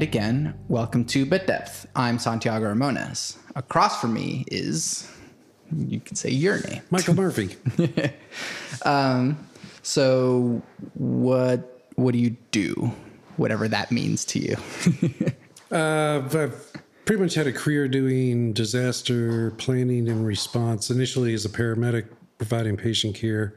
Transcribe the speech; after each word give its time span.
And 0.00 0.08
again, 0.08 0.54
welcome 0.68 1.04
to 1.04 1.26
Bit 1.26 1.46
Depth. 1.46 1.86
I'm 1.94 2.18
Santiago 2.18 2.72
Ramones. 2.72 3.36
Across 3.54 4.00
from 4.00 4.14
me 4.14 4.46
is, 4.50 5.12
you 5.76 6.00
could 6.00 6.16
say 6.16 6.30
your 6.30 6.58
name. 6.58 6.80
Michael 6.88 7.12
Murphy. 7.12 7.54
um, 8.86 9.36
So, 9.82 10.62
what 10.94 11.86
what 11.96 12.12
do 12.12 12.18
you 12.18 12.34
do? 12.50 12.90
Whatever 13.36 13.68
that 13.68 13.92
means 13.92 14.24
to 14.24 14.38
you. 14.38 14.56
uh, 15.70 16.22
I've 16.24 16.72
pretty 17.04 17.22
much 17.22 17.34
had 17.34 17.46
a 17.46 17.52
career 17.52 17.86
doing 17.86 18.54
disaster 18.54 19.50
planning 19.58 20.08
and 20.08 20.24
response. 20.24 20.88
Initially, 20.88 21.34
as 21.34 21.44
a 21.44 21.50
paramedic 21.50 22.08
providing 22.38 22.78
patient 22.78 23.16
care, 23.16 23.54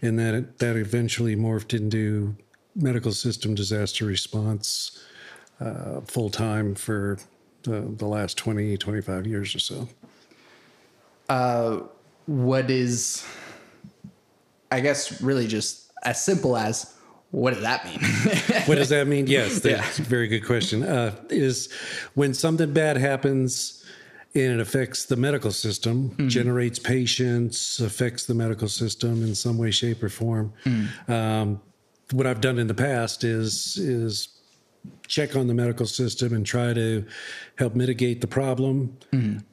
and 0.00 0.16
that 0.16 0.58
that 0.60 0.76
eventually 0.76 1.34
morphed 1.34 1.76
into 1.76 2.36
medical 2.76 3.10
system 3.10 3.56
disaster 3.56 4.04
response 4.04 5.02
uh, 5.62 6.00
full 6.02 6.30
time 6.30 6.74
for 6.74 7.18
the, 7.62 7.80
the 7.80 8.06
last 8.06 8.36
20, 8.36 8.76
25 8.76 9.26
years 9.26 9.54
or 9.54 9.58
so. 9.58 9.88
what 12.26 12.70
is, 12.70 13.26
I 14.70 14.80
guess, 14.80 15.22
really 15.22 15.46
just 15.46 15.92
as 16.04 16.22
simple 16.24 16.56
as 16.56 16.94
what 17.30 17.54
does 17.54 17.62
that 17.62 17.84
mean? 17.86 17.98
What 18.66 18.76
does 18.76 18.90
that 18.90 19.08
mean? 19.08 19.26
Yes, 19.26 19.60
that's 19.60 19.98
a 19.98 20.02
very 20.02 20.28
good 20.28 20.44
question. 20.46 20.82
Uh, 20.82 21.16
is 21.30 21.72
when 22.14 22.34
something 22.34 22.72
bad 22.72 22.96
happens 22.96 23.84
and 24.34 24.52
it 24.52 24.60
affects 24.60 25.06
the 25.06 25.16
medical 25.16 25.50
system, 25.50 26.14
generates 26.28 26.78
patients, 26.78 27.80
affects 27.80 28.26
the 28.26 28.34
medical 28.34 28.68
system 28.68 29.22
in 29.22 29.34
some 29.34 29.58
way, 29.58 29.70
shape, 29.70 30.02
or 30.02 30.08
form. 30.08 30.52
Um, 31.08 31.60
what 32.12 32.26
I've 32.26 32.40
done 32.40 32.58
in 32.58 32.66
the 32.66 32.74
past 32.74 33.24
is 33.24 33.76
is 33.78 34.28
check 35.06 35.36
on 35.36 35.46
the 35.46 35.54
medical 35.54 35.86
system 35.86 36.32
and 36.34 36.44
try 36.46 36.72
to 36.72 37.04
help 37.56 37.74
mitigate 37.74 38.20
the 38.20 38.26
problem 38.26 38.96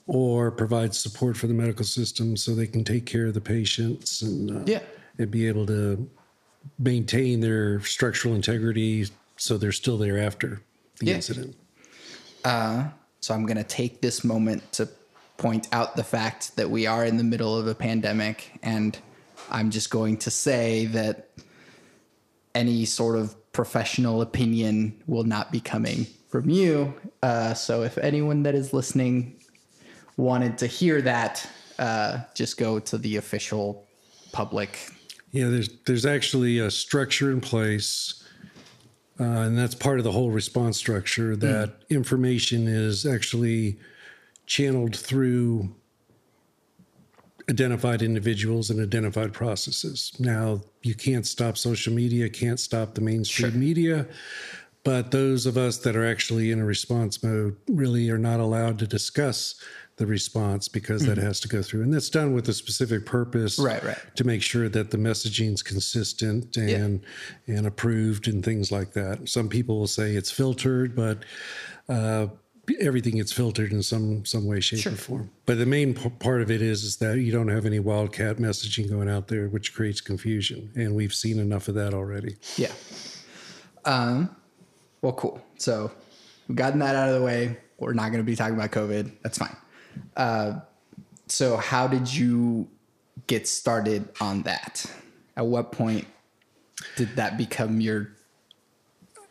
or 0.08 0.52
provide 0.52 0.96
support 0.96 1.38
for 1.38 1.48
the 1.48 1.54
medical 1.54 1.86
system 1.86 2.36
so 2.38 2.56
they 2.56 2.68
can 2.68 2.84
take 2.84 3.06
care 3.06 3.28
of 3.28 3.34
the 3.34 3.42
patients 3.42 4.22
and 4.22 4.52
uh, 4.52 4.64
Yeah. 4.66 4.82
and 5.18 5.30
be 5.30 5.48
able 5.48 5.66
to 5.68 6.10
maintain 6.78 7.40
their 7.42 7.80
structural 7.82 8.34
integrity 8.36 9.08
so 9.38 9.58
they're 9.58 9.72
still 9.72 9.98
there 9.98 10.18
after 10.18 10.62
the 11.00 11.08
Yeah. 11.08 11.16
incident. 11.16 11.56
So 13.22 13.34
I'm 13.34 13.46
going 13.46 13.58
to 13.58 13.64
take 13.66 14.02
this 14.02 14.24
moment 14.24 14.72
to 14.74 14.88
point 15.38 15.68
out 15.74 15.96
the 15.98 16.04
fact 16.04 16.56
that 16.56 16.70
we 16.70 16.88
are 16.88 17.06
in 17.06 17.18
the 17.18 17.24
middle 17.24 17.56
of 17.58 17.68
a 17.68 17.76
pandemic. 17.76 18.58
And 18.64 18.98
I'm 19.50 19.72
just 19.72 19.90
going 19.90 20.18
to 20.18 20.32
say 20.32 20.86
that 20.88 21.30
any 22.56 22.86
sort 22.86 23.18
of 23.18 23.36
professional 23.52 24.22
opinion 24.22 25.02
will 25.08 25.24
not 25.24 25.52
be 25.52 25.60
coming 25.60 26.06
from 26.30 26.50
you. 26.50 26.94
Uh, 27.24 27.54
so 27.54 27.84
if 27.84 27.98
anyone 27.98 28.44
that 28.44 28.56
is 28.56 28.74
listening 28.74 29.40
wanted 30.18 30.58
to 30.60 30.68
hear 30.68 31.02
that, 31.02 31.48
uh, 31.80 32.20
just 32.36 32.58
go 32.58 32.80
to 32.80 32.98
the 32.98 33.18
official 33.18 33.88
public. 34.32 34.92
Yeah, 35.32 35.48
there's 35.50 35.70
there's 35.86 36.06
actually 36.06 36.60
a 36.60 36.70
structure 36.72 37.32
in 37.32 37.40
place, 37.40 38.24
uh, 39.20 39.24
and 39.24 39.58
that's 39.58 39.76
part 39.76 40.00
of 40.00 40.04
the 40.04 40.12
whole 40.12 40.32
response 40.32 40.78
structure. 40.78 41.36
That 41.36 41.76
information 41.90 42.68
is 42.68 43.06
actually 43.06 43.80
channeled 44.46 44.96
through 44.96 45.74
identified 47.50 48.02
individuals 48.02 48.70
and 48.70 48.80
identified 48.80 49.34
processes. 49.34 50.12
Now, 50.20 50.62
you 50.84 50.96
can't 50.96 51.26
stop 51.26 51.58
social 51.58 51.94
media, 51.94 52.30
can't 52.30 52.60
stop 52.60 52.94
the 52.94 53.02
mainstream 53.02 53.52
Sure. 53.52 53.60
media, 53.60 54.08
but 54.84 55.12
those 55.12 55.46
of 55.46 55.58
us 55.58 55.78
that 55.80 55.96
are 55.96 56.06
actually 56.06 56.52
in 56.52 56.60
a 56.60 56.66
response 56.66 57.24
mode 57.24 57.56
really 57.68 58.10
are 58.10 58.18
not 58.20 58.40
allowed 58.40 58.80
to 58.80 58.88
discuss 58.88 59.56
the 59.98 60.06
response 60.06 60.70
because 60.70 61.06
that 61.06 61.18
has 61.18 61.42
to 61.42 61.50
go 61.50 61.62
through. 61.62 61.82
And 61.84 61.94
that's 61.94 62.10
done 62.10 62.34
with 62.34 62.48
a 62.48 62.54
specific 62.54 63.06
purpose 63.06 63.60
Right, 63.60 63.84
right. 63.84 63.98
to 64.16 64.24
make 64.24 64.42
sure 64.42 64.70
that 64.70 64.92
the 64.92 64.98
messaging's 64.98 65.62
consistent 65.62 66.56
and 66.56 67.02
and 67.48 67.68
approved 67.68 68.30
and 68.30 68.46
things 68.46 68.72
like 68.72 68.94
that. 68.94 69.28
Some 69.28 69.50
people 69.50 69.78
will 69.78 69.88
say 69.88 70.14
it's 70.14 70.32
filtered, 70.32 70.96
but 70.96 71.24
uh, 71.90 72.28
everything 72.80 73.16
gets 73.16 73.32
filtered 73.32 73.72
in 73.72 73.84
some 73.84 74.26
some 74.26 74.46
way, 74.46 74.60
shape, 74.60 74.86
or 74.86 74.96
form. 74.96 75.32
But 75.46 75.58
the 75.58 75.66
main 75.66 75.94
p- 75.94 76.10
part 76.10 76.42
of 76.42 76.50
it 76.50 76.62
is 76.62 76.84
is 76.84 76.98
that 76.98 77.20
you 77.20 77.32
don't 77.32 77.50
have 77.50 77.66
any 77.66 77.80
wildcat 77.80 78.38
messaging 78.38 78.90
going 78.90 79.10
out 79.10 79.28
there, 79.28 79.48
which 79.48 79.74
creates 79.74 80.02
confusion, 80.02 80.72
and 80.76 80.96
we've 80.96 81.14
seen 81.14 81.40
enough 81.40 81.68
of 81.68 81.76
that 81.76 81.94
already. 81.94 82.38
Yeah. 82.58 82.72
Um, 83.86 84.36
well, 85.02 85.14
cool. 85.14 85.42
So 85.58 85.92
we've 86.48 86.58
gotten 86.58 86.80
that 86.80 86.96
out 86.96 87.10
of 87.10 87.20
the 87.20 87.26
way. 87.26 87.58
We're 87.78 87.94
not 87.94 88.10
going 88.12 88.24
to 88.24 88.30
be 88.30 88.36
talking 88.36 88.56
about 88.56 88.72
COVID. 88.72 89.12
That's 89.24 89.38
fine. 89.38 89.56
Uh, 90.18 90.60
so 91.28 91.58
how 91.58 91.88
did 91.88 92.14
you 92.14 92.68
get 93.28 93.48
started 93.48 94.10
on 94.20 94.42
that? 94.44 94.86
At 95.38 95.46
what 95.46 95.72
point 95.72 96.06
did 96.98 97.16
that 97.16 97.38
become 97.38 97.80
your 97.80 98.12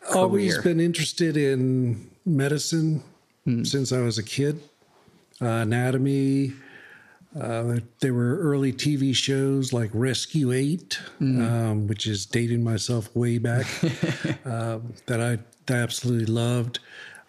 Career. 0.00 0.16
always 0.16 0.58
been 0.58 0.80
interested 0.80 1.36
in 1.36 2.10
medicine 2.24 3.02
since 3.64 3.92
I 3.92 4.00
was 4.00 4.18
a 4.18 4.22
kid. 4.22 4.60
Uh, 5.40 5.46
anatomy. 5.46 6.52
Uh, 7.38 7.78
there 8.00 8.14
were 8.14 8.38
early 8.38 8.72
TV 8.72 9.14
shows 9.14 9.72
like 9.72 9.90
Rescue 9.92 10.50
8, 10.50 10.98
um, 11.20 11.86
which 11.86 12.06
is 12.06 12.24
dating 12.24 12.64
myself 12.64 13.14
way 13.14 13.38
back, 13.38 13.66
uh, 14.46 14.78
that 15.06 15.20
I 15.20 15.38
absolutely 15.72 16.26
loved. 16.26 16.80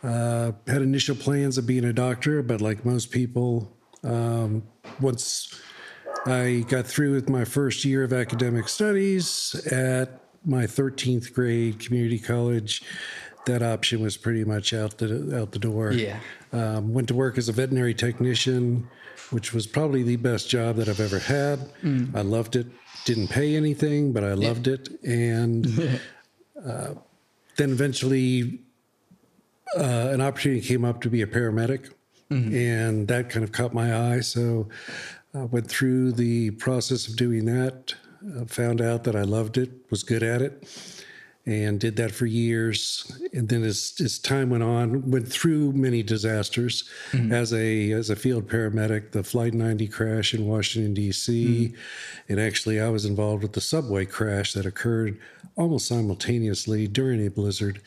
Uh, 0.02 0.54
had 0.68 0.82
initial 0.82 1.16
plans 1.16 1.58
of 1.58 1.68
being 1.68 1.84
a 1.84 1.94
doctor, 1.94 2.42
but 2.42 2.62
like 2.62 2.86
most 2.86 3.12
people, 3.12 3.76
um, 4.04 4.64
once 5.02 5.54
I 6.26 6.66
got 6.70 6.88
through 6.88 7.14
with 7.14 7.30
my 7.30 7.44
first 7.44 7.84
year 7.84 8.04
of 8.04 8.14
academic 8.14 8.70
studies 8.70 9.56
at 9.72 10.22
my 10.46 10.64
13th 10.64 11.34
grade 11.34 11.80
community 11.80 12.20
college. 12.20 12.82
That 13.50 13.64
option 13.64 14.02
was 14.02 14.16
pretty 14.18 14.44
much 14.46 14.74
out 14.74 14.98
the 15.00 15.40
out 15.40 15.52
the 15.52 15.60
door. 15.60 15.92
Yeah. 15.92 16.20
Um, 16.54 16.94
went 16.94 17.08
to 17.10 17.16
work 17.16 17.38
as 17.38 17.50
a 17.50 17.52
veterinary 17.52 17.94
technician, 17.94 18.88
which 19.32 19.54
was 19.54 19.68
probably 19.68 20.04
the 20.04 20.18
best 20.18 20.50
job 20.50 20.76
that 20.78 20.88
I've 20.88 21.00
ever 21.00 21.20
had. 21.20 21.60
I 22.16 22.22
loved 22.22 22.56
it. 22.56 22.68
Didn't 23.06 23.30
pay 23.30 23.56
anything, 23.56 24.14
but 24.14 24.24
I 24.24 24.34
loved 24.34 24.68
it. 24.68 24.90
And 25.04 25.68
uh, 26.66 26.94
then 27.58 27.72
eventually, 27.72 28.60
uh, 29.78 30.10
an 30.14 30.22
opportunity 30.22 30.62
came 30.62 30.84
up 30.86 31.02
to 31.02 31.10
be 31.10 31.22
a 31.22 31.28
paramedic, 31.28 31.92
and 32.54 33.08
that 33.08 33.30
kind 33.30 33.44
of 33.44 33.52
caught 33.52 33.74
my 33.74 34.14
eye. 34.14 34.20
So 34.22 34.68
I 35.34 35.44
went 35.44 35.68
through 35.68 36.12
the 36.14 36.52
process 36.52 37.08
of 37.08 37.16
doing 37.16 37.46
that. 37.46 37.96
Uh, 38.38 38.46
found 38.46 38.82
out 38.82 39.06
that 39.06 39.16
I 39.16 39.22
loved 39.22 39.58
it, 39.58 39.72
was 39.90 40.04
good 40.04 40.24
at 40.24 40.42
it, 40.42 40.68
and 41.50 41.80
did 41.80 41.96
that 41.96 42.12
for 42.12 42.28
years. 42.28 43.12
And 43.34 43.50
then 43.50 43.64
as, 43.64 43.96
as 44.00 44.20
time 44.20 44.52
went 44.52 44.62
on, 44.62 45.10
went 45.10 45.28
through 45.28 45.72
many 45.72 46.04
disasters 46.04 46.88
as 47.32 47.54
a 47.54 47.92
as 47.92 48.12
a 48.12 48.16
field 48.16 48.48
paramedic. 48.48 49.12
The 49.12 49.24
Flight 49.24 49.56
90 49.56 49.88
crash 49.88 50.34
in 50.34 50.46
Washington 50.46 50.94
D.C. 50.94 51.74
And 52.30 52.40
actually, 52.40 52.80
I 52.80 52.90
was 52.90 53.06
involved 53.06 53.42
with 53.42 53.54
the 53.54 53.62
subway 53.62 54.06
crash 54.06 54.54
that 54.54 54.68
occurred 54.68 55.20
almost 55.56 55.88
simultaneously 55.88 56.88
during 56.88 57.26
a 57.26 57.32
blizzard 57.32 57.82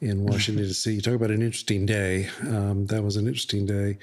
in 0.00 0.24
Washington 0.24 0.64
D.C. 0.68 0.92
You 0.92 1.02
talk 1.02 1.14
about 1.14 1.30
an 1.30 1.42
interesting 1.42 1.84
day. 1.84 2.30
Um, 2.42 2.86
that 2.86 3.02
was 3.02 3.16
an 3.16 3.26
interesting 3.26 3.66
day 3.66 3.98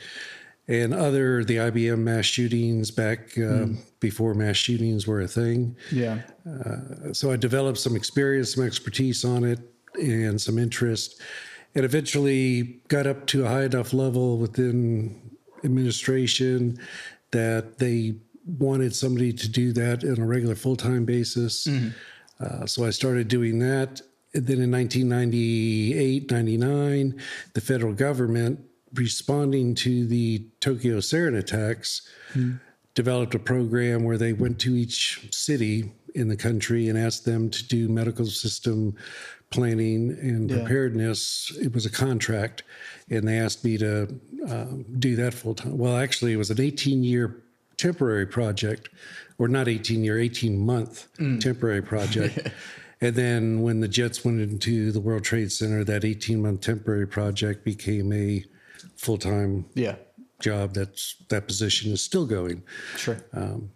and 0.70 0.94
other 0.94 1.44
the 1.44 1.58
IBM 1.58 2.00
mass 2.00 2.26
shootings 2.26 2.92
back 2.92 3.38
uh, 3.38 3.66
before 4.00 4.34
mass 4.36 4.56
shootings 4.56 5.06
were 5.08 5.20
a 5.20 5.28
thing. 5.28 5.76
yeah 5.92 6.20
So 7.12 7.32
I 7.32 7.36
developed 7.36 7.80
some 7.80 7.96
experience, 7.96 8.54
some 8.54 8.64
expertise 8.66 9.26
on 9.26 9.44
it, 9.44 9.60
and 9.96 10.40
some 10.40 10.58
interest, 10.60 11.20
and 11.76 11.84
eventually 11.84 12.80
got 12.88 13.06
up 13.08 13.26
to 13.28 13.46
a 13.46 13.50
high 13.50 13.64
enough 13.64 13.92
level 13.94 14.38
within 14.38 15.20
administration 15.64 16.80
that 17.32 17.80
they 17.80 18.16
wanted 18.46 18.96
somebody 18.96 19.34
to 19.34 19.50
do 19.50 19.74
that 19.74 20.04
on 20.04 20.20
a 20.20 20.26
regular 20.26 20.56
full 20.56 20.76
time 20.76 21.04
basis. 21.06 21.68
Uh, 22.40 22.66
so 22.66 22.86
I 22.86 22.92
started 22.92 23.28
doing 23.28 23.60
that. 23.60 24.02
And 24.34 24.46
then 24.46 24.62
in 24.62 24.72
1998, 24.72 26.32
99, 26.32 27.22
the 27.54 27.62
federal 27.62 27.94
government, 27.94 28.60
responding 28.94 29.76
to 29.76 30.06
the 30.06 30.46
Tokyo 30.60 30.98
sarin 30.98 31.38
attacks, 31.38 32.08
developed 32.96 33.36
a 33.36 33.40
program 33.40 34.04
where 34.04 34.18
they 34.18 34.34
went 34.34 34.60
to 34.60 34.76
each 34.76 35.28
city 35.32 35.92
in 36.16 36.28
the 36.28 36.36
country 36.36 36.90
and 36.90 36.98
asked 36.98 37.26
them 37.26 37.50
to 37.50 37.68
do 37.68 37.88
medical 37.88 38.26
system 38.26 38.96
planning 39.52 40.12
and 40.22 40.50
preparedness. 40.50 41.56
It 41.62 41.74
was 41.74 41.86
a 41.86 41.90
contract, 41.90 42.64
and 43.10 43.28
they 43.28 43.40
asked 43.40 43.64
me 43.64 43.78
to 43.78 44.20
um, 44.48 44.86
do 45.00 45.16
that 45.16 45.34
full 45.34 45.56
time. 45.56 45.78
Well, 45.78 45.98
actually, 45.98 46.34
it 46.34 46.38
was 46.38 46.52
an 46.52 46.62
18 46.62 47.04
year 47.04 47.42
temporary 47.78 48.26
project, 48.26 48.90
or 49.38 49.48
not 49.48 49.68
18 49.68 50.04
year, 50.04 50.20
18 50.20 50.58
month 50.58 51.08
temporary 51.40 51.82
project. 51.82 52.50
And 53.02 53.16
then 53.16 53.62
when 53.62 53.80
the 53.80 53.88
jets 53.88 54.26
went 54.26 54.42
into 54.42 54.92
the 54.92 55.00
World 55.00 55.24
Trade 55.24 55.52
Center, 55.52 55.84
that 55.86 56.04
18 56.04 56.42
month 56.42 56.62
temporary 56.62 57.08
project 57.08 57.64
became 57.64 58.12
a 58.12 58.44
full 59.00 59.18
time 59.18 59.66
Yeah. 59.76 59.96
job. 60.42 60.74
That's 60.74 61.16
that 61.30 61.48
position 61.48 61.92
is 61.92 62.02
still 62.02 62.26
going. 62.26 62.64
Sure. 62.98 63.18
Um, 63.34 63.72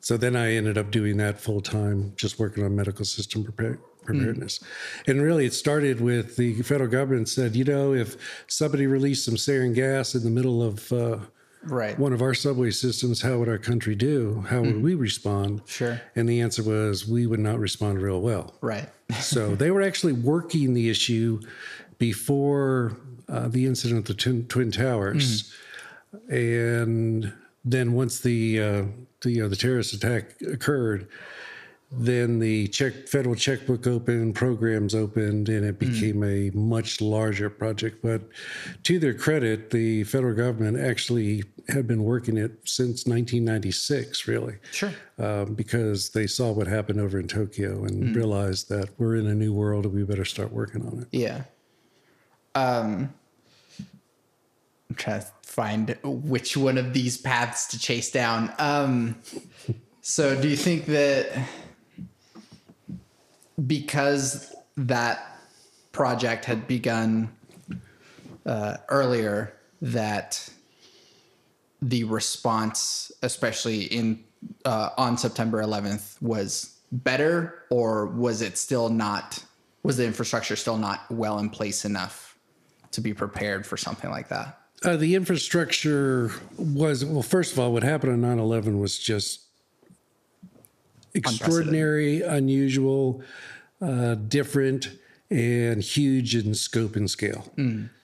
so 0.00 0.16
then 0.16 0.36
I 0.36 0.52
ended 0.52 0.78
up 0.78 0.90
doing 0.90 1.16
that 1.16 1.40
full 1.40 1.60
time, 1.60 2.12
just 2.16 2.38
working 2.38 2.64
on 2.64 2.76
medical 2.76 3.04
system 3.04 3.42
prepare, 3.42 3.78
preparedness. 4.04 4.60
Mm. 4.60 5.08
And 5.08 5.22
really, 5.22 5.46
it 5.46 5.52
started 5.52 6.00
with 6.00 6.36
the 6.36 6.62
federal 6.62 6.88
government 6.88 7.28
said, 7.28 7.56
you 7.56 7.64
know, 7.64 7.92
if 7.92 8.16
somebody 8.46 8.86
released 8.86 9.24
some 9.24 9.34
sarin 9.34 9.74
gas 9.74 10.14
in 10.14 10.22
the 10.22 10.30
middle 10.30 10.62
of 10.62 10.92
uh, 10.92 11.18
right. 11.64 11.98
one 11.98 12.12
of 12.12 12.22
our 12.22 12.34
subway 12.34 12.70
systems, 12.70 13.22
how 13.22 13.38
would 13.38 13.48
our 13.48 13.58
country 13.58 13.96
do? 13.96 14.44
How 14.48 14.60
would 14.60 14.76
mm. 14.76 14.82
we 14.82 14.94
respond? 14.94 15.62
Sure. 15.66 16.00
And 16.14 16.28
the 16.28 16.40
answer 16.40 16.62
was, 16.62 17.08
we 17.08 17.26
would 17.26 17.40
not 17.40 17.58
respond 17.58 18.00
real 18.00 18.20
well. 18.20 18.54
Right. 18.60 18.88
So 19.20 19.56
they 19.56 19.72
were 19.72 19.82
actually 19.82 20.12
working 20.12 20.74
the 20.74 20.88
issue 20.88 21.40
before 21.98 22.96
uh, 23.28 23.48
the 23.48 23.66
incident 23.66 24.00
at 24.00 24.04
the 24.06 24.14
Twin, 24.14 24.46
Twin 24.46 24.70
Towers, 24.70 25.52
and 26.28 27.32
then 27.64 27.92
once 27.92 28.20
the 28.20 28.60
uh, 28.60 28.82
the 29.22 29.42
uh, 29.42 29.48
the 29.48 29.56
terrorist 29.56 29.92
attack 29.92 30.40
occurred, 30.42 31.08
then 31.90 32.38
the 32.38 32.68
check 32.68 33.08
federal 33.08 33.34
checkbook 33.34 33.86
opened, 33.86 34.34
programs 34.34 34.94
opened, 34.94 35.48
and 35.48 35.64
it 35.64 35.78
became 35.78 36.22
a 36.22 36.50
much 36.54 37.00
larger 37.00 37.50
project. 37.50 38.02
But 38.02 38.22
to 38.84 38.98
their 38.98 39.14
credit, 39.14 39.70
the 39.70 40.04
federal 40.04 40.34
government 40.34 40.78
actually 40.78 41.42
had 41.68 41.86
been 41.88 42.04
working 42.04 42.36
it 42.36 42.52
since 42.64 43.06
1996, 43.06 44.28
really 44.28 44.54
Sure. 44.70 44.92
um, 45.18 45.54
because 45.54 46.10
they 46.10 46.28
saw 46.28 46.52
what 46.52 46.68
happened 46.68 47.00
over 47.00 47.18
in 47.18 47.26
Tokyo 47.26 47.82
and 47.84 48.14
realized 48.14 48.68
that 48.68 48.90
we're 48.98 49.16
in 49.16 49.26
a 49.26 49.34
new 49.34 49.52
world 49.52 49.84
and 49.84 49.92
we 49.94 50.04
better 50.04 50.24
start 50.24 50.52
working 50.52 50.86
on 50.86 51.00
it. 51.02 51.08
Yeah. 51.10 51.42
Um, 52.56 53.12
I'm 54.88 54.96
trying 54.96 55.20
to 55.20 55.26
find 55.42 55.98
which 56.02 56.56
one 56.56 56.78
of 56.78 56.94
these 56.94 57.18
paths 57.18 57.66
to 57.68 57.78
chase 57.78 58.10
down. 58.10 58.50
Um, 58.58 59.16
so, 60.00 60.40
do 60.40 60.48
you 60.48 60.56
think 60.56 60.86
that 60.86 61.38
because 63.66 64.54
that 64.78 65.38
project 65.92 66.46
had 66.46 66.66
begun 66.66 67.30
uh, 68.46 68.78
earlier, 68.88 69.54
that 69.82 70.48
the 71.82 72.04
response, 72.04 73.12
especially 73.22 73.82
in 73.82 74.24
uh, 74.64 74.90
on 74.96 75.18
September 75.18 75.62
11th, 75.62 76.22
was 76.22 76.78
better, 76.90 77.64
or 77.68 78.06
was 78.06 78.40
it 78.40 78.56
still 78.56 78.88
not? 78.88 79.44
Was 79.82 79.98
the 79.98 80.06
infrastructure 80.06 80.56
still 80.56 80.78
not 80.78 81.04
well 81.10 81.38
in 81.38 81.50
place 81.50 81.84
enough 81.84 82.25
to 82.96 83.00
be 83.00 83.14
prepared 83.14 83.64
for 83.64 83.76
something 83.76 84.10
like 84.10 84.28
that? 84.28 84.58
Uh, 84.82 84.96
the 84.96 85.14
infrastructure 85.14 86.30
was, 86.58 87.04
well, 87.04 87.22
first 87.22 87.52
of 87.52 87.58
all, 87.58 87.72
what 87.72 87.82
happened 87.82 88.12
on 88.12 88.20
9 88.20 88.38
11 88.38 88.78
was 88.80 88.98
just 88.98 89.40
extraordinary, 91.14 92.22
unusual, 92.22 93.22
uh, 93.80 94.14
different, 94.16 94.90
and 95.30 95.82
huge 95.82 96.34
in 96.36 96.54
scope 96.54 96.96
and 96.96 97.10
scale. 97.10 97.50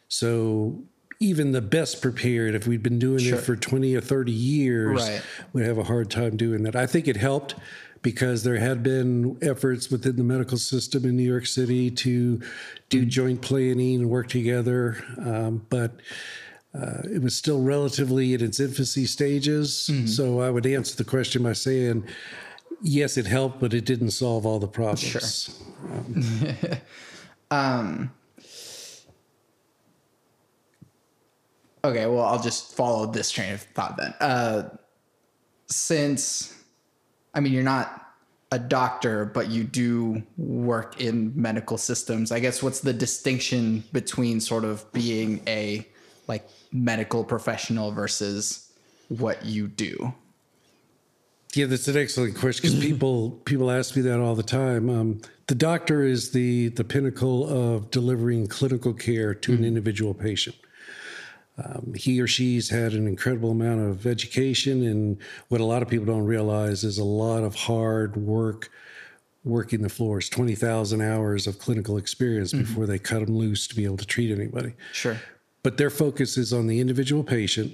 So, 0.09 0.83
even 1.21 1.53
the 1.53 1.62
best 1.62 2.03
prepared, 2.03 2.55
if 2.55 2.67
we'd 2.67 2.83
been 2.83 2.99
doing 2.99 3.21
Sure. 3.21 3.38
it 3.38 3.43
for 3.43 3.55
20 3.55 3.95
or 3.95 4.00
30 4.00 4.33
years, 4.33 5.00
Right. 5.00 5.23
would 5.53 5.65
have 5.65 5.79
a 5.79 5.85
hard 5.85 6.11
time 6.11 6.37
doing 6.37 6.62
that. 6.65 6.75
I 6.75 6.87
think 6.87 7.06
it 7.06 7.17
helped 7.17 7.55
because 8.02 8.43
there 8.43 8.58
had 8.58 8.82
been 8.82 9.38
efforts 9.43 9.90
within 9.90 10.16
the 10.16 10.25
medical 10.25 10.58
system 10.58 11.04
in 11.04 11.16
New 11.16 11.22
York 11.22 11.46
City 11.46 11.90
to 11.90 12.40
do 12.88 13.04
joint 13.06 13.40
planning 13.40 14.00
and 14.00 14.10
work 14.10 14.28
together. 14.28 15.02
Um, 15.19 15.64
but 15.70 15.93
uh, 16.75 17.02
it 17.04 17.22
was 17.22 17.37
still 17.37 17.62
relatively 17.62 18.34
in 18.34 18.43
its 18.43 18.58
infancy 18.58 19.06
stages. 19.06 19.88
So 20.16 20.40
I 20.40 20.50
would 20.50 20.66
answer 20.66 20.96
the 20.96 21.04
question 21.04 21.43
by 21.43 21.52
saying, 21.52 22.04
yes, 22.82 23.16
it 23.16 23.26
helped, 23.26 23.60
but 23.60 23.72
it 23.75 23.84
didn't 23.84 24.10
solve 24.10 24.46
all 24.46 24.58
the 24.58 24.69
problems. 24.69 25.00
Sure. 25.00 25.20
Okay, 31.84 32.06
well, 32.06 32.25
I'll 32.25 32.43
just 32.43 32.76
follow 32.76 33.06
this 33.06 33.31
train 33.31 33.54
of 33.54 33.62
thought 33.62 33.96
then. 33.96 34.14
Uh, 34.20 34.69
since, 35.66 36.62
I 37.34 37.40
mean, 37.40 37.52
you're 37.52 37.62
not 37.62 38.02
a 38.50 38.58
doctor, 38.58 39.25
but 39.25 39.49
you 39.49 39.64
do 39.64 40.23
work 40.37 41.00
in 41.00 41.32
medical 41.34 41.79
systems. 41.79 42.31
I 42.31 42.38
guess 42.38 42.62
what's 42.62 42.81
the 42.81 42.93
distinction 42.93 43.82
between 43.93 44.40
sort 44.40 44.64
of 44.64 44.90
being 44.93 45.40
a 45.46 45.87
like 46.29 46.49
medical 46.70 47.25
professional 47.25 47.93
versus 47.93 48.70
what 49.08 49.44
you 49.44 49.69
do? 49.69 50.14
Yeah, 51.55 51.67
that's 51.67 51.88
an 51.88 51.96
excellent 51.96 52.37
question 52.37 52.70
because 52.70 52.84
people 52.84 53.31
people 53.44 53.70
ask 53.70 53.96
me 53.96 54.02
that 54.02 54.20
all 54.20 54.35
the 54.35 54.43
time. 54.43 54.88
Um, 54.88 55.20
the 55.46 55.55
doctor 55.55 56.02
is 56.02 56.31
the 56.31 56.69
the 56.69 56.85
pinnacle 56.85 57.49
of 57.49 57.90
delivering 57.90 58.46
clinical 58.46 58.93
care 58.93 59.35
to 59.35 59.52
an 59.52 59.64
individual 59.64 60.14
patient. 60.14 60.56
Um, 61.58 61.93
he 61.94 62.20
or 62.20 62.26
she's 62.26 62.70
had 62.70 62.93
an 62.94 63.06
incredible 63.06 63.50
amount 63.50 63.81
of 63.82 64.06
education, 64.06 64.84
and 64.84 65.19
what 65.49 65.60
a 65.60 65.64
lot 65.64 65.82
of 65.82 65.88
people 65.88 66.06
don't 66.06 66.25
realize 66.25 66.82
is 66.82 66.99
a 66.99 67.04
lot 67.04 67.44
of 67.44 67.54
hard 67.54 68.16
work 68.16 68.70
working 69.44 69.82
the 69.82 69.88
floors. 69.88 70.28
Twenty 70.28 70.54
thousand 70.54 71.02
hours 71.02 71.46
of 71.46 71.58
clinical 71.58 71.99
experience 71.99 72.52
before 72.52 72.87
they 72.87 72.99
cut 72.99 73.25
them 73.26 73.37
loose 73.37 73.66
to 73.69 73.75
be 73.76 73.84
able 73.84 73.96
to 73.99 74.06
treat 74.06 74.31
anybody 74.31 74.72
Sure. 74.93 75.19
but 75.62 75.76
their 75.76 75.90
focus 75.90 76.38
is 76.38 76.52
on 76.52 76.66
the 76.69 76.81
individual 76.81 77.22
patient 77.25 77.72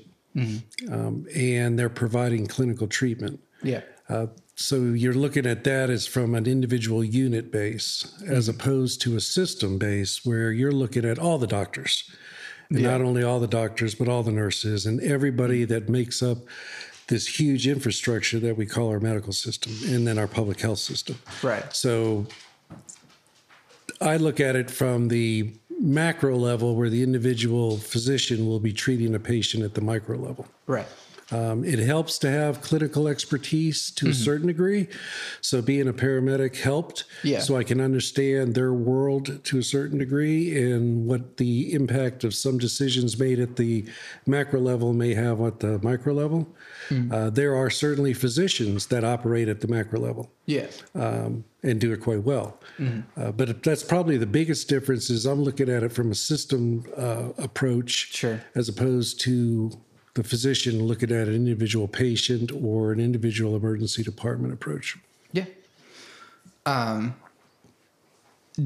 um, 0.90 1.26
and 1.34 1.78
they're 1.78 1.88
providing 1.88 2.46
clinical 2.46 2.86
treatment. 2.86 3.40
Yeah. 3.62 3.80
Uh, 4.08 4.26
so 4.54 4.76
you're 4.76 5.12
looking 5.14 5.46
at 5.46 5.64
that 5.64 5.90
as 5.90 6.06
from 6.06 6.34
an 6.34 6.46
individual 6.46 7.02
unit 7.04 7.50
base 7.52 8.14
as 8.26 8.48
opposed 8.48 9.00
to 9.02 9.16
a 9.16 9.20
system 9.20 9.78
base 9.78 10.24
where 10.24 10.50
you're 10.52 10.72
looking 10.72 11.04
at 11.04 11.18
all 11.18 11.38
the 11.38 11.46
doctors. 11.46 12.08
And 12.70 12.82
not 12.82 13.00
only 13.00 13.22
all 13.22 13.40
the 13.40 13.46
doctors, 13.46 13.94
but 13.94 14.08
all 14.08 14.22
the 14.22 14.32
nurses 14.32 14.84
and 14.84 15.00
everybody 15.00 15.62
mm-hmm. 15.62 15.72
that 15.72 15.88
makes 15.88 16.22
up 16.22 16.38
this 17.06 17.26
huge 17.40 17.66
infrastructure 17.66 18.38
that 18.38 18.56
we 18.56 18.66
call 18.66 18.90
our 18.90 19.00
medical 19.00 19.32
system 19.32 19.72
and 19.86 20.06
then 20.06 20.18
our 20.18 20.26
public 20.26 20.60
health 20.60 20.78
system. 20.78 21.18
Right. 21.42 21.74
So 21.74 22.26
I 24.00 24.18
look 24.18 24.40
at 24.40 24.54
it 24.54 24.70
from 24.70 25.08
the 25.08 25.52
macro 25.80 26.36
level 26.36 26.76
where 26.76 26.90
the 26.90 27.02
individual 27.02 27.78
physician 27.78 28.46
will 28.46 28.60
be 28.60 28.72
treating 28.72 29.14
a 29.14 29.18
patient 29.18 29.64
at 29.64 29.74
the 29.74 29.80
micro 29.80 30.18
level. 30.18 30.46
Right. 30.66 30.86
Um, 31.30 31.64
it 31.64 31.78
helps 31.78 32.18
to 32.20 32.30
have 32.30 32.62
clinical 32.62 33.06
expertise 33.08 33.90
to 33.92 34.08
a 34.08 34.14
certain 34.14 34.46
degree. 34.46 34.88
So 35.42 35.60
being 35.60 35.86
a 35.88 35.92
paramedic 35.92 36.56
helped. 36.56 37.04
Yeah. 37.22 37.40
So 37.40 37.56
I 37.56 37.64
can 37.64 37.80
understand 37.80 38.54
their 38.54 38.72
world 38.72 39.44
to 39.44 39.58
a 39.58 39.62
certain 39.62 39.98
degree 39.98 40.58
and 40.72 41.06
what 41.06 41.36
the 41.36 41.72
impact 41.74 42.24
of 42.24 42.34
some 42.34 42.56
decisions 42.56 43.18
made 43.18 43.40
at 43.40 43.56
the 43.56 43.84
macro 44.26 44.60
level 44.60 44.92
may 44.94 45.12
have 45.14 45.40
at 45.42 45.60
the 45.60 45.78
micro 45.82 46.14
level. 46.14 46.48
Uh, 47.10 47.28
there 47.28 47.54
are 47.54 47.68
certainly 47.68 48.14
physicians 48.14 48.86
that 48.86 49.04
operate 49.04 49.46
at 49.48 49.60
the 49.60 49.68
macro 49.68 50.00
level 50.00 50.30
Yeah. 50.46 50.68
um, 50.94 51.44
and 51.62 51.78
do 51.78 51.92
it 51.92 52.00
quite 52.00 52.22
well. 52.22 52.58
Uh, 53.16 53.30
but 53.32 53.62
that's 53.62 53.82
probably 53.82 54.16
the 54.16 54.26
biggest 54.26 54.68
difference 54.70 55.10
is 55.10 55.26
I'm 55.26 55.42
looking 55.42 55.68
at 55.68 55.82
it 55.82 55.92
from 55.92 56.10
a 56.10 56.14
system 56.14 56.84
uh, 56.96 57.28
approach 57.36 58.14
Sure. 58.14 58.40
as 58.54 58.70
opposed 58.70 59.20
to 59.22 59.70
the 60.14 60.24
physician 60.24 60.82
looking 60.82 61.10
at 61.12 61.28
an 61.28 61.34
individual 61.34 61.88
patient 61.88 62.50
or 62.52 62.92
an 62.92 63.00
individual 63.00 63.56
emergency 63.56 64.02
department 64.02 64.52
approach. 64.52 64.96
Yeah. 65.32 65.44
Um, 66.66 67.14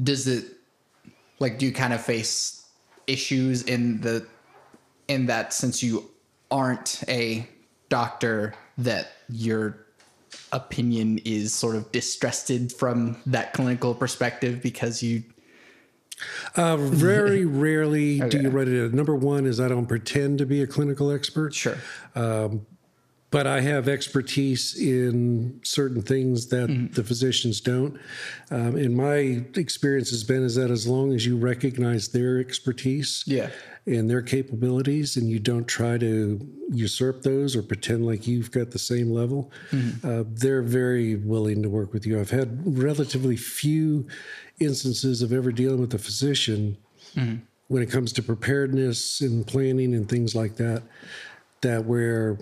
does 0.03 0.27
it 0.27 0.45
like 1.39 1.59
do 1.59 1.65
you 1.65 1.71
kind 1.71 1.93
of 1.93 2.01
face 2.01 2.65
issues 3.07 3.63
in 3.63 4.01
the 4.01 4.25
in 5.07 5.25
that 5.27 5.53
since 5.53 5.83
you 5.83 6.09
aren't 6.49 7.03
a 7.07 7.47
doctor 7.89 8.53
that 8.77 9.11
your 9.29 9.85
opinion 10.51 11.19
is 11.25 11.53
sort 11.53 11.75
of 11.75 11.91
distrusted 11.91 12.71
from 12.71 13.17
that 13.25 13.53
clinical 13.53 13.93
perspective 13.93 14.61
because 14.61 15.03
you 15.03 15.23
Uh, 16.55 16.77
very 16.77 17.45
rarely 17.65 18.19
do 18.19 18.41
you 18.41 18.49
run 18.49 18.67
it. 18.67 18.93
Number 18.93 19.15
one 19.15 19.45
is 19.45 19.59
I 19.59 19.67
don't 19.67 19.87
pretend 19.87 20.37
to 20.39 20.45
be 20.45 20.61
a 20.61 20.67
clinical 20.67 21.11
expert. 21.11 21.53
sure 21.53 21.77
But 22.13 22.51
but 23.33 23.47
I 23.47 23.61
have 23.61 23.87
expertise 23.87 24.79
in 24.79 25.59
certain 25.63 26.03
things 26.03 26.49
that 26.49 26.69
mm-hmm. 26.69 26.93
the 26.93 27.03
physicians 27.03 27.61
don't. 27.61 27.99
Um, 28.51 28.75
and 28.75 28.95
my 28.95 29.43
experience 29.55 30.11
has 30.11 30.23
been 30.23 30.43
is 30.43 30.53
that 30.53 30.69
as 30.69 30.87
long 30.87 31.13
as 31.13 31.25
you 31.25 31.35
recognize 31.35 32.09
their 32.09 32.39
expertise, 32.39 33.23
yeah. 33.25 33.49
and 33.87 34.07
their 34.07 34.21
capabilities, 34.21 35.17
and 35.17 35.31
you 35.31 35.39
don't 35.39 35.67
try 35.67 35.97
to 35.97 36.47
usurp 36.69 37.23
those 37.23 37.55
or 37.55 37.63
pretend 37.63 38.05
like 38.05 38.27
you've 38.27 38.51
got 38.51 38.69
the 38.69 38.77
same 38.77 39.09
level, 39.09 39.51
mm-hmm. 39.71 40.07
uh, 40.07 40.25
they're 40.27 40.61
very 40.61 41.15
willing 41.15 41.63
to 41.63 41.69
work 41.69 41.91
with 41.91 42.05
you. 42.05 42.19
I've 42.19 42.29
had 42.29 42.61
relatively 42.77 43.35
few 43.35 44.07
instances 44.59 45.21
of 45.21 45.33
ever 45.33 45.51
dealing 45.51 45.81
with 45.81 45.93
a 45.93 45.97
physician 45.97 46.77
mm-hmm. 47.15 47.37
when 47.67 47.83
it 47.83 47.89
comes 47.89 48.13
to 48.13 48.23
preparedness 48.23 49.21
and 49.21 49.45
planning 49.45 49.93
and 49.93 50.09
things 50.09 50.35
like 50.35 50.55
that. 50.57 50.83
That 51.61 51.85
where 51.85 52.37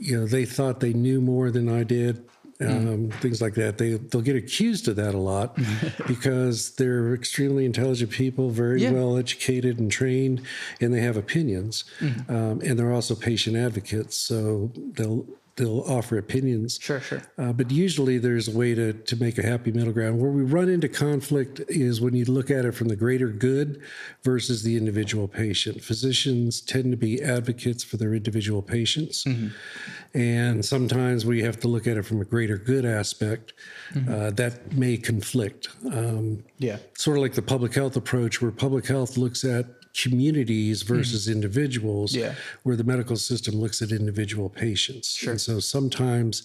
you 0.00 0.18
know 0.18 0.26
they 0.26 0.44
thought 0.44 0.80
they 0.80 0.92
knew 0.92 1.20
more 1.20 1.50
than 1.50 1.68
I 1.68 1.84
did. 1.84 2.24
Hmm. 2.58 2.70
Um, 2.70 2.86
mm. 3.08 3.14
Things 3.14 3.42
like 3.42 3.54
that. 3.54 3.78
They 3.78 3.94
they'll 3.94 4.22
get 4.22 4.36
accused 4.36 4.86
of 4.86 4.94
that 4.96 5.14
a 5.14 5.18
lot 5.18 5.58
because 6.06 6.76
they're 6.76 7.12
extremely 7.12 7.64
intelligent 7.64 8.12
people, 8.12 8.50
very 8.50 8.82
yeah. 8.82 8.92
well 8.92 9.16
educated 9.16 9.80
and 9.80 9.90
trained, 9.90 10.40
and 10.80 10.94
they 10.94 11.00
have 11.00 11.16
opinions. 11.16 11.84
Mm. 11.98 12.30
Um, 12.30 12.60
and 12.60 12.78
they're 12.78 12.92
also 12.92 13.16
patient 13.16 13.56
advocates, 13.56 14.16
so 14.16 14.70
they'll 14.74 15.26
they'll 15.56 15.80
offer 15.80 16.18
opinions. 16.18 16.78
Sure, 16.80 17.00
sure. 17.00 17.22
Uh, 17.38 17.52
but 17.52 17.70
usually 17.70 18.18
there's 18.18 18.48
a 18.48 18.56
way 18.56 18.74
to, 18.74 18.92
to 18.92 19.16
make 19.16 19.38
a 19.38 19.46
happy 19.46 19.70
middle 19.70 19.92
ground. 19.92 20.20
Where 20.20 20.30
we 20.30 20.42
run 20.42 20.68
into 20.68 20.88
conflict 20.88 21.60
is 21.68 22.00
when 22.00 22.14
you 22.14 22.24
look 22.24 22.50
at 22.50 22.64
it 22.64 22.72
from 22.72 22.88
the 22.88 22.96
greater 22.96 23.28
good 23.28 23.80
versus 24.22 24.62
the 24.62 24.76
individual 24.76 25.28
patient. 25.28 25.82
Physicians 25.82 26.60
tend 26.60 26.90
to 26.90 26.96
be 26.96 27.22
advocates 27.22 27.84
for 27.84 27.96
their 27.96 28.14
individual 28.14 28.62
patients. 28.62 29.24
Mm-hmm. 29.24 29.48
And 30.18 30.64
sometimes 30.64 31.24
we 31.24 31.42
have 31.42 31.58
to 31.60 31.68
look 31.68 31.86
at 31.86 31.96
it 31.96 32.04
from 32.04 32.20
a 32.20 32.24
greater 32.24 32.56
good 32.56 32.84
aspect 32.84 33.52
mm-hmm. 33.92 34.12
uh, 34.12 34.30
that 34.30 34.72
may 34.72 34.96
conflict. 34.96 35.68
Um, 35.92 36.44
yeah. 36.58 36.78
Sort 36.96 37.16
of 37.16 37.22
like 37.22 37.34
the 37.34 37.42
public 37.42 37.74
health 37.74 37.96
approach, 37.96 38.42
where 38.42 38.50
public 38.50 38.86
health 38.86 39.16
looks 39.16 39.44
at 39.44 39.66
communities 39.94 40.82
mm-hmm. 40.82 40.94
versus 40.94 41.28
mm. 41.28 41.32
individuals, 41.32 42.14
yeah. 42.14 42.34
where 42.62 42.76
the 42.76 42.84
medical 42.84 43.16
system 43.16 43.54
looks 43.54 43.80
at 43.80 43.90
individual 43.90 44.48
patients. 44.48 45.14
Sure. 45.14 45.30
And 45.32 45.40
so 45.40 45.60
sometimes 45.60 46.42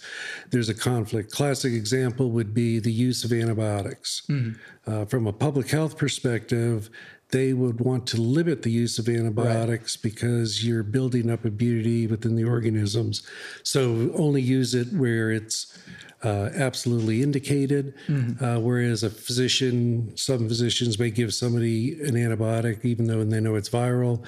there's 0.52 0.70
a 0.70 0.74
conflict. 0.74 1.32
Classic 1.32 1.74
example 1.74 2.32
would 2.32 2.54
be 2.54 2.80
the 2.80 2.92
use 2.92 3.24
of 3.24 3.34
antibiotics. 3.34 4.22
Mm. 4.30 4.58
Uh, 4.86 5.06
from 5.06 5.28
a 5.28 5.34
public 5.34 5.70
health 5.70 5.98
perspective, 5.98 6.90
they 7.32 7.54
would 7.54 7.80
want 7.80 8.08
to 8.08 8.18
limit 8.20 8.64
the 8.64 8.72
use 8.72 8.98
of 8.98 9.08
antibiotics 9.08 9.98
right. 9.98 10.04
because 10.04 10.66
you're 10.66 10.84
building 10.84 11.30
up 11.30 11.46
immunity 11.46 12.08
within 12.08 12.36
the 12.36 12.44
organisms. 12.44 13.22
So 13.64 14.12
only 14.16 14.42
use 14.42 14.74
it 14.74 14.88
where 14.94 15.32
it's 15.32 15.78
uh, 16.24 16.50
absolutely 16.56 17.24
indicated. 17.24 17.94
Mm-hmm. 18.08 18.44
Uh, 18.44 18.60
whereas 18.60 19.04
a 19.04 19.10
physician, 19.10 20.16
some 20.18 20.48
physicians 20.48 21.00
may 21.00 21.10
give 21.10 21.34
somebody 21.34 22.02
an 22.02 22.16
antibiotic 22.16 22.84
even 22.84 23.06
though 23.06 23.24
they 23.24 23.40
know 23.40 23.56
it's 23.56 23.70
viral 23.70 24.26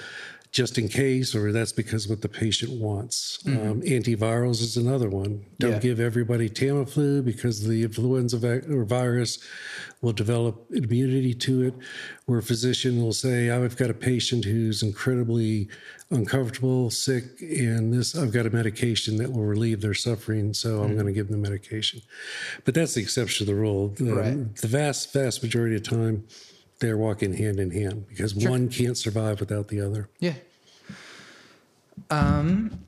just 0.52 0.76
in 0.76 0.86
case, 0.86 1.34
or 1.34 1.50
that's 1.50 1.72
because 1.72 2.06
what 2.06 2.20
the 2.20 2.28
patient 2.28 2.72
wants. 2.72 3.42
Mm-hmm. 3.44 3.70
Um, 3.70 3.80
antivirals 3.80 4.60
is 4.60 4.76
another 4.76 5.08
one. 5.08 5.46
Don't 5.58 5.72
yeah. 5.72 5.78
give 5.78 5.98
everybody 5.98 6.50
Tamiflu 6.50 7.24
because 7.24 7.66
the 7.66 7.82
influenza 7.82 8.62
or 8.70 8.84
virus 8.84 9.38
will 10.02 10.12
develop 10.12 10.66
immunity 10.70 11.32
to 11.32 11.62
it. 11.62 11.74
Where 12.26 12.40
a 12.40 12.42
physician 12.42 13.02
will 13.02 13.14
say, 13.14 13.48
"I've 13.48 13.78
got 13.78 13.88
a 13.88 13.94
patient 13.94 14.44
who's 14.44 14.82
incredibly 14.82 15.68
uncomfortable, 16.12 16.90
sick, 16.90 17.24
and 17.40 17.92
this 17.92 18.14
I've 18.14 18.32
got 18.32 18.46
a 18.46 18.50
medication 18.50 19.16
that 19.16 19.32
will 19.32 19.44
relieve 19.44 19.80
their 19.80 19.94
suffering, 19.94 20.54
so 20.54 20.70
mm-hmm. 20.70 20.84
I'm 20.84 20.94
going 20.94 21.06
to 21.06 21.12
give 21.12 21.28
them 21.28 21.40
the 21.40 21.50
medication." 21.50 22.02
But 22.64 22.74
that's 22.74 22.94
the 22.94 23.00
exception 23.00 23.46
to 23.46 23.52
the 23.52 23.58
rule. 23.58 23.88
The, 23.88 24.14
right. 24.14 24.56
the 24.56 24.68
vast, 24.68 25.12
vast 25.12 25.42
majority 25.42 25.76
of 25.76 25.82
time 25.82 26.26
they're 26.78 26.98
walking 26.98 27.32
hand 27.32 27.58
in 27.58 27.70
hand 27.70 28.06
because 28.08 28.32
sure. 28.32 28.50
one 28.50 28.68
can't 28.68 28.98
survive 28.98 29.40
without 29.40 29.68
the 29.68 29.80
other. 29.80 30.08
Yeah. 30.18 30.34
Um, 32.10 32.80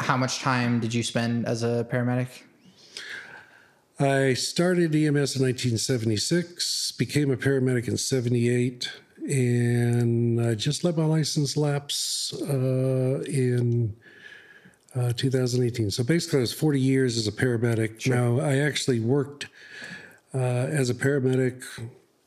how 0.00 0.16
much 0.16 0.38
time 0.38 0.80
did 0.80 0.94
you 0.94 1.02
spend 1.02 1.46
as 1.46 1.62
a 1.62 1.86
paramedic? 1.90 2.28
I 4.00 4.34
started 4.34 4.94
EMS 4.94 5.34
in 5.34 5.42
1976, 5.42 6.92
became 6.92 7.32
a 7.32 7.36
paramedic 7.36 7.88
in 7.88 7.96
78, 7.96 8.92
and 9.28 10.40
I 10.40 10.54
just 10.54 10.84
let 10.84 10.96
my 10.96 11.04
license 11.04 11.56
lapse 11.56 12.32
uh, 12.42 13.22
in 13.26 13.94
uh, 14.96 15.12
2018. 15.12 15.90
So 15.90 16.02
basically, 16.02 16.38
I 16.38 16.40
was 16.40 16.52
40 16.52 16.80
years 16.80 17.18
as 17.18 17.28
a 17.28 17.32
paramedic. 17.32 18.00
Sure. 18.00 18.14
Now, 18.14 18.40
I 18.40 18.58
actually 18.58 19.00
worked 19.00 19.48
uh, 20.34 20.38
as 20.38 20.88
a 20.88 20.94
paramedic 20.94 21.62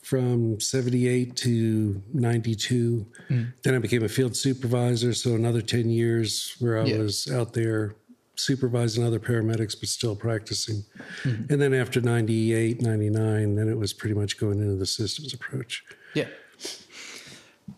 from 0.04 0.60
78 0.60 1.36
to 1.38 2.02
92. 2.14 3.06
Mm. 3.30 3.54
Then 3.64 3.76
I 3.76 3.80
became 3.80 4.04
a 4.04 4.10
field 4.10 4.36
supervisor. 4.36 5.14
So 5.14 5.34
another 5.34 5.62
10 5.62 5.90
years 5.90 6.56
where 6.60 6.80
I 6.80 6.86
yeah. 6.86 6.98
was 7.00 7.32
out 7.32 7.54
there 7.54 7.96
supervising 8.36 9.04
other 9.04 9.20
paramedics, 9.20 9.80
but 9.80 9.90
still 9.90 10.16
practicing. 10.16 10.84
Mm. 11.24 11.50
And 11.50 11.62
then 11.62 11.74
after 11.74 12.00
98, 12.00 12.82
99, 12.82 13.56
then 13.56 13.70
it 13.70 13.78
was 13.78 13.94
pretty 13.94 14.16
much 14.16 14.38
going 14.38 14.60
into 14.60 14.76
the 14.76 14.86
systems 14.86 15.34
approach. 15.34 15.84
Yeah. 16.14 16.28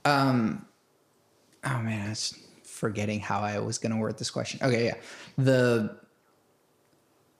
Um, 0.05 0.65
oh 1.63 1.79
man, 1.79 2.07
I 2.07 2.09
was 2.09 2.37
forgetting 2.63 3.19
how 3.19 3.39
I 3.39 3.59
was 3.59 3.77
going 3.77 3.91
to 3.91 3.97
word 3.97 4.17
this 4.17 4.29
question. 4.29 4.59
Okay. 4.63 4.85
Yeah. 4.85 4.95
The, 5.37 5.95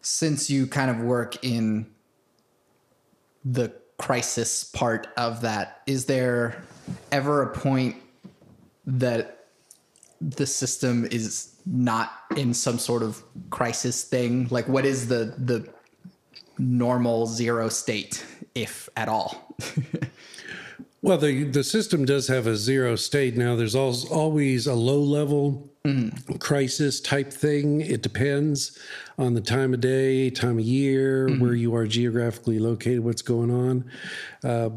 since 0.01 0.49
you 0.49 0.67
kind 0.67 0.89
of 0.89 0.99
work 0.99 1.43
in 1.43 1.87
the 3.45 3.73
crisis 3.97 4.63
part 4.63 5.07
of 5.17 5.41
that, 5.41 5.81
is 5.85 6.05
there 6.05 6.63
ever 7.11 7.41
a 7.41 7.53
point 7.53 7.95
that 8.85 9.47
the 10.21 10.45
system 10.45 11.05
is 11.05 11.55
not 11.65 12.11
in 12.35 12.53
some 12.53 12.79
sort 12.79 13.03
of 13.03 13.23
crisis 13.49 14.03
thing? 14.03 14.47
Like, 14.49 14.67
what 14.67 14.85
is 14.85 15.07
the 15.07 15.35
the 15.37 15.67
normal 16.57 17.25
zero 17.25 17.69
state, 17.69 18.25
if 18.55 18.89
at 18.95 19.09
all? 19.09 19.55
well, 21.03 21.17
the 21.17 21.43
the 21.43 21.65
system 21.65 22.05
does 22.05 22.29
have 22.29 22.47
a 22.47 22.55
zero 22.55 22.95
state 22.95 23.35
now. 23.35 23.57
There's 23.57 23.75
always 23.75 24.65
a 24.67 24.73
low 24.73 25.01
level 25.01 25.69
mm. 25.85 26.39
crisis 26.39 27.01
type 27.01 27.31
thing. 27.31 27.81
It 27.81 28.01
depends 28.01 28.79
on 29.17 29.33
the 29.33 29.41
time 29.41 29.73
of 29.73 29.81
day, 29.81 30.29
time 30.29 30.59
of 30.59 30.63
year, 30.63 31.27
mm-hmm. 31.27 31.41
where 31.41 31.55
you 31.55 31.75
are 31.75 31.85
geographically 31.85 32.57
located, 32.57 33.01
what's 33.01 33.21
going 33.21 33.51
on. 33.51 33.91
Uh, 34.45 34.69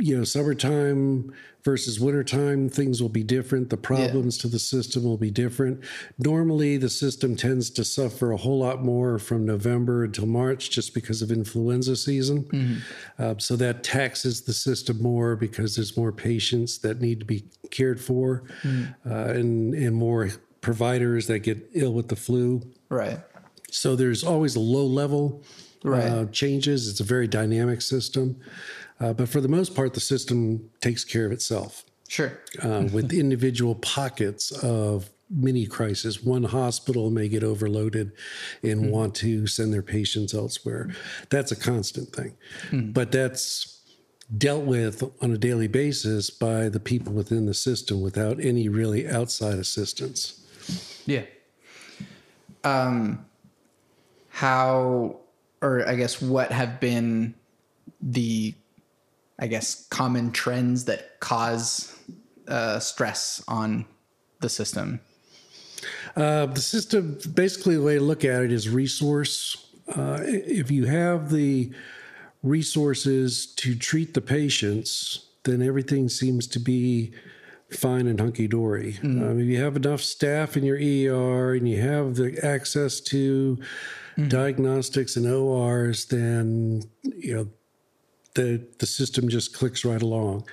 you 0.00 0.18
know, 0.18 0.24
summertime 0.24 1.32
versus 1.64 2.00
wintertime, 2.00 2.68
things 2.68 3.02
will 3.02 3.08
be 3.08 3.22
different. 3.22 3.70
The 3.70 3.76
problems 3.76 4.38
yeah. 4.38 4.42
to 4.42 4.48
the 4.48 4.58
system 4.58 5.04
will 5.04 5.16
be 5.16 5.30
different. 5.30 5.84
Normally, 6.18 6.76
the 6.76 6.88
system 6.88 7.36
tends 7.36 7.70
to 7.70 7.84
suffer 7.84 8.32
a 8.32 8.36
whole 8.36 8.58
lot 8.58 8.82
more 8.82 9.18
from 9.18 9.44
November 9.44 10.04
until 10.04 10.26
March 10.26 10.70
just 10.70 10.94
because 10.94 11.22
of 11.22 11.30
influenza 11.30 11.96
season. 11.96 12.44
Mm-hmm. 12.44 13.22
Uh, 13.22 13.34
so 13.38 13.56
that 13.56 13.84
taxes 13.84 14.42
the 14.42 14.52
system 14.52 15.02
more 15.02 15.36
because 15.36 15.76
there's 15.76 15.96
more 15.96 16.12
patients 16.12 16.78
that 16.78 17.00
need 17.00 17.20
to 17.20 17.26
be 17.26 17.44
cared 17.70 18.00
for 18.00 18.44
mm-hmm. 18.62 19.10
uh, 19.10 19.32
and, 19.32 19.74
and 19.74 19.94
more 19.94 20.30
providers 20.60 21.26
that 21.26 21.40
get 21.40 21.70
ill 21.74 21.92
with 21.92 22.08
the 22.08 22.16
flu. 22.16 22.62
Right. 22.88 23.18
So 23.70 23.96
there's 23.96 24.24
always 24.24 24.56
a 24.56 24.60
low 24.60 24.84
level 24.84 25.42
right. 25.84 26.04
uh, 26.04 26.24
changes. 26.26 26.88
It's 26.88 27.00
a 27.00 27.04
very 27.04 27.28
dynamic 27.28 27.82
system. 27.82 28.40
Uh, 29.00 29.12
but 29.12 29.28
for 29.28 29.40
the 29.40 29.48
most 29.48 29.74
part, 29.74 29.94
the 29.94 30.00
system 30.00 30.70
takes 30.80 31.04
care 31.04 31.26
of 31.26 31.32
itself. 31.32 31.84
Sure. 32.08 32.40
uh, 32.60 32.88
with 32.92 33.12
individual 33.12 33.76
pockets 33.76 34.50
of 34.64 35.10
mini 35.30 35.64
crisis. 35.64 36.22
One 36.22 36.42
hospital 36.42 37.10
may 37.10 37.28
get 37.28 37.44
overloaded 37.44 38.10
and 38.64 38.86
mm. 38.86 38.90
want 38.90 39.14
to 39.16 39.46
send 39.46 39.72
their 39.72 39.82
patients 39.82 40.34
elsewhere. 40.34 40.90
That's 41.28 41.52
a 41.52 41.56
constant 41.56 42.12
thing. 42.12 42.36
Mm. 42.70 42.92
But 42.92 43.12
that's 43.12 43.80
dealt 44.36 44.64
with 44.64 45.02
on 45.22 45.32
a 45.32 45.38
daily 45.38 45.68
basis 45.68 46.30
by 46.30 46.68
the 46.68 46.80
people 46.80 47.12
within 47.12 47.46
the 47.46 47.54
system 47.54 48.00
without 48.00 48.40
any 48.40 48.68
really 48.68 49.08
outside 49.08 49.58
assistance. 49.58 50.44
Yeah. 51.06 51.22
Um, 52.64 53.24
how, 54.28 55.20
or 55.62 55.88
I 55.88 55.94
guess, 55.94 56.20
what 56.20 56.52
have 56.52 56.80
been 56.80 57.34
the, 58.00 58.54
I 59.40 59.46
guess, 59.46 59.86
common 59.88 60.32
trends 60.32 60.84
that 60.84 61.18
cause 61.20 61.96
uh, 62.46 62.78
stress 62.78 63.42
on 63.48 63.86
the 64.40 64.48
system? 64.48 65.00
Uh, 66.14 66.46
the 66.46 66.60
system, 66.60 67.18
basically, 67.34 67.76
the 67.76 67.82
way 67.82 67.94
to 67.94 68.00
look 68.00 68.24
at 68.24 68.42
it 68.42 68.52
is 68.52 68.68
resource. 68.68 69.66
Uh, 69.96 70.18
if 70.22 70.70
you 70.70 70.84
have 70.84 71.30
the 71.30 71.72
resources 72.42 73.46
to 73.56 73.74
treat 73.74 74.12
the 74.12 74.20
patients, 74.20 75.26
then 75.44 75.62
everything 75.62 76.08
seems 76.08 76.46
to 76.46 76.58
be 76.58 77.12
fine 77.70 78.06
and 78.06 78.20
hunky 78.20 78.46
dory. 78.46 78.98
Um, 79.02 79.40
if 79.40 79.46
you 79.46 79.62
have 79.62 79.76
enough 79.76 80.00
staff 80.00 80.56
in 80.56 80.64
your 80.64 80.76
ER 80.76 81.54
and 81.54 81.68
you 81.68 81.80
have 81.80 82.16
the 82.16 82.38
access 82.42 83.00
to 83.00 83.58
diagnostics 84.28 85.16
and 85.16 85.26
ORs, 85.26 86.06
then 86.06 86.82
you 87.02 87.34
know 87.34 87.48
the 88.34 88.64
the 88.78 88.86
system 88.86 89.28
just 89.28 89.52
clicks 89.54 89.84
right 89.84 90.02
along. 90.02 90.44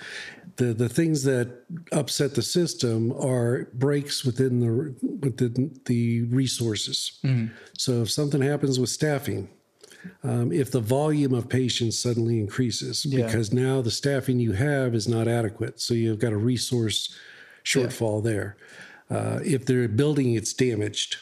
The 0.57 0.73
the 0.73 0.89
things 0.89 1.23
that 1.23 1.47
upset 1.91 2.33
the 2.35 2.41
system 2.41 3.11
are 3.13 3.65
breaks 3.73 4.25
within 4.25 4.59
the 4.59 4.95
within 5.21 5.79
the 5.85 6.23
resources. 6.23 7.19
So 7.77 8.01
if 8.03 8.09
something 8.11 8.41
happens 8.41 8.79
with 8.79 8.89
staffing, 8.89 9.49
um, 10.23 10.51
if 10.51 10.71
the 10.71 10.79
volume 10.79 11.33
of 11.33 11.47
patients 11.49 11.99
suddenly 11.99 12.39
increases 12.39 13.05
Yeah. 13.05 13.25
because 13.25 13.53
now 13.53 13.81
the 13.81 13.91
staffing 13.91 14.39
you 14.39 14.53
have 14.53 14.95
is 14.95 15.07
not 15.07 15.27
adequate, 15.27 15.79
so 15.79 15.93
you've 15.93 16.19
got 16.19 16.33
a 16.33 16.37
resource 16.37 17.13
shortfall 17.63 18.23
there. 18.23 18.57
Uh, 19.09 19.39
if 19.45 19.65
the 19.65 19.87
building 19.87 20.33
gets 20.33 20.53
damaged, 20.53 21.17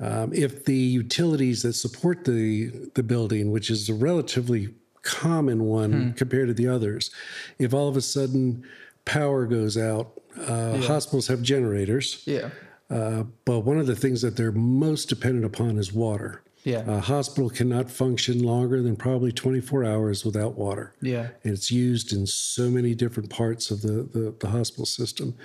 um, 0.00 0.32
if 0.34 0.64
the 0.66 0.76
utilities 0.76 1.62
that 1.62 1.72
support 1.74 2.24
the 2.24 2.70
the 2.94 3.02
building, 3.02 3.52
which 3.52 3.70
is 3.70 3.88
a 3.88 3.94
relatively 3.94 4.74
common 5.06 5.64
one 5.64 6.12
compared 6.14 6.48
to 6.48 6.54
the 6.54 6.68
others, 6.68 7.10
if 7.58 7.72
all 7.72 7.88
of 7.88 7.96
a 7.96 8.00
sudden 8.00 8.64
power 9.04 9.46
goes 9.46 9.78
out, 9.78 10.20
uh, 10.46 10.76
hospitals 10.78 11.28
have 11.28 11.40
generators. 11.42 12.22
Yeah. 12.26 12.50
Uh, 12.90 13.24
but 13.44 13.60
one 13.60 13.78
of 13.78 13.86
the 13.86 13.96
things 13.96 14.22
that 14.22 14.36
they're 14.36 14.52
most 14.52 15.08
dependent 15.08 15.44
upon 15.44 15.78
is 15.78 15.92
water. 15.92 16.42
Yeah. 16.64 16.82
A 16.88 17.00
hospital 17.00 17.48
cannot 17.48 17.90
function 17.90 18.42
longer 18.42 18.82
than 18.82 18.96
probably 18.96 19.30
24 19.30 19.84
hours 19.84 20.24
without 20.24 20.56
water. 20.56 20.94
Yeah. 21.00 21.28
And 21.44 21.52
it's 21.52 21.70
used 21.70 22.12
in 22.12 22.26
so 22.26 22.68
many 22.68 22.94
different 22.94 23.30
parts 23.30 23.70
of 23.70 23.82
the, 23.82 24.08
the, 24.12 24.34
the 24.40 24.48
hospital 24.48 24.84
system. 24.84 25.36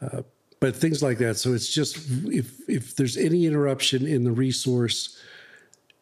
Uh, 0.00 0.22
but 0.60 0.74
things 0.74 1.02
like 1.02 1.18
that. 1.18 1.36
So 1.36 1.52
it's 1.52 1.68
just 1.68 1.98
if 2.24 2.58
if 2.66 2.96
there's 2.96 3.18
any 3.18 3.44
interruption 3.44 4.06
in 4.06 4.24
the 4.24 4.32
resource 4.32 5.20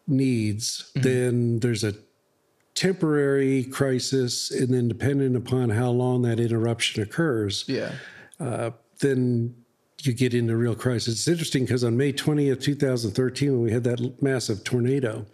needs, 0.07 0.93
then 0.95 1.59
there's 1.59 1.83
a 1.83 1.95
temporary 2.87 3.63
crisis, 3.65 4.51
and 4.51 4.75
then 4.75 4.89
depending 4.89 5.37
upon 5.37 5.71
how 5.71 5.89
long 5.91 6.23
that 6.23 6.41
interruption 6.41 7.01
occurs, 7.03 7.65
Yeah. 7.69 7.93
uh, 8.41 8.71
then 9.01 9.55
you 10.03 10.13
get 10.13 10.35
into 10.35 10.57
real 10.57 10.75
crisis. 10.75 11.15
It's 11.15 11.29
interesting 11.29 11.65
because 11.65 11.85
on 11.85 11.97
May 11.97 12.13
20th, 12.13 12.61
2013, 12.61 13.53
when 13.53 13.61
we 13.63 13.71
had 13.71 13.85
that 13.85 14.21
massive 14.21 14.65
tornado, 14.65 15.25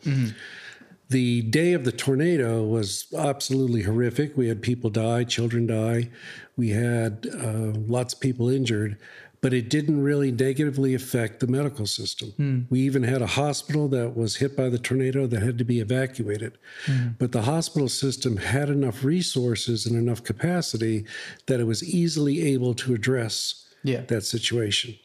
the 1.08 1.40
day 1.42 1.72
of 1.72 1.84
the 1.84 1.92
tornado 1.92 2.64
was 2.64 3.06
absolutely 3.16 3.82
horrific. 3.82 4.36
We 4.36 4.48
had 4.48 4.60
people 4.60 4.90
die, 4.90 5.24
children 5.24 5.66
die. 5.66 6.10
We 6.58 6.68
had 6.68 7.26
uh, 7.32 7.72
lots 7.86 8.12
of 8.12 8.20
people 8.20 8.50
injured, 8.50 8.98
but 9.40 9.52
it 9.52 9.68
didn't 9.70 10.02
really 10.02 10.32
negatively 10.32 10.94
affect 10.94 11.40
the 11.40 11.46
medical 11.46 11.86
system. 11.86 12.30
Hmm. 12.36 12.60
We 12.70 12.80
even 12.80 13.04
had 13.04 13.22
a 13.22 13.26
hospital 13.26 13.88
that 13.88 14.16
was 14.16 14.36
hit 14.36 14.56
by 14.56 14.68
the 14.68 14.78
tornado 14.78 15.26
that 15.26 15.42
had 15.42 15.58
to 15.58 15.64
be 15.64 15.80
evacuated. 15.80 16.58
Hmm. 16.86 17.08
But 17.18 17.32
the 17.32 17.42
hospital 17.42 17.88
system 17.88 18.38
had 18.38 18.68
enough 18.68 19.04
resources 19.04 19.86
and 19.86 19.96
enough 19.96 20.24
capacity 20.24 21.04
that 21.46 21.60
it 21.60 21.64
was 21.64 21.84
easily 21.84 22.42
able 22.52 22.74
to 22.74 22.94
address 22.94 23.64
Yeah. 23.84 24.02
that 24.08 24.24
situation. 24.24 24.96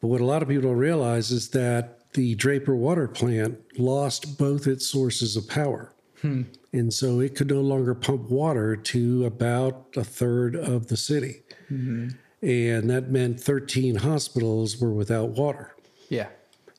But 0.00 0.08
what 0.08 0.20
a 0.20 0.24
lot 0.24 0.42
of 0.42 0.48
people 0.48 0.68
don't 0.68 0.78
realize 0.78 1.30
is 1.30 1.48
that 1.48 2.12
the 2.12 2.34
Draper 2.36 2.74
water 2.76 3.08
plant 3.08 3.58
lost 3.78 4.38
both 4.38 4.66
its 4.66 4.86
sources 4.86 5.36
of 5.36 5.48
power. 5.48 5.92
Hmm. 6.22 6.42
And 6.72 6.92
so 6.92 7.20
it 7.20 7.34
could 7.34 7.48
no 7.50 7.60
longer 7.62 7.94
pump 7.94 8.30
water 8.30 8.76
to 8.76 9.24
about 9.24 9.86
a 9.96 10.04
third 10.04 10.54
of 10.54 10.86
the 10.88 10.96
city. 10.96 11.42
Mm-hmm. 11.70 12.08
And 12.46 12.88
that 12.90 13.10
meant 13.10 13.40
13 13.40 13.96
hospitals 13.96 14.80
were 14.80 14.92
without 14.92 15.30
water. 15.30 15.74
Yeah. 16.08 16.28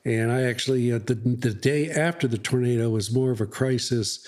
And 0.06 0.32
I 0.32 0.44
actually, 0.44 0.90
uh, 0.90 0.98
the, 0.98 1.14
the 1.14 1.52
day 1.52 1.90
after 1.90 2.26
the 2.26 2.38
tornado 2.38 2.88
was 2.88 3.12
more 3.12 3.30
of 3.30 3.42
a 3.42 3.46
crisis 3.46 4.26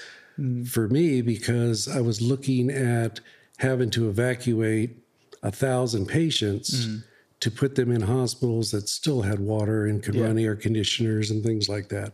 for 0.69 0.87
me 0.89 1.23
because 1.23 1.89
I 1.89 2.03
was 2.03 2.21
looking 2.21 2.71
at 2.71 3.21
having 3.59 3.89
to 3.91 4.11
evacuate 4.11 4.99
a 5.43 5.51
thousand 5.51 6.07
patients 6.07 6.87
to 7.41 7.51
put 7.51 7.75
them 7.75 7.91
in 7.91 8.03
hospitals 8.03 8.71
that 8.73 8.87
still 8.91 9.23
had 9.23 9.41
water 9.41 9.87
and 9.87 10.03
could 10.03 10.15
Yeah. 10.15 10.25
run 10.25 10.39
air 10.39 10.57
conditioners 10.57 11.31
and 11.31 11.43
things 11.43 11.71
like 11.71 11.89
that. 11.89 12.13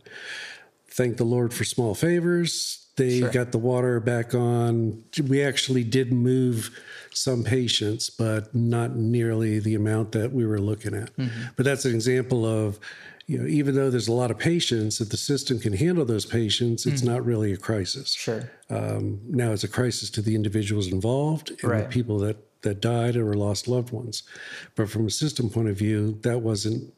Thank 0.89 1.17
the 1.17 1.25
Lord 1.25 1.53
for 1.53 1.65
small 1.65 1.97
favors. 1.97 2.86
They 2.97 3.21
Sure. 3.21 3.31
got 3.31 3.53
the 3.53 3.59
water 3.59 4.01
back 4.01 4.35
on. 4.35 5.05
We 5.29 5.43
actually 5.43 5.85
did 5.85 6.13
move 6.13 6.71
some 7.13 7.45
patients, 7.45 8.11
but 8.11 8.55
not 8.55 8.97
nearly 8.97 9.59
the 9.59 9.75
amount 9.75 10.13
that 10.13 10.33
we 10.33 10.45
were 10.47 10.59
looking 10.61 10.95
at. 10.95 11.11
But 11.57 11.65
that's 11.65 11.85
an 11.85 11.95
example 11.95 12.45
of, 12.47 12.79
you 13.27 13.39
know, 13.39 13.47
even 13.47 13.75
though 13.75 13.91
there's 13.91 14.09
a 14.09 14.13
lot 14.13 14.31
of 14.31 14.39
patients, 14.39 15.01
if 15.01 15.11
the 15.11 15.17
system 15.17 15.59
can 15.59 15.73
handle 15.75 16.05
those 16.05 16.25
patients, 16.27 16.87
it's 16.87 17.03
not 17.03 17.25
really 17.25 17.53
a 17.53 17.57
crisis. 17.57 18.13
Sure. 18.13 18.51
Um, 18.71 19.21
now 19.29 19.53
it's 19.53 19.65
a 19.65 19.69
crisis 19.69 20.09
to 20.11 20.23
the 20.23 20.35
individuals 20.35 20.87
involved 20.89 21.51
and 21.51 21.65
Right. 21.71 21.83
the 21.85 21.89
people 21.89 22.19
that 22.21 22.37
that 22.63 22.81
died 22.81 23.15
or 23.17 23.35
lost 23.35 23.69
loved 23.69 23.93
ones. 23.93 24.25
But 24.75 24.89
from 24.91 25.07
a 25.07 25.11
system 25.11 25.49
point 25.51 25.69
of 25.69 25.77
view, 25.77 26.19
that 26.23 26.41
wasn't 26.41 26.93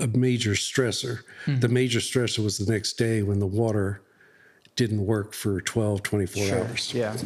a 0.00 0.06
major 0.06 0.52
stressor. 0.52 1.20
Hmm. 1.46 1.60
The 1.60 1.68
major 1.68 1.98
stressor 2.00 2.40
was 2.44 2.58
the 2.58 2.70
next 2.70 2.94
day 2.98 3.22
when 3.22 3.38
the 3.38 3.46
water 3.46 4.02
didn't 4.78 5.04
work 5.04 5.34
for 5.34 5.60
12, 5.60 6.04
24 6.04 6.46
Sure. 6.46 6.58
hours. 6.60 6.94
Yeah. 6.94 7.16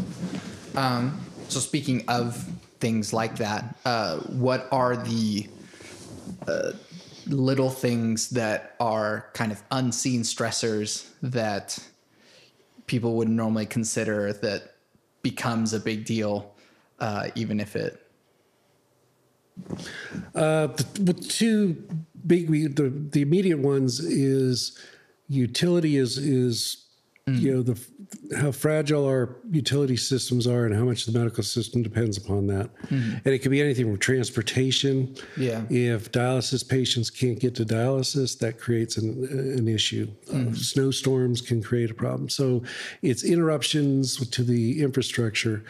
Um, 0.75 1.21
so 1.49 1.61
speaking 1.61 2.03
of 2.09 2.43
things 2.81 3.13
like 3.13 3.37
that, 3.37 3.77
uh, 3.85 4.21
what 4.21 4.69
are 4.73 4.97
the 4.97 5.47
uh, 6.49 6.73
little 7.27 7.69
things 7.69 8.31
that 8.31 8.75
are 8.81 9.27
kind 9.35 9.53
of 9.53 9.63
unseen 9.71 10.23
stressors 10.23 11.09
that 11.23 11.79
people 12.87 13.17
would 13.17 13.29
normally 13.29 13.67
consider 13.67 14.33
that 14.33 14.77
becomes 15.23 15.75
a 15.75 15.79
big 15.81 16.07
deal, 16.07 16.55
uh, 17.01 17.29
even 17.35 17.61
if 17.61 17.77
it 17.77 17.99
Uh, 20.35 20.67
the, 20.69 20.87
the 20.95 21.13
two 21.13 21.77
big, 22.27 22.49
the, 22.75 22.89
the 22.89 23.21
immediate 23.21 23.59
ones 23.59 24.01
is 24.01 24.79
utility 25.29 25.99
is, 25.99 26.17
is, 26.17 26.87
you 27.27 27.55
know, 27.55 27.63
the, 27.63 27.81
how 28.37 28.51
fragile 28.51 29.07
our 29.07 29.37
utility 29.51 29.97
systems 29.97 30.47
are 30.47 30.67
and 30.67 30.75
how 30.75 30.85
much 30.85 31.07
the 31.07 31.17
medical 31.17 31.45
system 31.45 31.83
depends 31.83 32.17
upon 32.17 32.49
that. 32.49 32.69
And 33.25 33.35
it 33.35 33.39
could 33.39 33.53
be 33.53 33.61
anything 33.61 33.87
from 33.87 33.99
transportation. 33.99 35.15
Yeah. 35.37 35.63
If 35.71 36.11
dialysis 36.11 36.69
patients 36.69 37.11
can't 37.11 37.39
get 37.39 37.55
to 37.57 37.65
dialysis, 37.65 38.39
that 38.41 38.59
creates 38.59 38.97
an, 38.97 39.25
an 39.59 39.69
issue. 39.69 40.11
Uh, 40.33 40.53
snowstorms 40.53 41.41
can 41.41 41.63
create 41.63 41.91
a 41.91 41.95
problem. 41.95 42.29
So 42.29 42.65
it's 43.03 43.23
interruptions 43.23 44.17
to 44.29 44.43
the 44.43 44.83
infrastructure. 44.83 45.65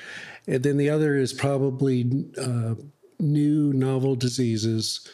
And 0.46 0.62
then 0.62 0.78
the 0.78 0.88
other 0.88 1.16
is 1.16 1.34
probably 1.34 2.26
uh, 2.40 2.74
new 3.22 3.72
novel 3.72 4.14
diseases 4.16 5.08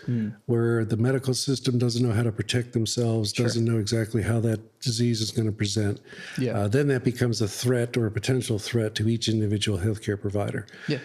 where 0.46 0.84
the 0.84 0.96
medical 0.96 1.34
system 1.34 1.78
doesn't 1.78 2.04
know 2.06 2.12
how 2.14 2.22
to 2.22 2.32
protect 2.32 2.72
themselves, 2.72 3.32
doesn't 3.32 3.64
know 3.64 3.78
exactly 3.78 4.22
how 4.22 4.40
that 4.40 4.80
disease 4.80 5.20
is 5.20 5.30
going 5.30 5.46
to 5.46 5.52
present. 5.52 6.00
Yeah. 6.38 6.58
Uh, 6.58 6.68
then 6.68 6.88
that 6.88 7.04
becomes 7.04 7.40
a 7.42 7.48
threat 7.48 7.96
or 7.96 8.06
a 8.06 8.10
potential 8.10 8.58
threat 8.58 8.94
to 8.96 9.08
each 9.08 9.28
individual 9.28 9.78
healthcare 9.78 10.20
provider 10.20 10.66
yeah 10.88 10.98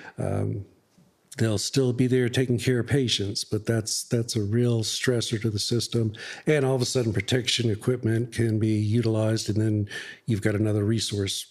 they'll 1.37 1.57
still 1.57 1.91
be 1.93 2.07
there 2.07 2.29
taking 2.29 2.59
care 2.59 2.79
of 2.79 2.87
patients, 2.87 3.43
but 3.43 3.65
that's 3.65 4.03
that's 4.03 4.35
a 4.35 4.41
real 4.41 4.83
stressor 4.83 5.41
to 5.41 5.49
the 5.49 5.57
system. 5.57 6.13
And 6.45 6.63
all 6.63 6.75
of 6.75 6.81
a 6.81 6.85
sudden, 6.85 7.11
protection 7.11 7.71
equipment 7.71 8.31
can 8.33 8.59
be 8.59 8.75
utilized, 8.75 9.49
and 9.49 9.59
then 9.59 9.89
you've 10.27 10.41
got 10.41 10.53
another 10.55 10.83
resource 10.83 11.47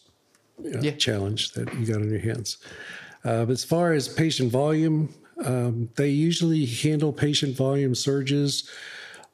uh, 0.64 0.78
Yeah. 0.80 0.92
challenge 0.92 1.52
that 1.54 1.72
you 1.74 1.86
got 1.86 1.96
on 1.96 2.10
your 2.10 2.20
hands. 2.20 2.58
Uh, 3.24 3.46
as 3.48 3.64
far 3.64 3.92
as 3.92 4.08
patient 4.08 4.50
volume, 4.52 5.12
um, 5.44 5.88
they 5.96 6.08
usually 6.08 6.64
handle 6.66 7.12
patient 7.12 7.56
volume 7.56 7.94
surges 7.94 8.68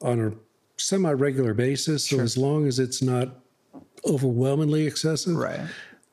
on 0.00 0.20
a 0.20 0.32
semi-regular 0.80 1.54
basis. 1.54 2.08
So 2.08 2.20
as 2.20 2.36
long 2.36 2.66
as 2.66 2.78
it's 2.78 3.02
not 3.02 3.28
overwhelmingly 4.04 4.86
excessive, 4.86 5.36
right. 5.36 5.60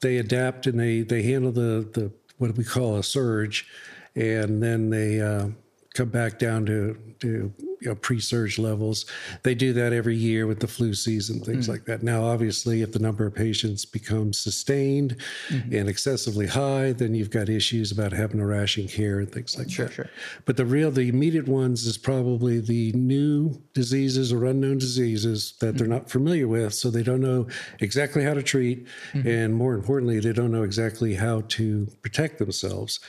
they 0.01 0.17
adapt 0.17 0.67
and 0.67 0.79
they 0.79 1.01
they 1.01 1.23
handle 1.23 1.51
the 1.51 1.87
the 1.93 2.11
what 2.37 2.55
we 2.57 2.63
call 2.63 2.97
a 2.97 3.03
surge, 3.03 3.67
and 4.15 4.61
then 4.61 4.89
they 4.89 5.21
uh, 5.21 5.49
come 5.93 6.09
back 6.09 6.39
down 6.39 6.65
to 6.65 6.97
to 7.19 7.53
you 7.81 7.89
know, 7.89 7.95
pre-surge 7.95 8.57
levels. 8.57 9.05
They 9.43 9.55
do 9.55 9.73
that 9.73 9.93
every 9.93 10.15
year 10.15 10.47
with 10.47 10.59
the 10.59 10.67
flu 10.67 10.93
season, 10.93 11.39
things 11.41 11.65
mm-hmm. 11.65 11.71
like 11.73 11.85
that. 11.85 12.03
Now, 12.03 12.23
obviously, 12.23 12.81
if 12.81 12.91
the 12.91 12.99
number 12.99 13.25
of 13.25 13.35
patients 13.35 13.85
becomes 13.85 14.37
sustained 14.37 15.17
mm-hmm. 15.49 15.75
and 15.75 15.89
excessively 15.89 16.47
high, 16.47 16.93
then 16.93 17.13
you've 17.13 17.29
got 17.29 17.49
issues 17.49 17.91
about 17.91 18.11
having 18.11 18.39
to 18.39 18.45
ration 18.45 18.87
care 18.87 19.19
and 19.19 19.31
things 19.31 19.57
like 19.57 19.69
Sure, 19.69 19.85
that. 19.87 19.93
sure. 19.93 20.09
But 20.45 20.57
the 20.57 20.65
real, 20.65 20.91
the 20.91 21.09
immediate 21.09 21.47
ones 21.47 21.85
is 21.85 21.97
probably 21.97 22.59
the 22.59 22.91
new 22.93 23.61
diseases 23.73 24.31
or 24.31 24.45
unknown 24.45 24.77
diseases 24.77 25.53
that 25.59 25.77
they're 25.77 25.87
mm-hmm. 25.87 25.95
not 25.95 26.09
familiar 26.09 26.47
with. 26.47 26.73
So 26.73 26.89
they 26.89 27.03
don't 27.03 27.21
know 27.21 27.47
exactly 27.79 28.23
how 28.23 28.33
to 28.33 28.43
treat. 28.43 28.87
And 29.13 29.55
more 29.55 29.73
importantly, 29.73 30.19
they 30.19 30.33
don't 30.33 30.51
know 30.51 30.63
exactly 30.63 31.15
how 31.15 31.41
to 31.49 31.87
protect 32.01 32.37
themselves, 32.39 32.99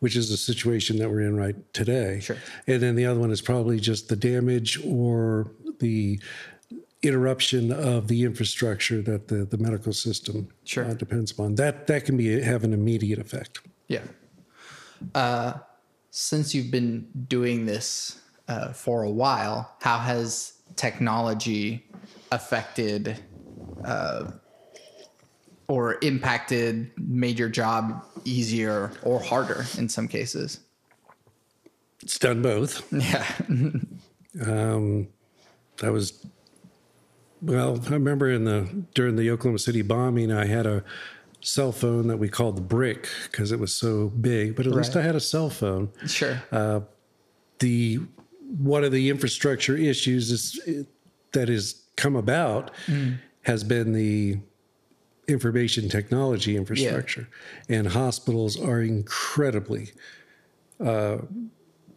which 0.00 0.16
is 0.16 0.30
the 0.30 0.36
situation 0.36 0.98
that 0.98 1.10
we're 1.10 1.20
in 1.20 1.36
right 1.36 1.56
today. 1.72 2.20
Sure. 2.20 2.36
And 2.66 2.82
then 2.82 2.94
the 2.94 3.06
other 3.06 3.20
one 3.20 3.30
is 3.30 3.40
probably 3.40 3.80
just 3.80 4.08
the 4.08 4.13
damage 4.16 4.80
or 4.84 5.50
the 5.80 6.20
interruption 7.02 7.70
of 7.70 8.08
the 8.08 8.24
infrastructure 8.24 9.02
that 9.02 9.28
the, 9.28 9.44
the 9.44 9.58
medical 9.58 9.92
system 9.92 10.48
Sure. 10.64 10.86
uh, 10.86 10.94
depends 10.94 11.30
upon. 11.30 11.54
That 11.56 11.86
that 11.86 12.04
can 12.04 12.16
be 12.16 12.40
have 12.40 12.64
an 12.64 12.72
immediate 12.72 13.18
effect. 13.18 13.60
Yeah. 13.88 14.02
Uh, 15.14 15.54
since 16.10 16.54
you've 16.54 16.70
been 16.70 17.06
doing 17.28 17.66
this 17.66 18.20
uh, 18.48 18.72
for 18.72 19.02
a 19.02 19.10
while, 19.10 19.74
how 19.80 19.98
has 19.98 20.54
technology 20.76 21.84
affected 22.32 23.18
uh, 23.84 24.30
or 25.68 25.98
impacted 26.02 26.90
made 26.96 27.38
your 27.38 27.48
job 27.48 28.02
easier 28.24 28.92
or 29.02 29.20
harder 29.20 29.66
in 29.76 29.88
some 29.88 30.08
cases? 30.08 30.60
It's 32.02 32.18
done 32.18 32.42
both. 32.42 32.90
Yeah. 32.92 33.26
Um, 34.42 35.08
I 35.82 35.90
was 35.90 36.26
well. 37.42 37.80
I 37.86 37.90
remember 37.90 38.30
in 38.30 38.44
the 38.44 38.68
during 38.94 39.16
the 39.16 39.30
Oklahoma 39.30 39.58
City 39.58 39.82
bombing, 39.82 40.32
I 40.32 40.46
had 40.46 40.66
a 40.66 40.84
cell 41.40 41.72
phone 41.72 42.08
that 42.08 42.16
we 42.16 42.28
called 42.28 42.56
the 42.56 42.62
brick 42.62 43.08
because 43.30 43.52
it 43.52 43.58
was 43.60 43.74
so 43.74 44.08
big. 44.08 44.56
But 44.56 44.66
at 44.66 44.72
least 44.72 44.96
I 44.96 45.02
had 45.02 45.14
a 45.14 45.20
cell 45.20 45.50
phone. 45.50 45.90
sure. 46.06 46.42
The 47.60 48.00
one 48.58 48.84
of 48.84 48.92
the 48.92 49.10
infrastructure 49.10 49.76
issues 49.76 50.30
is 50.30 50.86
that 51.32 51.48
has 51.48 51.82
come 51.96 52.16
about 52.16 52.70
has 53.42 53.62
been 53.62 53.92
the 53.92 54.38
information 55.28 55.88
technology 55.88 56.56
infrastructure, 56.56 57.28
and 57.68 57.88
hospitals 57.88 58.60
are 58.60 58.82
incredibly 58.82 59.92
uh, 60.84 61.18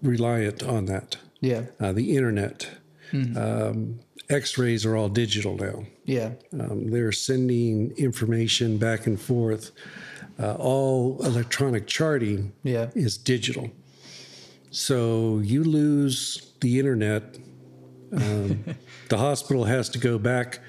reliant 0.01 0.63
on 0.63 0.85
that. 0.85 1.17
Yeah. 1.41 1.63
uh, 1.79 1.91
the 1.93 2.15
internet. 2.15 2.69
Um, 3.13 3.99
X-rays 4.29 4.85
are 4.85 4.97
all 4.97 5.07
digital 5.07 5.55
now. 5.55 5.85
Yeah. 6.03 6.31
Um, 6.59 6.89
they're 6.91 7.13
sending 7.13 7.91
information 7.97 8.77
back 8.77 9.07
and 9.07 9.19
forth. 9.19 9.71
Uh, 10.37 10.55
all 10.55 11.23
electronic 11.25 11.87
charting 11.87 12.51
Yeah. 12.63 12.89
is 12.95 13.17
digital. 13.17 13.71
So 14.71 15.39
you 15.39 15.63
lose 15.63 16.51
the 16.59 16.79
internet. 16.79 17.37
Um, 18.11 18.63
the 19.09 19.17
hospital 19.17 19.63
has 19.63 19.87
to 19.89 19.99
go 19.99 20.17
back 20.19 20.59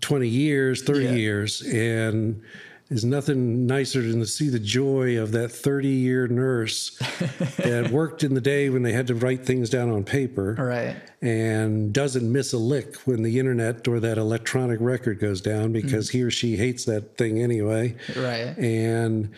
20 0.00 0.26
years, 0.28 0.82
30 0.82 1.04
Yeah. 1.04 1.12
years, 1.12 1.62
and 1.62 2.42
there's 2.90 3.04
nothing 3.04 3.66
nicer 3.66 4.02
than 4.02 4.18
to 4.18 4.26
see 4.26 4.48
the 4.48 4.58
joy 4.58 5.16
of 5.16 5.30
that 5.30 5.50
30 5.50 5.88
year 5.88 6.26
nurse 6.26 6.90
that 7.58 7.88
worked 7.92 8.24
in 8.24 8.34
the 8.34 8.40
day 8.40 8.68
when 8.68 8.82
they 8.82 8.92
had 8.92 9.06
to 9.06 9.14
write 9.14 9.46
things 9.46 9.70
down 9.70 9.90
on 9.90 10.02
paper 10.02 10.56
Right. 10.58 10.96
and 11.22 11.92
doesn't 11.92 12.30
miss 12.30 12.52
a 12.52 12.58
lick 12.58 12.96
when 13.06 13.22
the 13.22 13.38
internet 13.38 13.86
or 13.86 14.00
that 14.00 14.18
electronic 14.18 14.80
record 14.80 15.20
goes 15.20 15.40
down 15.40 15.70
because 15.70 16.08
mm. 16.08 16.12
he 16.12 16.22
or 16.24 16.32
she 16.32 16.56
hates 16.56 16.84
that 16.86 17.16
thing 17.16 17.40
anyway. 17.40 17.94
Right. 18.16 18.58
And 18.58 19.30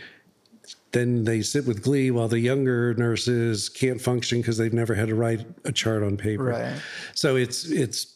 then 0.92 1.24
they 1.24 1.42
sit 1.42 1.66
with 1.66 1.82
glee 1.82 2.10
while 2.10 2.28
the 2.28 2.40
younger 2.40 2.94
nurses 2.94 3.68
can't 3.68 4.00
function 4.00 4.40
because 4.40 4.56
they've 4.56 4.72
never 4.72 4.94
had 4.94 5.08
to 5.08 5.14
write 5.14 5.44
a 5.66 5.72
chart 5.72 6.02
on 6.02 6.16
paper. 6.16 6.44
Right. 6.44 6.80
So 7.14 7.36
it's 7.36 7.66
it's 7.70 8.11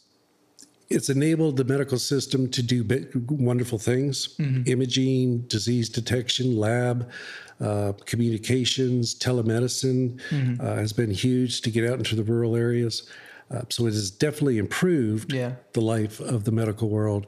it's 0.89 1.09
enabled 1.09 1.57
the 1.57 1.65
medical 1.65 1.99
system 1.99 2.49
to 2.51 2.63
do 2.63 2.85
wonderful 3.29 3.79
things: 3.79 4.35
imaging, 4.67 5.41
disease 5.49 5.89
detection, 5.89 6.57
lab. 6.57 7.11
Uh, 7.59 7.93
communications, 8.05 9.15
telemedicine 9.15 10.21
uh, 10.61 10.75
has 10.77 10.93
been 10.93 11.11
huge 11.11 11.63
to 11.63 11.71
get 11.71 11.91
out 11.91 11.97
into 11.97 12.15
the 12.15 12.23
rural 12.23 12.55
areas. 12.55 13.09
Uh, 13.51 13.63
so 13.71 13.87
it 13.87 13.95
has 13.95 14.11
definitely 14.11 14.59
improved 14.59 15.33
Yeah. 15.33 15.53
the 15.73 15.81
life 15.81 16.21
of 16.21 16.45
the 16.45 16.53
medical 16.53 16.91
world. 16.91 17.27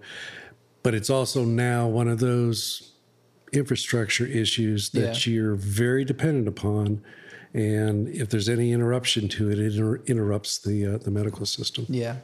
But 0.83 0.93
it's 0.95 1.09
also 1.09 1.47
now 1.47 1.89
one 1.89 2.09
of 2.09 2.19
those 2.19 2.93
infrastructure 3.55 4.27
issues 4.27 4.91
that 4.91 5.27
Yeah. 5.27 5.33
you're 5.33 5.55
very 5.55 6.05
dependent 6.05 6.47
upon. 6.47 7.01
And 7.55 8.09
if 8.09 8.29
there's 8.29 8.51
any 8.51 8.73
interruption 8.73 9.29
to 9.29 9.51
it, 9.51 9.59
it 9.59 9.73
inter- 9.75 10.03
interrupts 10.07 10.59
the 10.59 10.85
uh, 10.87 10.99
the 10.99 11.11
medical 11.11 11.47
system. 11.47 11.87
Yeah. 11.89 12.17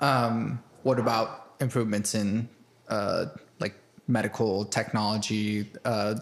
Um, 0.00 0.62
what 0.82 0.98
about 0.98 1.54
improvements 1.60 2.14
in 2.14 2.48
uh, 2.88 3.26
like 3.58 3.74
medical 4.08 4.64
technology? 4.64 5.70
Uh, 5.84 6.16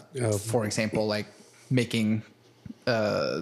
for 0.49 0.65
example, 0.65 1.07
like 1.07 1.27
making 1.69 2.23
uh, 2.87 3.41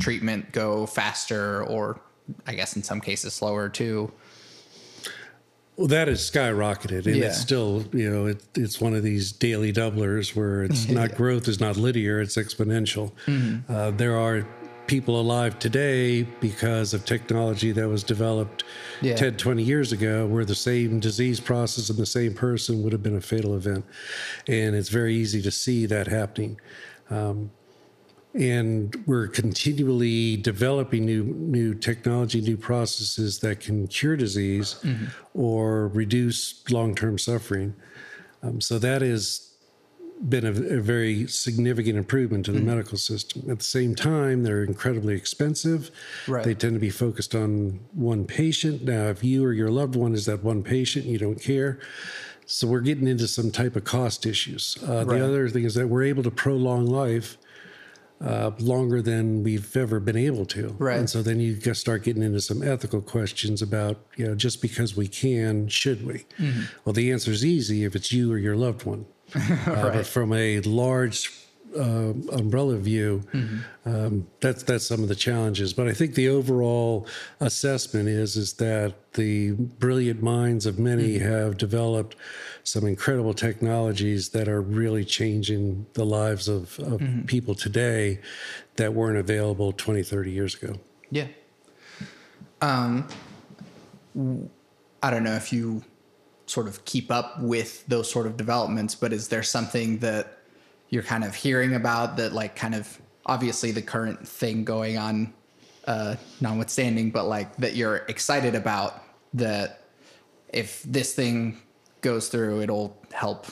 treatment 0.00 0.52
go 0.52 0.86
faster, 0.86 1.64
or 1.64 2.00
I 2.46 2.54
guess 2.54 2.76
in 2.76 2.82
some 2.82 3.00
cases 3.00 3.34
slower 3.34 3.68
too. 3.68 4.12
Well, 5.76 5.88
that 5.88 6.08
has 6.08 6.20
skyrocketed, 6.30 7.04
and 7.04 7.16
Yeah. 7.16 7.26
it's 7.26 7.38
still, 7.38 7.84
you 7.92 8.10
know, 8.10 8.24
it, 8.26 8.42
it's 8.54 8.80
one 8.80 8.94
of 8.94 9.02
these 9.02 9.30
daily 9.30 9.74
doublers 9.74 10.34
where 10.34 10.64
it's 10.64 10.88
not 11.00 11.14
growth 11.14 11.48
is 11.48 11.60
not 11.60 11.76
linear; 11.76 12.18
it's 12.20 12.36
exponential. 12.36 13.12
Mm-hmm. 13.26 13.70
Uh, 13.70 13.90
there 13.90 14.16
are 14.16 14.46
people 14.86 15.20
alive 15.20 15.58
today 15.58 16.22
because 16.22 16.94
of 16.94 17.04
technology 17.04 17.72
that 17.72 17.88
was 17.88 18.02
developed 18.04 18.64
Yeah. 19.02 19.16
10, 19.16 19.36
20 19.36 19.62
years 19.62 19.92
ago, 19.92 20.26
where 20.26 20.44
the 20.44 20.54
same 20.54 21.00
disease 21.00 21.40
process 21.40 21.90
in 21.90 21.96
the 21.96 22.06
same 22.06 22.34
person 22.34 22.82
would 22.82 22.92
have 22.92 23.02
been 23.02 23.16
a 23.16 23.20
fatal 23.20 23.54
event, 23.54 23.84
and 24.46 24.74
it's 24.74 24.88
very 24.88 25.14
easy 25.14 25.42
to 25.42 25.50
see 25.50 25.86
that 25.86 26.06
happening. 26.06 26.58
and 28.34 28.94
we're 29.06 29.28
continually 29.28 30.36
developing 30.36 31.06
new 31.06 31.24
new 31.24 31.72
technology, 31.74 32.40
new 32.42 32.56
processes 32.56 33.38
that 33.38 33.60
can 33.60 33.86
cure 33.86 34.14
disease 34.16 34.76
or 35.32 35.88
reduce 35.88 36.62
long 36.70 36.94
term 36.94 37.16
suffering. 37.18 37.74
Um, 38.42 38.60
so 38.60 38.78
that 38.78 39.00
has 39.00 39.45
been 40.28 40.46
a, 40.46 40.76
a 40.78 40.80
very 40.80 41.26
significant 41.26 41.96
improvement 41.98 42.46
to 42.46 42.52
the 42.52 42.60
medical 42.60 42.96
system. 42.96 43.50
At 43.50 43.58
the 43.58 43.64
same 43.64 43.94
time, 43.94 44.42
they're 44.42 44.64
incredibly 44.64 45.14
expensive. 45.14 45.90
Right. 46.26 46.44
They 46.44 46.54
tend 46.54 46.74
to 46.74 46.80
be 46.80 46.90
focused 46.90 47.34
on 47.34 47.80
one 47.92 48.24
patient. 48.24 48.84
Now, 48.84 49.08
if 49.08 49.22
you 49.22 49.44
or 49.44 49.52
your 49.52 49.70
loved 49.70 49.94
one 49.94 50.14
is 50.14 50.26
that 50.26 50.42
one 50.42 50.62
patient, 50.62 51.04
you 51.04 51.18
don't 51.18 51.40
care. 51.40 51.78
So 52.46 52.66
we're 52.66 52.80
getting 52.80 53.08
into 53.08 53.28
some 53.28 53.50
type 53.50 53.76
of 53.76 53.84
cost 53.84 54.24
issues. 54.24 54.78
Uh, 54.82 55.04
Right. 55.04 55.18
The 55.18 55.24
other 55.24 55.48
thing 55.48 55.64
is 55.64 55.74
that 55.74 55.88
we're 55.88 56.04
able 56.04 56.22
to 56.22 56.30
prolong 56.30 56.86
life 56.86 57.36
uh, 58.20 58.52
longer 58.58 59.02
than 59.02 59.42
we've 59.42 59.76
ever 59.76 60.00
been 60.00 60.16
able 60.16 60.46
to. 60.46 60.74
Right. 60.78 60.98
And 60.98 61.10
so 61.10 61.22
then 61.22 61.38
you 61.40 61.54
get- 61.54 61.76
start 61.76 62.04
getting 62.04 62.22
into 62.22 62.40
some 62.40 62.62
ethical 62.62 63.02
questions 63.02 63.60
about, 63.60 63.98
you 64.16 64.26
know, 64.26 64.34
just 64.34 64.62
because 64.62 64.96
we 64.96 65.08
can, 65.08 65.68
should 65.68 66.06
we? 66.06 66.24
Mm-hmm. 66.38 66.62
Well, 66.84 66.94
the 66.94 67.12
answer 67.12 67.30
is 67.30 67.44
easy 67.44 67.84
if 67.84 67.94
it's 67.94 68.12
you 68.12 68.32
or 68.32 68.38
your 68.38 68.56
loved 68.56 68.84
one. 68.84 69.04
Uh, 69.66 69.90
But 69.92 70.06
from 70.06 70.32
a 70.32 70.60
large 70.60 71.30
uh, 71.76 72.12
umbrella 72.32 72.76
view, 72.76 73.22
um, 73.84 74.26
that's 74.40 74.62
that's 74.62 74.86
some 74.86 75.02
of 75.02 75.08
the 75.08 75.14
challenges. 75.14 75.72
But 75.72 75.88
I 75.88 75.92
think 75.92 76.14
the 76.14 76.28
overall 76.28 77.06
assessment 77.40 78.08
is 78.08 78.36
is 78.36 78.54
that 78.54 79.12
the 79.12 79.52
brilliant 79.52 80.22
minds 80.22 80.66
of 80.66 80.78
many 80.78 81.18
have 81.18 81.56
developed 81.56 82.16
some 82.62 82.86
incredible 82.86 83.34
technologies 83.34 84.30
that 84.30 84.48
are 84.48 84.60
really 84.60 85.04
changing 85.04 85.86
the 85.94 86.04
lives 86.04 86.48
of, 86.48 86.78
of 86.80 87.00
people 87.26 87.54
today 87.54 88.20
that 88.76 88.92
weren't 88.92 89.18
available 89.18 89.72
20, 89.72 90.02
30 90.02 90.30
years 90.30 90.54
ago. 90.54 90.74
Yeah. 91.10 91.28
Um, 92.60 93.06
I 95.02 95.10
don't 95.10 95.24
know 95.24 95.34
if 95.36 95.52
you 95.52 95.82
sort 96.46 96.68
of 96.68 96.84
keep 96.84 97.10
up 97.10 97.40
with 97.40 97.86
those 97.86 98.10
sort 98.10 98.26
of 98.26 98.36
developments, 98.36 98.94
but 98.94 99.12
is 99.12 99.28
there 99.28 99.42
something 99.42 99.98
that 99.98 100.38
you're 100.90 101.02
kind 101.02 101.24
of 101.24 101.34
hearing 101.34 101.74
about 101.74 102.16
that, 102.16 102.32
like, 102.32 102.54
kind 102.54 102.74
of 102.74 103.00
obviously 103.26 103.72
the 103.72 103.82
current 103.82 104.26
thing 104.26 104.64
going 104.64 104.96
on, 104.96 105.32
uh, 105.86 106.14
notwithstanding, 106.40 107.10
but 107.10 107.26
like 107.26 107.56
that 107.56 107.74
you're 107.74 107.96
excited 108.08 108.54
about 108.54 109.02
that 109.34 109.82
if 110.52 110.82
this 110.84 111.12
thing 111.14 111.60
goes 112.00 112.28
through, 112.28 112.60
it'll 112.62 112.96
help? 113.12 113.46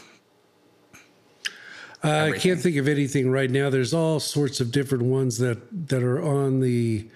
Uh, 2.03 2.31
I 2.35 2.39
can't 2.39 2.61
think 2.61 2.77
of 2.77 2.87
anything 2.87 3.31
right 3.31 3.51
now. 3.51 3.71
There's 3.71 3.95
all 3.95 4.21
sorts 4.21 4.61
of 4.61 4.71
different 4.71 5.05
ones 5.05 5.39
that 5.39 5.89
that 5.89 6.03
are 6.03 6.23
on 6.23 6.61
the 6.61 7.09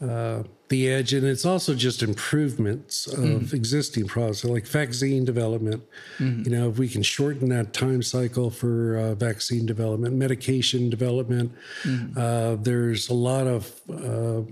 uh, 0.00 0.44
the 0.68 0.88
edge, 0.88 1.12
and 1.12 1.26
it's 1.26 1.44
also 1.44 1.74
just 1.74 2.02
improvements 2.02 3.06
of 3.06 3.18
mm. 3.18 3.52
existing 3.52 4.06
products, 4.06 4.42
so 4.42 4.48
like 4.48 4.66
vaccine 4.66 5.24
development. 5.24 5.82
Mm-hmm. 6.18 6.42
You 6.44 6.56
know, 6.56 6.70
if 6.70 6.78
we 6.78 6.88
can 6.88 7.02
shorten 7.02 7.48
that 7.48 7.72
time 7.72 8.02
cycle 8.02 8.50
for 8.50 8.96
uh, 8.96 9.14
vaccine 9.14 9.66
development, 9.66 10.14
medication 10.14 10.90
development, 10.90 11.52
mm-hmm. 11.82 12.18
uh, 12.18 12.56
there's 12.56 13.08
a 13.08 13.14
lot 13.14 13.46
of 13.46 13.80
uh, 13.90 14.42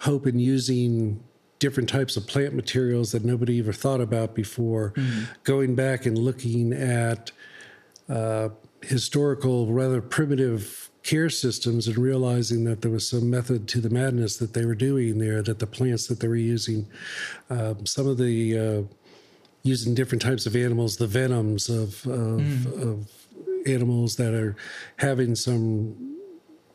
hope 0.00 0.26
in 0.26 0.38
using 0.38 1.22
different 1.58 1.88
types 1.88 2.16
of 2.16 2.26
plant 2.26 2.52
materials 2.52 3.12
that 3.12 3.24
nobody 3.24 3.60
ever 3.60 3.72
thought 3.72 4.00
about 4.00 4.34
before. 4.34 4.92
Mm-hmm. 4.96 5.22
Going 5.44 5.74
back 5.74 6.04
and 6.04 6.18
looking 6.18 6.72
at 6.72 7.32
uh, 8.08 8.50
historical, 8.82 9.72
rather 9.72 10.02
primitive 10.02 10.90
care 11.04 11.28
systems 11.30 11.86
and 11.86 11.98
realizing 11.98 12.64
that 12.64 12.80
there 12.82 12.90
was 12.90 13.08
some 13.08 13.30
method 13.30 13.68
to 13.68 13.80
the 13.80 13.90
madness 13.90 14.38
that 14.38 14.54
they 14.54 14.64
were 14.64 14.74
doing 14.74 15.18
there, 15.18 15.42
that 15.42 15.58
the 15.58 15.66
plants 15.66 16.06
that 16.08 16.18
they 16.18 16.28
were 16.28 16.34
using, 16.34 16.86
um, 17.50 17.86
some 17.86 18.08
of 18.08 18.18
the 18.18 18.58
uh, 18.58 18.82
using 19.62 19.94
different 19.94 20.22
types 20.22 20.46
of 20.46 20.56
animals, 20.56 20.96
the 20.96 21.06
venoms 21.06 21.68
of, 21.68 22.06
of, 22.06 22.40
mm. 22.40 22.82
of 22.82 23.08
animals 23.66 24.16
that 24.16 24.34
are 24.34 24.56
having 24.96 25.34
some 25.34 26.13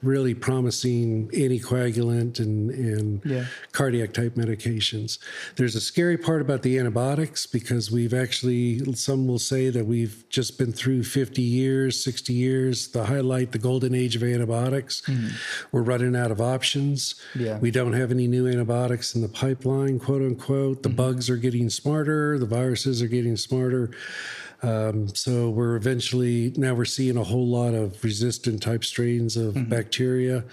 really 0.02 0.34
promising 0.34 1.28
anticoagulant 1.30 2.40
and, 2.40 2.72
and 2.72 3.22
yeah. 3.26 3.46
cardiac 3.74 4.14
type 4.14 4.36
medications. 4.36 5.20
There's 5.58 5.76
a 5.76 5.82
scary 5.82 6.18
part 6.18 6.42
about 6.42 6.62
the 6.62 6.78
antibiotics 6.80 7.46
because 7.46 7.92
we've 7.92 8.14
actually, 8.14 8.94
some 8.94 9.28
will 9.28 9.40
say 9.40 9.70
that 9.70 9.86
we've 9.86 10.24
just 10.30 10.58
been 10.58 10.72
through 10.72 11.04
50 11.04 11.42
years, 11.42 12.02
60 12.02 12.34
years, 12.34 12.88
the 12.90 13.06
highlight, 13.06 13.52
the 13.52 13.60
golden 13.60 13.94
age 13.94 14.16
of 14.16 14.24
antibiotics. 14.24 15.02
Mm. 15.02 15.32
We're 15.72 15.82
running 15.82 16.16
out 16.16 16.32
of 16.32 16.40
options. 16.40 17.16
Yeah. 17.36 17.58
We 17.58 17.72
don't 17.72 17.94
have 17.94 18.12
any 18.12 18.28
new 18.28 18.48
antibiotics 18.48 19.16
in 19.16 19.22
the 19.22 19.30
pipeline, 19.30 20.00
quote 20.00 20.22
unquote. 20.22 20.84
The 20.84 20.90
mm-hmm. 20.90 20.96
bugs 20.96 21.30
are 21.30 21.38
getting 21.38 21.70
smarter, 21.70 22.40
the 22.40 22.46
viruses 22.46 23.02
are 23.02 23.08
getting 23.08 23.36
smarter. 23.36 23.92
Um, 24.62 25.08
so 25.16 25.50
we're 25.50 25.76
eventually 25.76 26.54
now 26.58 26.74
we're 26.74 26.86
seeing 26.86 27.18
a 27.18 27.24
whole 27.24 27.48
lot 27.48 27.74
of 27.74 28.04
resistant 28.04 28.62
type 28.62 28.84
strains 28.84 29.38
of 29.38 29.54
mm-hmm. 29.54 29.70
bacteria. 29.70 30.44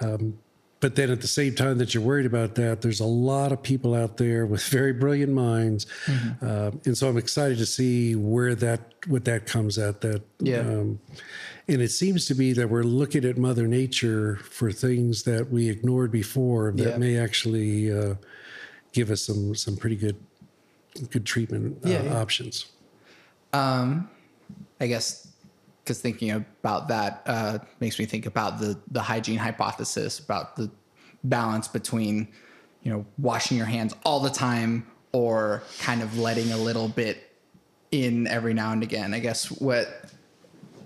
Um, 0.00 0.38
but 0.80 0.96
then 0.96 1.10
at 1.10 1.20
the 1.20 1.28
same 1.28 1.54
time 1.54 1.78
that 1.78 1.94
you're 1.94 2.02
worried 2.02 2.26
about 2.26 2.56
that, 2.56 2.82
there's 2.82 2.98
a 2.98 3.06
lot 3.06 3.52
of 3.52 3.62
people 3.62 3.94
out 3.94 4.16
there 4.16 4.46
with 4.46 4.64
very 4.68 4.92
brilliant 4.92 5.32
minds, 5.32 5.86
mm-hmm. 6.06 6.44
uh, 6.44 6.70
and 6.84 6.98
so 6.98 7.08
I'm 7.08 7.16
excited 7.16 7.56
to 7.58 7.66
see 7.66 8.16
where 8.16 8.54
that 8.56 8.80
what 9.06 9.24
that 9.24 9.46
comes 9.46 9.78
at. 9.78 10.00
That 10.00 10.22
yeah. 10.40 10.60
Um, 10.60 10.98
and 11.68 11.80
it 11.80 11.90
seems 11.90 12.26
to 12.26 12.34
be 12.34 12.52
that 12.54 12.68
we're 12.68 12.82
looking 12.82 13.24
at 13.24 13.38
Mother 13.38 13.68
Nature 13.68 14.36
for 14.42 14.72
things 14.72 15.22
that 15.22 15.48
we 15.48 15.68
ignored 15.68 16.10
before 16.10 16.72
that 16.72 16.90
yeah. 16.90 16.98
may 16.98 17.16
actually 17.16 17.92
uh, 17.92 18.14
give 18.92 19.10
us 19.10 19.22
some 19.22 19.54
some 19.54 19.76
pretty 19.76 19.96
good 19.96 20.16
good 21.10 21.24
treatment 21.24 21.78
uh, 21.86 21.88
yeah, 21.88 22.20
options. 22.20 22.66
Um, 23.52 24.08
I 24.80 24.86
guess 24.86 25.28
because 25.84 26.00
thinking 26.00 26.30
about 26.30 26.88
that 26.88 27.22
uh, 27.26 27.58
makes 27.80 27.98
me 27.98 28.04
think 28.04 28.26
about 28.26 28.58
the 28.58 28.78
the 28.90 29.02
hygiene 29.02 29.38
hypothesis 29.38 30.18
about 30.18 30.56
the 30.56 30.70
balance 31.24 31.68
between 31.68 32.28
you 32.82 32.92
know 32.92 33.04
washing 33.18 33.56
your 33.56 33.66
hands 33.66 33.94
all 34.04 34.20
the 34.20 34.30
time 34.30 34.86
or 35.12 35.62
kind 35.78 36.02
of 36.02 36.18
letting 36.18 36.52
a 36.52 36.56
little 36.56 36.88
bit 36.88 37.30
in 37.90 38.26
every 38.26 38.54
now 38.54 38.72
and 38.72 38.82
again. 38.82 39.14
I 39.14 39.18
guess 39.18 39.50
what 39.50 40.10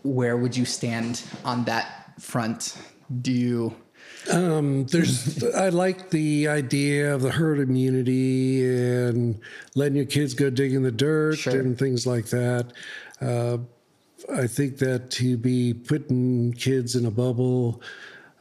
where 0.02 0.36
would 0.36 0.56
you 0.56 0.64
stand 0.64 1.22
on 1.44 1.64
that 1.64 2.20
front? 2.20 2.76
Do 3.22 3.32
you 3.32 3.76
um, 4.30 4.86
there's, 4.86 5.42
I 5.54 5.68
like 5.68 6.10
the 6.10 6.48
idea 6.48 7.14
of 7.14 7.22
the 7.22 7.30
herd 7.30 7.60
immunity 7.60 8.64
and 8.64 9.40
letting 9.74 9.96
your 9.96 10.06
kids 10.06 10.34
go 10.34 10.50
dig 10.50 10.72
in 10.72 10.82
the 10.82 10.92
dirt 10.92 11.38
sure. 11.38 11.58
and 11.58 11.78
things 11.78 12.06
like 12.06 12.26
that. 12.26 12.72
Uh, 13.20 13.58
I 14.32 14.46
think 14.46 14.78
that 14.78 15.10
to 15.12 15.36
be 15.36 15.72
putting 15.74 16.52
kids 16.52 16.96
in 16.96 17.06
a 17.06 17.10
bubble 17.10 17.82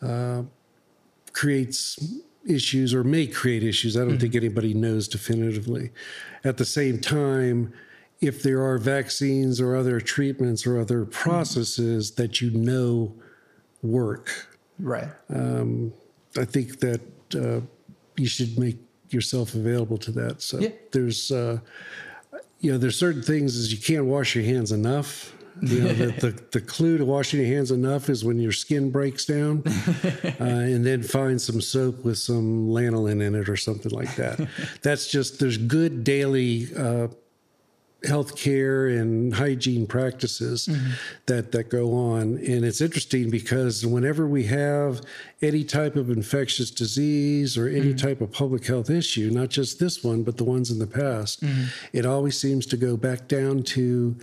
uh, 0.01 0.43
creates 1.33 1.99
issues 2.47 2.93
or 2.93 3.03
may 3.03 3.27
create 3.27 3.63
issues. 3.63 3.97
I 3.97 4.01
don't 4.01 4.11
mm-hmm. 4.11 4.19
think 4.19 4.35
anybody 4.35 4.73
knows 4.73 5.07
definitively. 5.07 5.91
At 6.43 6.57
the 6.57 6.65
same 6.65 6.99
time, 6.99 7.73
if 8.21 8.41
there 8.43 8.63
are 8.63 8.77
vaccines 8.77 9.59
or 9.59 9.75
other 9.75 9.99
treatments 9.99 10.65
or 10.65 10.79
other 10.79 11.01
mm-hmm. 11.01 11.11
processes 11.11 12.11
mm-hmm. 12.11 12.21
that 12.21 12.41
you 12.41 12.51
know 12.51 13.15
work, 13.81 14.54
Right. 14.79 15.09
Um, 15.29 15.93
I 16.37 16.45
think 16.45 16.79
that 16.79 17.01
uh, 17.35 17.61
you 18.17 18.27
should 18.27 18.57
make 18.57 18.77
yourself 19.09 19.53
available 19.53 19.97
to 19.99 20.11
that. 20.11 20.41
So 20.41 20.59
yeah. 20.59 20.69
there's, 20.91 21.31
uh, 21.31 21.59
you 22.59 22.71
know, 22.71 22.77
there's 22.77 22.97
certain 22.97 23.21
things 23.21 23.55
as 23.55 23.71
you 23.71 23.79
can't 23.79 24.05
wash 24.05 24.35
your 24.35 24.43
hands 24.43 24.71
enough. 24.71 25.33
You 25.61 25.81
know, 25.81 25.93
the, 25.93 26.05
the, 26.07 26.43
the, 26.51 26.59
clue 26.59 26.97
to 26.97 27.05
washing 27.05 27.39
your 27.39 27.47
hands 27.47 27.71
enough 27.71 28.09
is 28.09 28.25
when 28.25 28.37
your 28.39 28.51
skin 28.51 28.91
breaks 28.91 29.23
down, 29.23 29.63
uh, 29.65 30.43
and 30.43 30.85
then 30.85 31.01
find 31.01 31.41
some 31.41 31.61
soap 31.61 32.03
with 32.03 32.17
some 32.17 32.67
lanolin 32.67 33.25
in 33.25 33.35
it 33.35 33.47
or 33.47 33.55
something 33.55 33.93
like 33.93 34.13
that. 34.17 34.49
That's 34.81 35.07
just 35.07 35.39
there's 35.39 35.57
good 35.57 36.03
daily 36.03 36.67
uh, 38.05 38.09
healthcare 38.09 38.99
and 38.99 39.33
hygiene 39.33 39.85
practices 39.87 40.67
mm-hmm. 40.67 40.91
that 41.25 41.51
that 41.51 41.69
go 41.69 41.93
on 41.93 42.37
and 42.37 42.65
it's 42.65 42.81
interesting 42.81 43.29
because 43.29 43.85
whenever 43.85 44.27
we 44.27 44.43
have 44.43 45.01
any 45.41 45.63
type 45.63 45.95
of 45.95 46.09
infectious 46.09 46.71
disease 46.71 47.57
or 47.57 47.67
any 47.67 47.93
mm-hmm. 47.93 48.07
type 48.07 48.21
of 48.21 48.31
public 48.31 48.65
health 48.65 48.89
issue 48.89 49.29
not 49.31 49.49
just 49.49 49.79
this 49.79 50.03
one 50.03 50.23
but 50.23 50.37
the 50.37 50.43
ones 50.43 50.71
in 50.71 50.79
the 50.79 50.87
past 50.87 51.43
mm-hmm. 51.43 51.65
it 51.93 52.05
always 52.05 52.39
seems 52.39 52.65
to 52.65 52.77
go 52.77 52.97
back 52.97 53.27
down 53.27 53.63
to 53.63 54.15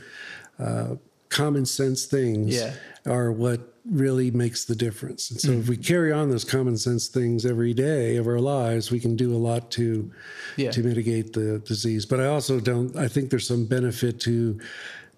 uh, 0.59 0.95
common 1.29 1.65
sense 1.65 2.05
things 2.05 2.55
yeah. 2.55 2.75
are 3.07 3.33
what 3.33 3.72
really 3.85 4.31
makes 4.31 4.65
the 4.65 4.77
difference. 4.77 5.31
And 5.31 5.41
so 5.41 5.49
mm. 5.49 5.61
if 5.61 5.69
we 5.69 5.77
carry 5.77 6.13
on 6.13 6.31
those 6.31 6.45
common 6.45 6.77
sense 6.77 7.09
things 7.09 7.45
every 7.45 7.75
day 7.75 8.17
of 8.17 8.27
our 8.27 8.39
lives, 8.39 8.91
we 8.91 9.01
can 9.01 9.17
do 9.17 9.35
a 9.35 9.39
lot 9.39 9.71
to 9.73 10.11
yeah. 10.57 10.71
to 10.71 10.83
mitigate 10.83 11.33
the 11.33 11.59
disease. 11.61 12.07
But 12.07 12.21
I 12.21 12.27
also 12.27 12.61
don't 12.61 12.97
I 12.97 13.09
think 13.09 13.31
there's 13.31 13.47
some 13.47 13.67
benefit 13.67 14.21
to 14.21 14.61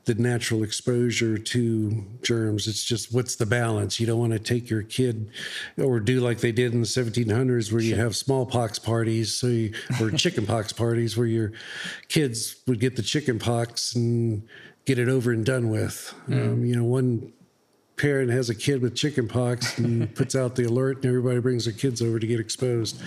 the 0.07 0.15
natural 0.15 0.63
exposure 0.63 1.39
to 1.39 2.05
germs. 2.23 2.69
It's 2.69 2.85
just 2.85 3.15
what's 3.15 3.37
the 3.37 3.47
balance? 3.47 3.99
You 3.99 4.07
don't 4.07 4.19
want 4.19 4.33
to 4.33 4.39
take 4.39 4.69
your 4.69 4.83
kid 4.83 5.31
or 5.79 5.99
do 6.01 6.21
like 6.21 6.41
they 6.41 6.53
did 6.53 6.73
in 6.75 6.81
the 6.81 6.87
1700s 6.87 7.73
where 7.73 7.81
you 7.81 7.97
have 7.97 8.15
smallpox 8.15 8.79
parties 8.79 9.33
so 9.33 9.47
you, 9.47 9.73
or 10.01 10.11
chickenpox 10.17 10.73
parties 10.73 11.17
where 11.17 11.27
your 11.27 11.53
kids 12.09 12.57
would 12.67 12.81
get 12.81 12.97
the 12.97 13.03
chickenpox 13.03 13.95
and 13.95 14.47
get 14.85 14.99
it 14.99 15.09
over 15.09 15.33
and 15.33 15.47
done 15.47 15.71
with. 15.71 16.15
Mm. 16.29 16.53
Um, 16.53 16.65
you 16.65 16.77
know, 16.77 16.85
one 16.85 17.33
parent 17.97 18.31
has 18.31 18.51
a 18.51 18.55
kid 18.55 18.83
with 18.83 18.95
chickenpox 18.95 19.79
and 19.79 20.13
puts 20.17 20.35
out 20.35 20.57
the 20.57 20.65
alert 20.65 20.97
and 20.99 21.07
everybody 21.07 21.39
brings 21.41 21.65
their 21.65 21.75
kids 21.75 22.03
over 22.03 22.19
to 22.19 22.27
get 22.27 22.41
exposed. 22.41 23.01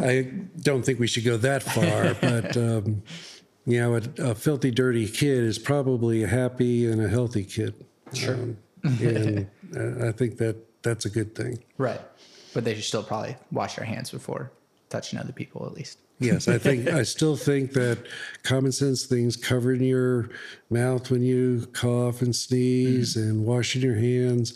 I 0.00 0.30
don't 0.60 0.84
think 0.84 0.98
we 0.98 1.06
should 1.06 1.24
go 1.24 1.36
that 1.38 1.62
far, 1.62 2.14
but 2.20 2.56
um, 2.56 3.02
you 3.64 3.80
know, 3.80 3.96
a, 3.96 4.30
a, 4.30 4.34
filthy, 4.34 4.70
dirty 4.70 5.06
kid 5.06 5.44
is 5.44 5.58
probably 5.58 6.24
a 6.24 6.28
happy 6.28 6.90
and 6.90 7.00
a 7.00 7.08
healthy 7.08 7.44
kid. 7.44 7.74
Sure. 8.12 8.34
Um, 8.34 8.56
and 8.82 9.48
uh, 9.76 10.08
I 10.08 10.12
think 10.12 10.38
that 10.38 10.56
that's 10.82 11.04
a 11.04 11.10
good 11.10 11.34
thing. 11.36 11.62
Right. 11.78 12.00
But 12.52 12.64
they 12.64 12.74
should 12.74 12.84
still 12.84 13.04
probably 13.04 13.36
wash 13.52 13.76
their 13.76 13.84
hands 13.84 14.10
before 14.10 14.50
touching 14.90 15.18
other 15.18 15.32
people, 15.32 15.64
at 15.64 15.72
least 15.72 15.98
yes, 16.24 16.48
I 16.48 16.58
think 16.58 16.88
I 16.88 17.02
still 17.02 17.36
think 17.36 17.72
that 17.72 17.98
common 18.42 18.72
sense 18.72 19.04
things, 19.04 19.36
covering 19.36 19.82
your 19.82 20.30
mouth 20.70 21.10
when 21.10 21.22
you 21.22 21.66
cough 21.72 22.22
and 22.22 22.34
sneeze, 22.34 23.16
mm-hmm. 23.16 23.30
and 23.30 23.46
washing 23.46 23.82
your 23.82 23.96
hands. 23.96 24.54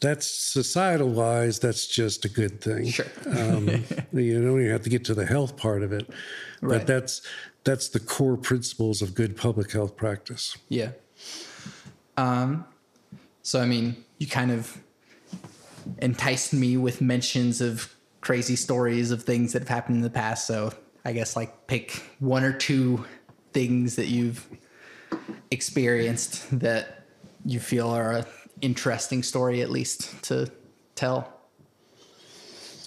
That's 0.00 0.26
societal 0.26 1.10
wise. 1.10 1.60
That's 1.60 1.86
just 1.86 2.24
a 2.24 2.28
good 2.28 2.60
thing. 2.60 2.88
Sure. 2.88 3.06
um, 3.26 3.68
you 4.12 4.42
don't 4.42 4.60
even 4.60 4.70
have 4.70 4.82
to 4.82 4.90
get 4.90 5.04
to 5.06 5.14
the 5.14 5.26
health 5.26 5.56
part 5.56 5.82
of 5.82 5.92
it, 5.92 6.08
right. 6.60 6.78
but 6.78 6.86
that's 6.86 7.22
that's 7.64 7.88
the 7.88 8.00
core 8.00 8.36
principles 8.36 9.02
of 9.02 9.14
good 9.14 9.36
public 9.36 9.72
health 9.72 9.96
practice. 9.96 10.56
Yeah. 10.68 10.90
Um. 12.16 12.64
So 13.42 13.60
I 13.60 13.66
mean, 13.66 14.04
you 14.18 14.26
kind 14.26 14.50
of 14.50 14.78
enticed 15.98 16.52
me 16.52 16.76
with 16.76 17.00
mentions 17.00 17.60
of 17.60 17.94
crazy 18.20 18.56
stories 18.56 19.10
of 19.10 19.22
things 19.22 19.52
that 19.52 19.60
have 19.60 19.68
happened 19.68 19.96
in 19.96 20.02
the 20.02 20.10
past. 20.10 20.46
So 20.46 20.72
I 21.04 21.12
guess 21.12 21.36
like 21.36 21.66
pick 21.66 22.02
one 22.18 22.44
or 22.44 22.52
two 22.52 23.04
things 23.52 23.96
that 23.96 24.06
you've 24.06 24.46
experienced 25.50 26.58
that 26.60 27.06
you 27.44 27.60
feel 27.60 27.90
are 27.90 28.12
an 28.12 28.24
interesting 28.60 29.22
story 29.22 29.60
at 29.60 29.70
least 29.70 30.22
to 30.24 30.50
tell. 30.94 31.28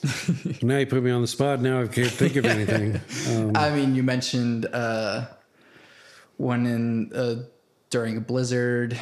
now 0.62 0.78
you 0.78 0.86
put 0.86 1.04
me 1.04 1.12
on 1.12 1.22
the 1.22 1.28
spot. 1.28 1.62
Now 1.62 1.82
I 1.82 1.88
can't 1.88 2.12
think 2.12 2.36
of 2.36 2.46
anything. 2.46 3.02
Um, 3.30 3.56
I 3.56 3.72
mean, 3.72 3.96
you 3.96 4.04
mentioned 4.04 4.68
uh, 4.72 5.28
one 6.38 6.66
in 6.66 7.14
uh, 7.14 7.44
during 7.90 8.18
a 8.18 8.22
blizzard. 8.22 9.00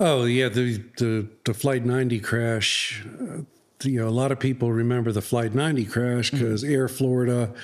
Oh 0.00 0.24
yeah, 0.24 0.48
the 0.48 0.78
the 0.98 1.28
the 1.44 1.54
flight 1.54 1.84
ninety 1.84 2.20
crash. 2.20 3.04
Uh, 3.20 3.42
you 3.82 4.00
know, 4.00 4.08
a 4.08 4.10
lot 4.10 4.32
of 4.32 4.40
people 4.40 4.72
remember 4.72 5.12
the 5.12 5.22
Flight 5.22 5.54
90 5.54 5.84
crash 5.84 6.30
because 6.30 6.62
mm-hmm. 6.62 6.72
Air 6.72 6.88
Florida 6.88 7.54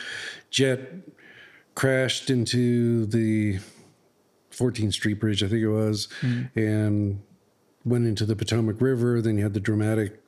jet 0.50 0.92
crashed 1.74 2.30
into 2.30 3.06
the 3.06 3.58
14th 4.52 4.92
Street 4.92 5.14
Bridge, 5.14 5.42
I 5.42 5.48
think 5.48 5.62
it 5.62 5.68
was, 5.68 6.08
mm-hmm. 6.20 6.58
and 6.58 7.22
went 7.84 8.06
into 8.06 8.24
the 8.24 8.36
Potomac 8.36 8.80
River. 8.80 9.20
Then 9.20 9.36
you 9.38 9.42
had 9.42 9.54
the 9.54 9.60
dramatic, 9.60 10.20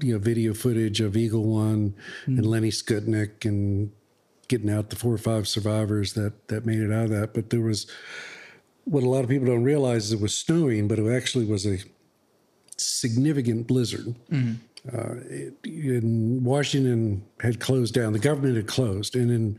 you 0.00 0.14
know, 0.14 0.18
video 0.18 0.54
footage 0.54 1.00
of 1.00 1.16
Eagle 1.16 1.44
One 1.44 1.94
mm-hmm. 2.22 2.38
and 2.38 2.46
Lenny 2.46 2.70
Skutnik 2.70 3.44
and 3.44 3.92
getting 4.48 4.70
out 4.70 4.90
the 4.90 4.96
four 4.96 5.12
or 5.12 5.18
five 5.18 5.48
survivors 5.48 6.14
that 6.14 6.48
that 6.48 6.64
made 6.64 6.80
it 6.80 6.92
out 6.92 7.04
of 7.04 7.10
that. 7.10 7.34
But 7.34 7.50
there 7.50 7.60
was 7.60 7.86
what 8.84 9.02
a 9.02 9.08
lot 9.08 9.24
of 9.24 9.28
people 9.28 9.46
don't 9.48 9.64
realize 9.64 10.06
is 10.06 10.12
it 10.12 10.20
was 10.20 10.36
snowing, 10.36 10.88
but 10.88 10.98
it 10.98 11.12
actually 11.12 11.44
was 11.44 11.66
a 11.66 11.78
significant 12.76 13.66
blizzard. 13.66 14.14
Mm-hmm. 14.30 14.54
Uh, 14.92 15.16
in 15.64 16.42
Washington 16.44 17.24
had 17.40 17.60
closed 17.60 17.94
down. 17.94 18.12
The 18.12 18.18
government 18.18 18.56
had 18.56 18.66
closed, 18.66 19.16
and 19.16 19.30
in 19.30 19.58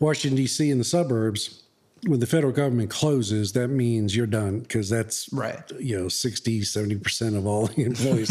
Washington 0.00 0.36
D.C. 0.36 0.70
in 0.70 0.78
the 0.78 0.84
suburbs, 0.84 1.64
when 2.06 2.20
the 2.20 2.26
federal 2.26 2.52
government 2.52 2.90
closes, 2.90 3.52
that 3.52 3.68
means 3.68 4.16
you're 4.16 4.26
done 4.26 4.60
because 4.60 4.88
that's 4.88 5.32
right. 5.32 5.62
You 5.78 6.00
know, 6.00 6.08
60, 6.08 6.62
70 6.62 6.96
percent 6.98 7.36
of 7.36 7.46
all 7.46 7.66
the 7.66 7.82
employees, 7.86 8.30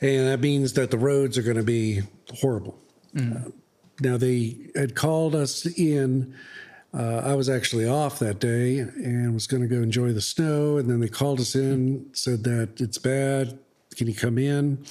and 0.00 0.26
that 0.26 0.40
means 0.40 0.72
that 0.74 0.90
the 0.90 0.98
roads 0.98 1.38
are 1.38 1.42
going 1.42 1.56
to 1.56 1.62
be 1.62 2.02
horrible. 2.34 2.78
Mm-hmm. 3.14 3.48
Uh, 3.48 3.50
now 4.00 4.16
they 4.16 4.70
had 4.74 4.94
called 4.94 5.34
us 5.34 5.66
in 5.78 6.34
uh, 6.96 7.22
I 7.24 7.34
was 7.34 7.48
actually 7.48 7.86
off 7.86 8.18
that 8.20 8.38
day 8.38 8.78
and 8.78 9.34
was 9.34 9.46
going 9.46 9.62
to 9.62 9.68
go 9.68 9.82
enjoy 9.82 10.12
the 10.12 10.22
snow. 10.22 10.78
And 10.78 10.88
then 10.88 11.00
they 11.00 11.08
called 11.08 11.40
us 11.40 11.54
in, 11.54 12.08
said 12.12 12.44
that 12.44 12.80
it's 12.80 12.98
bad. 12.98 13.58
Can 13.96 14.06
you 14.06 14.14
come 14.14 14.38
in? 14.38 14.84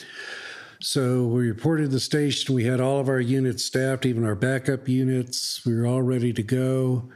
So 0.85 1.25
we 1.25 1.47
reported 1.47 1.89
the 1.89 1.99
station. 1.99 2.53
We 2.53 2.65
had 2.65 2.79
all 2.79 2.99
of 2.99 3.09
our 3.09 3.19
units 3.19 3.65
staffed, 3.65 4.05
even 4.05 4.23
our 4.23 4.35
backup 4.35 4.87
units. 4.87 5.65
We 5.65 5.73
were 5.73 5.87
all 5.87 6.03
ready 6.03 6.31
to 6.33 6.43
go, 6.43 7.09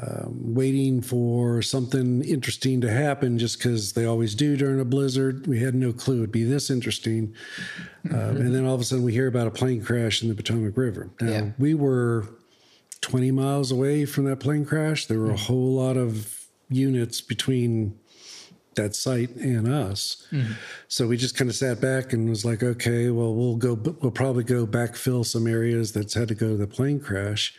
um, 0.00 0.54
waiting 0.54 1.02
for 1.02 1.60
something 1.60 2.24
interesting 2.24 2.80
to 2.80 2.90
happen 2.90 3.38
just 3.38 3.58
because 3.58 3.92
they 3.92 4.06
always 4.06 4.34
do 4.34 4.56
during 4.56 4.80
a 4.80 4.86
blizzard. 4.86 5.46
We 5.46 5.60
had 5.60 5.74
no 5.74 5.92
clue 5.92 6.20
it'd 6.20 6.32
be 6.32 6.44
this 6.44 6.70
interesting. 6.70 7.34
Mm-hmm. 8.06 8.14
Um, 8.14 8.36
and 8.38 8.54
then 8.54 8.64
all 8.64 8.74
of 8.74 8.80
a 8.80 8.84
sudden 8.84 9.04
we 9.04 9.12
hear 9.12 9.26
about 9.26 9.46
a 9.46 9.50
plane 9.50 9.84
crash 9.84 10.22
in 10.22 10.30
the 10.30 10.34
Potomac 10.34 10.74
River. 10.74 11.10
Now, 11.20 11.30
yeah. 11.30 11.50
we 11.58 11.74
were 11.74 12.26
20 13.02 13.32
miles 13.32 13.70
away 13.70 14.06
from 14.06 14.24
that 14.24 14.40
plane 14.40 14.64
crash. 14.64 15.04
There 15.04 15.18
were 15.18 15.32
a 15.32 15.36
whole 15.36 15.74
lot 15.74 15.98
of 15.98 16.46
units 16.70 17.20
between 17.20 17.98
that 18.78 18.96
site 18.96 19.36
and 19.36 19.68
us. 19.68 20.26
Mm-hmm. 20.32 20.54
So 20.88 21.06
we 21.06 21.16
just 21.16 21.36
kind 21.36 21.50
of 21.50 21.56
sat 21.56 21.80
back 21.80 22.12
and 22.12 22.28
was 22.28 22.44
like, 22.44 22.62
okay, 22.62 23.10
well, 23.10 23.34
we'll 23.34 23.56
go, 23.56 23.74
we'll 23.74 24.10
probably 24.10 24.44
go 24.44 24.66
backfill 24.66 25.26
some 25.26 25.46
areas 25.46 25.92
that's 25.92 26.14
had 26.14 26.28
to 26.28 26.34
go 26.34 26.48
to 26.48 26.56
the 26.56 26.66
plane 26.66 26.98
crash. 26.98 27.54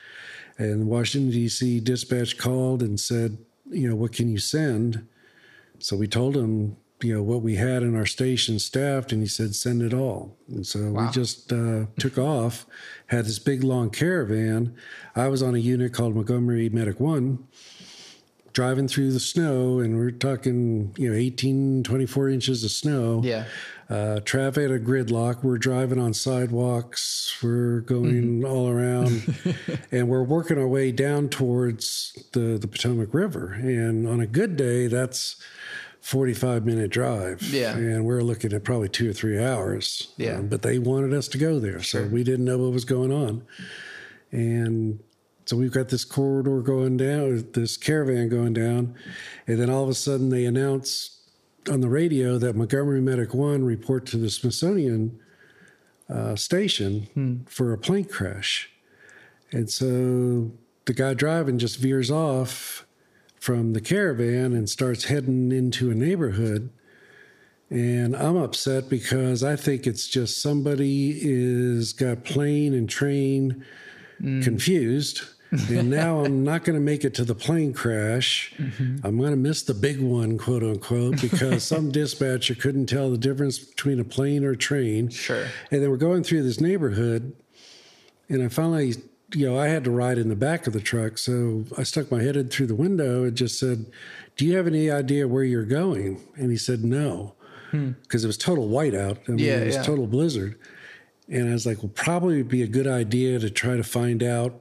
And 0.58 0.88
Washington, 0.88 1.32
D.C. 1.32 1.80
dispatch 1.80 2.38
called 2.38 2.82
and 2.82 3.00
said, 3.00 3.38
you 3.70 3.88
know, 3.88 3.96
what 3.96 4.14
can 4.14 4.30
you 4.30 4.40
send? 4.40 5.08
So 5.78 5.96
we 5.96 6.08
told 6.08 6.34
them, 6.34 6.76
you 7.02 7.16
know 7.16 7.24
what 7.24 7.42
we 7.42 7.56
had 7.56 7.84
in 7.84 7.96
our 7.96 8.06
station 8.06 8.60
staffed 8.60 9.12
and 9.12 9.22
he 9.22 9.28
said 9.28 9.56
send 9.56 9.82
it 9.82 9.94
all 9.94 10.36
and 10.50 10.66
so 10.66 10.92
wow. 10.92 11.06
we 11.06 11.12
just 11.12 11.52
uh, 11.54 11.86
took 11.98 12.18
off 12.18 12.66
had 13.08 13.26
this 13.26 13.40
big 13.40 13.64
long 13.64 13.90
caravan 13.90 14.76
i 15.16 15.28
was 15.28 15.42
on 15.42 15.56
a 15.56 15.60
unit 15.60 15.94
called 15.94 16.16
montgomery 16.16 16.70
medic 16.70 17.00
one 17.00 17.48
driving 18.60 18.90
through 18.90 19.10
the 19.14 19.22
snow 19.22 19.80
and 19.80 19.96
we're 19.96 20.12
talking 20.12 20.94
you 20.98 21.10
know 21.10 21.16
18 21.16 21.82
24 21.82 22.28
inches 22.28 22.62
of 22.66 22.70
snow 22.70 23.22
yeah 23.24 23.46
uh, 23.90 24.20
traffic 24.26 24.66
at 24.66 24.76
a 24.76 24.78
gridlock 24.78 25.46
we're 25.46 25.58
driving 25.58 25.98
on 25.98 26.14
sidewalks 26.14 27.38
we're 27.42 27.80
going 27.80 28.42
mm-hmm. 28.42 28.46
all 28.46 28.68
around 28.68 29.34
and 29.94 30.10
we're 30.10 30.24
working 30.24 30.58
our 30.58 30.68
way 30.68 30.92
down 30.92 31.30
towards 31.30 32.22
the, 32.34 32.58
the 32.58 32.68
potomac 32.68 33.14
river 33.14 33.54
and 33.54 34.06
on 34.06 34.20
a 34.20 34.28
good 34.28 34.58
day 34.58 34.88
that's 34.88 35.42
45 36.02 36.66
minute 36.66 36.92
drive. 36.92 37.42
Yeah. 37.42 37.76
And 37.76 38.06
we're 38.06 38.22
looking 38.22 38.54
at 38.54 38.64
probably 38.64 38.88
two 38.88 39.10
or 39.10 39.14
three 39.14 39.38
hours. 39.38 40.14
Yeah. 40.16 40.38
Um, 40.38 40.48
but 40.48 40.62
they 40.62 40.80
wanted 40.80 41.14
us 41.14 41.28
to 41.28 41.38
go 41.38 41.60
there. 41.60 41.82
Sure. 41.82 42.06
So 42.06 42.08
we 42.08 42.24
didn't 42.24 42.46
know 42.46 42.58
what 42.58 42.72
was 42.72 42.86
going 42.86 43.12
on. 43.12 43.44
And 44.32 45.02
so 45.50 45.58
we've 45.58 45.72
got 45.72 45.90
this 45.90 46.06
corridor 46.06 46.62
going 46.62 46.96
down, 46.96 47.44
this 47.54 47.76
caravan 47.76 48.30
going 48.30 48.54
down. 48.54 48.94
And 49.48 49.60
then 49.60 49.68
all 49.68 49.82
of 49.82 49.90
a 49.90 49.96
sudden 49.96 50.30
they 50.30 50.46
announce 50.46 51.22
on 51.68 51.82
the 51.82 51.90
radio 51.90 52.38
that 52.38 52.56
Montgomery 52.56 53.02
Medic 53.02 53.34
One 53.34 53.64
report 53.64 54.06
to 54.08 54.18
the 54.18 54.30
Smithsonian 54.30 55.20
uh, 56.08 56.36
station 56.36 57.08
hmm. 57.16 57.38
for 57.48 57.74
a 57.74 57.80
plane 57.80 58.06
crash. 58.06 58.70
And 59.52 59.72
so 59.72 60.52
the 60.86 60.94
guy 60.94 61.16
driving 61.16 61.58
just 61.58 61.80
veers 61.80 62.12
off 62.12 62.86
from 63.40 63.74
the 63.74 63.82
caravan 63.82 64.54
and 64.54 64.70
starts 64.70 65.06
heading 65.06 65.52
into 65.52 65.90
a 65.90 65.96
neighborhood. 65.96 66.70
And 67.72 68.16
I'm 68.16 68.38
upset 68.38 68.88
because 68.88 69.44
I 69.44 69.56
think 69.56 69.88
it's 69.88 70.08
just 70.08 70.44
somebody 70.44 71.18
is 71.20 71.92
got 71.92 72.24
plane 72.24 72.76
and 72.76 72.88
train 72.88 73.66
mm. 74.22 74.44
confused. 74.44 75.24
And 75.52 75.90
now 75.90 76.24
I'm 76.24 76.44
not 76.44 76.64
going 76.64 76.76
to 76.76 76.82
make 76.82 77.04
it 77.04 77.14
to 77.16 77.26
the 77.26 77.36
plane 77.36 77.74
crash. 77.74 78.54
Mm-hmm. 78.58 79.06
I'm 79.06 79.18
going 79.18 79.32
to 79.32 79.38
miss 79.38 79.64
the 79.64 79.74
big 79.74 80.02
one, 80.02 80.38
quote 80.38 80.64
unquote, 80.64 81.22
because 81.22 81.64
some 81.64 81.92
dispatcher 81.92 82.56
couldn't 82.56 82.86
tell 82.88 83.10
the 83.10 83.18
difference 83.18 83.60
between 83.60 84.00
a 84.00 84.04
plane 84.04 84.44
or 84.44 84.52
a 84.52 84.58
train. 84.58 85.10
Sure. 85.10 85.46
And 85.72 85.82
then 85.82 85.90
we're 85.90 85.98
going 85.98 86.24
through 86.24 86.44
this 86.44 86.62
neighborhood, 86.62 87.36
and 88.28 88.44
I 88.44 88.48
finally 88.50 88.96
you 89.36 89.48
know, 89.48 89.60
I 89.60 89.68
had 89.68 89.84
to 89.84 89.92
ride 89.92 90.18
in 90.18 90.30
the 90.30 90.36
back 90.36 90.68
of 90.68 90.74
the 90.74 90.80
truck. 90.80 91.18
So 91.18 91.66
I 91.78 91.84
stuck 91.84 92.12
my 92.12 92.22
head 92.22 92.36
in 92.36 92.50
through 92.50 92.68
the 92.68 92.76
window 92.76 93.24
and 93.24 93.36
just 93.36 93.60
said, 93.60 93.86
Do 94.36 94.46
you 94.46 94.56
have 94.58 94.68
any 94.68 94.90
idea 94.90 95.28
where 95.28 95.44
you're 95.44 95.66
going? 95.66 96.22
And 96.36 96.52
he 96.52 96.58
said, 96.58 96.84
No, 96.84 97.36
because 97.72 98.22
hmm. 98.22 98.26
it 98.26 98.28
was 98.28 98.38
total 98.38 98.68
whiteout. 98.70 99.20
I 99.28 99.32
mean, 99.32 99.40
yeah, 99.40 99.58
it 99.58 99.68
was 99.68 99.76
yeah. 99.76 99.84
total 99.84 100.08
blizzard. 100.08 100.58
And 101.28 101.50
I 101.50 101.54
was 101.54 101.66
like, 101.66 101.84
Well, 101.84 101.92
probably 101.94 102.38
would 102.38 102.50
be 102.50 102.64
a 102.64 102.68
good 102.68 102.88
idea 102.88 103.40
to 103.40 103.50
try 103.50 103.76
to 103.76 103.84
find 103.84 104.24
out 104.24 104.60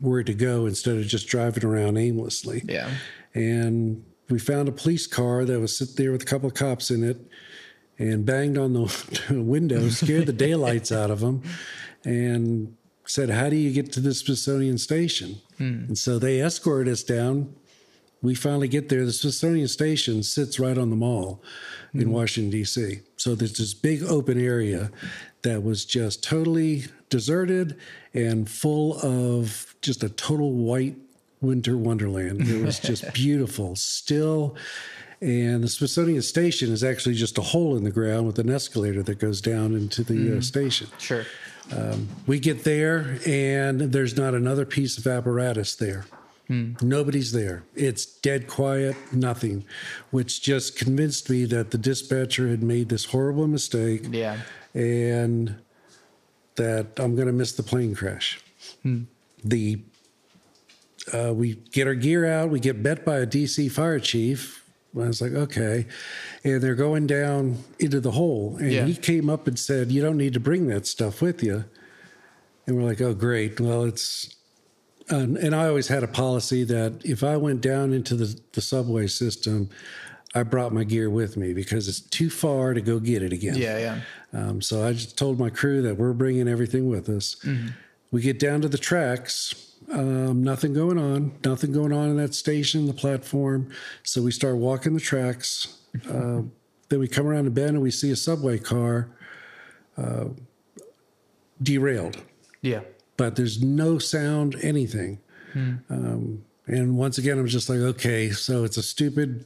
where 0.00 0.22
to 0.22 0.34
go 0.34 0.66
instead 0.66 0.96
of 0.96 1.06
just 1.06 1.28
driving 1.28 1.64
around 1.64 1.96
aimlessly. 1.96 2.62
Yeah. 2.66 2.90
And 3.34 4.04
we 4.28 4.38
found 4.38 4.68
a 4.68 4.72
police 4.72 5.06
car 5.06 5.44
that 5.44 5.60
was 5.60 5.76
sitting 5.76 5.94
there 5.96 6.12
with 6.12 6.22
a 6.22 6.26
couple 6.26 6.48
of 6.48 6.54
cops 6.54 6.90
in 6.90 7.04
it 7.04 7.18
and 7.98 8.24
banged 8.24 8.56
on 8.56 8.72
the 8.72 9.14
window, 9.42 9.88
scared 9.90 10.26
the 10.26 10.32
daylights 10.32 10.90
out 10.90 11.10
of 11.10 11.20
them. 11.20 11.42
And 12.04 12.76
said, 13.10 13.30
How 13.30 13.50
do 13.50 13.56
you 13.56 13.72
get 13.72 13.92
to 13.92 14.00
the 14.00 14.14
Smithsonian 14.14 14.78
Station? 14.78 15.40
Hmm. 15.58 15.84
And 15.88 15.98
so 15.98 16.18
they 16.18 16.40
escorted 16.40 16.92
us 16.92 17.02
down. 17.02 17.54
We 18.22 18.34
finally 18.34 18.68
get 18.68 18.88
there. 18.88 19.04
The 19.04 19.12
Smithsonian 19.12 19.68
Station 19.68 20.22
sits 20.22 20.60
right 20.60 20.76
on 20.76 20.90
the 20.90 20.96
mall 20.96 21.42
in 21.94 22.02
hmm. 22.02 22.12
Washington, 22.12 22.50
D.C. 22.50 23.00
So 23.16 23.34
there's 23.34 23.56
this 23.56 23.74
big 23.74 24.02
open 24.02 24.40
area 24.40 24.90
that 25.42 25.62
was 25.62 25.84
just 25.84 26.22
totally 26.22 26.84
deserted 27.08 27.76
and 28.12 28.48
full 28.48 28.98
of 29.00 29.74
just 29.80 30.02
a 30.02 30.08
total 30.08 30.52
white 30.52 30.96
winter 31.40 31.76
wonderland. 31.76 32.42
It 32.42 32.64
was 32.64 32.78
just 32.78 33.12
beautiful, 33.14 33.74
still. 33.76 34.56
And 35.20 35.62
the 35.62 35.68
Smithsonian 35.68 36.22
Station 36.22 36.72
is 36.72 36.82
actually 36.82 37.14
just 37.14 37.36
a 37.38 37.42
hole 37.42 37.76
in 37.76 37.84
the 37.84 37.90
ground 37.90 38.26
with 38.26 38.38
an 38.38 38.50
escalator 38.50 39.02
that 39.02 39.18
goes 39.18 39.40
down 39.40 39.74
into 39.74 40.02
the 40.02 40.14
mm. 40.14 40.38
uh, 40.38 40.40
station. 40.40 40.88
Sure. 40.98 41.24
Um, 41.76 42.08
we 42.26 42.40
get 42.40 42.64
there, 42.64 43.18
and 43.26 43.80
there's 43.80 44.16
not 44.16 44.34
another 44.34 44.64
piece 44.64 44.98
of 44.98 45.06
apparatus 45.06 45.76
there. 45.76 46.06
Hmm. 46.50 46.72
Nobody's 46.82 47.30
there. 47.30 47.62
It's 47.76 48.04
dead 48.04 48.48
quiet, 48.48 48.96
nothing, 49.12 49.64
which 50.10 50.42
just 50.42 50.76
convinced 50.76 51.30
me 51.30 51.44
that 51.44 51.70
the 51.70 51.78
dispatcher 51.78 52.48
had 52.48 52.62
made 52.62 52.88
this 52.88 53.04
horrible 53.06 53.46
mistake. 53.46 54.06
Yeah. 54.10 54.40
And 54.74 55.56
that 56.56 56.98
I'm 56.98 57.14
going 57.14 57.28
to 57.28 57.32
miss 57.32 57.52
the 57.52 57.62
plane 57.62 57.94
crash. 57.94 58.40
Hmm. 58.82 59.02
The 59.44 59.80
uh, 61.12 61.32
we 61.34 61.54
get 61.54 61.86
our 61.86 61.94
gear 61.94 62.26
out. 62.26 62.50
We 62.50 62.60
get 62.60 62.76
met 62.76 63.04
by 63.04 63.18
a 63.18 63.26
DC 63.26 63.70
fire 63.70 63.98
chief 63.98 64.60
I 64.96 65.06
was 65.06 65.22
like, 65.22 65.32
okay. 65.32 65.86
And 66.42 66.60
they're 66.60 66.74
going 66.74 67.06
down 67.06 67.58
into 67.78 68.00
the 68.00 68.10
hole. 68.12 68.56
And 68.58 68.72
yeah. 68.72 68.84
he 68.84 68.96
came 68.96 69.30
up 69.30 69.46
and 69.46 69.58
said, 69.58 69.92
You 69.92 70.02
don't 70.02 70.16
need 70.16 70.34
to 70.34 70.40
bring 70.40 70.66
that 70.68 70.86
stuff 70.86 71.22
with 71.22 71.42
you. 71.42 71.64
And 72.66 72.76
we're 72.76 72.88
like, 72.88 73.00
Oh, 73.00 73.14
great. 73.14 73.60
Well, 73.60 73.84
it's. 73.84 74.34
Um, 75.10 75.36
and 75.36 75.54
I 75.54 75.66
always 75.66 75.88
had 75.88 76.02
a 76.02 76.08
policy 76.08 76.64
that 76.64 77.00
if 77.04 77.24
I 77.24 77.36
went 77.36 77.60
down 77.60 77.92
into 77.92 78.14
the, 78.14 78.40
the 78.52 78.60
subway 78.60 79.06
system, 79.08 79.68
I 80.34 80.44
brought 80.44 80.72
my 80.72 80.84
gear 80.84 81.10
with 81.10 81.36
me 81.36 81.52
because 81.52 81.88
it's 81.88 82.00
too 82.00 82.30
far 82.30 82.74
to 82.74 82.80
go 82.80 83.00
get 83.00 83.22
it 83.22 83.32
again. 83.32 83.56
Yeah, 83.56 83.78
yeah. 83.78 84.00
Um, 84.32 84.62
so 84.62 84.86
I 84.86 84.92
just 84.92 85.18
told 85.18 85.38
my 85.38 85.50
crew 85.50 85.82
that 85.82 85.96
we're 85.96 86.12
bringing 86.12 86.46
everything 86.46 86.88
with 86.88 87.08
us. 87.08 87.36
Mm-hmm. 87.44 87.68
We 88.12 88.22
get 88.22 88.38
down 88.38 88.60
to 88.60 88.68
the 88.68 88.78
tracks 88.78 89.70
um, 89.90 90.42
nothing 90.42 90.72
going 90.72 90.98
on, 90.98 91.32
nothing 91.44 91.72
going 91.72 91.92
on 91.92 92.10
in 92.10 92.16
that 92.16 92.34
station, 92.34 92.86
the 92.86 92.92
platform. 92.92 93.70
So 94.02 94.22
we 94.22 94.30
start 94.30 94.56
walking 94.56 94.94
the 94.94 95.00
tracks. 95.00 95.78
Uh, 96.08 96.42
then 96.88 97.00
we 97.00 97.08
come 97.08 97.26
around 97.26 97.46
a 97.46 97.50
bend 97.50 97.70
and 97.70 97.82
we 97.82 97.90
see 97.90 98.10
a 98.10 98.16
subway 98.16 98.58
car 98.58 99.08
uh, 99.96 100.26
derailed, 101.62 102.22
Yeah. 102.62 102.80
But 103.20 103.36
there's 103.36 103.62
no 103.62 103.98
sound, 103.98 104.56
anything. 104.62 105.20
Um, 105.90 106.42
and 106.66 106.96
once 106.96 107.18
again, 107.18 107.38
I 107.38 107.42
was 107.42 107.52
just 107.52 107.68
like, 107.68 107.80
okay, 107.80 108.30
so 108.30 108.64
it's 108.64 108.78
a 108.78 108.82
stupid 108.82 109.44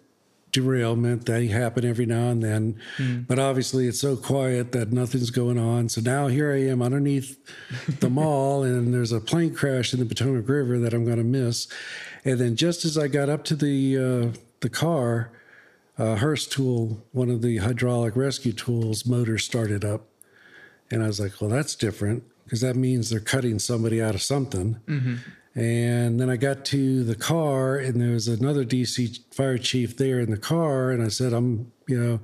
derailment 0.53 1.27
that 1.27 1.45
happen 1.49 1.85
every 1.85 2.07
now 2.07 2.29
and 2.29 2.41
then, 2.41 2.79
but 3.27 3.41
obviously 3.41 3.89
it's 3.89 3.99
so 3.99 4.17
quiet 4.17 4.71
that 4.71 4.93
nothing's 4.93 5.31
going 5.31 5.59
on. 5.59 5.89
So 5.89 6.01
now 6.01 6.29
here 6.29 6.53
I 6.53 6.61
am 6.71 6.83
underneath 6.83 7.37
the 7.99 8.09
mall, 8.09 8.63
and 8.63 8.95
there's 8.95 9.11
a 9.11 9.21
plane 9.21 9.53
crash 9.53 9.93
in 9.93 9.99
the 9.99 10.07
Potomac 10.07 10.49
River 10.49 10.79
that 10.79 10.95
I'm 10.95 11.05
going 11.05 11.17
to 11.17 11.25
miss. 11.25 11.67
And 12.25 12.39
then 12.39 12.55
just 12.55 12.85
as 12.85 12.97
I 12.97 13.09
got 13.09 13.29
up 13.29 13.43
to 13.47 13.57
the 13.57 13.99
uh, 13.99 14.39
the 14.61 14.71
car, 14.71 15.33
uh, 15.99 16.15
Hurst 16.15 16.53
tool, 16.53 17.03
one 17.11 17.29
of 17.29 17.43
the 17.43 17.57
hydraulic 17.57 18.15
rescue 18.15 18.53
tools, 18.53 19.05
motor 19.05 19.37
started 19.37 19.85
up, 19.85 20.03
and 20.93 21.03
I 21.03 21.09
was 21.09 21.19
like, 21.19 21.41
well, 21.41 21.51
that's 21.51 21.75
different 21.75 22.23
because 22.45 22.61
that 22.61 22.77
means 22.77 23.11
they're 23.11 23.21
cutting 23.21 23.59
somebody 23.59 24.03
out 24.03 24.15
of 24.15 24.23
something. 24.23 24.77
Mm-hmm. 24.87 25.15
And 25.57 26.19
then 26.19 26.29
I 26.31 26.37
got 26.37 26.65
to 26.67 27.05
the 27.05 27.15
car, 27.15 27.77
and 27.77 28.01
there 28.01 28.11
was 28.11 28.27
another 28.27 28.65
DC 28.65 29.21
fire 29.33 29.57
chief 29.57 29.97
there 29.97 30.19
in 30.19 30.33
the 30.33 30.37
car. 30.37 30.91
And 30.91 31.01
I 31.01 31.07
said, 31.07 31.33
I'm, 31.33 31.71
you 31.87 32.03
know, 32.03 32.21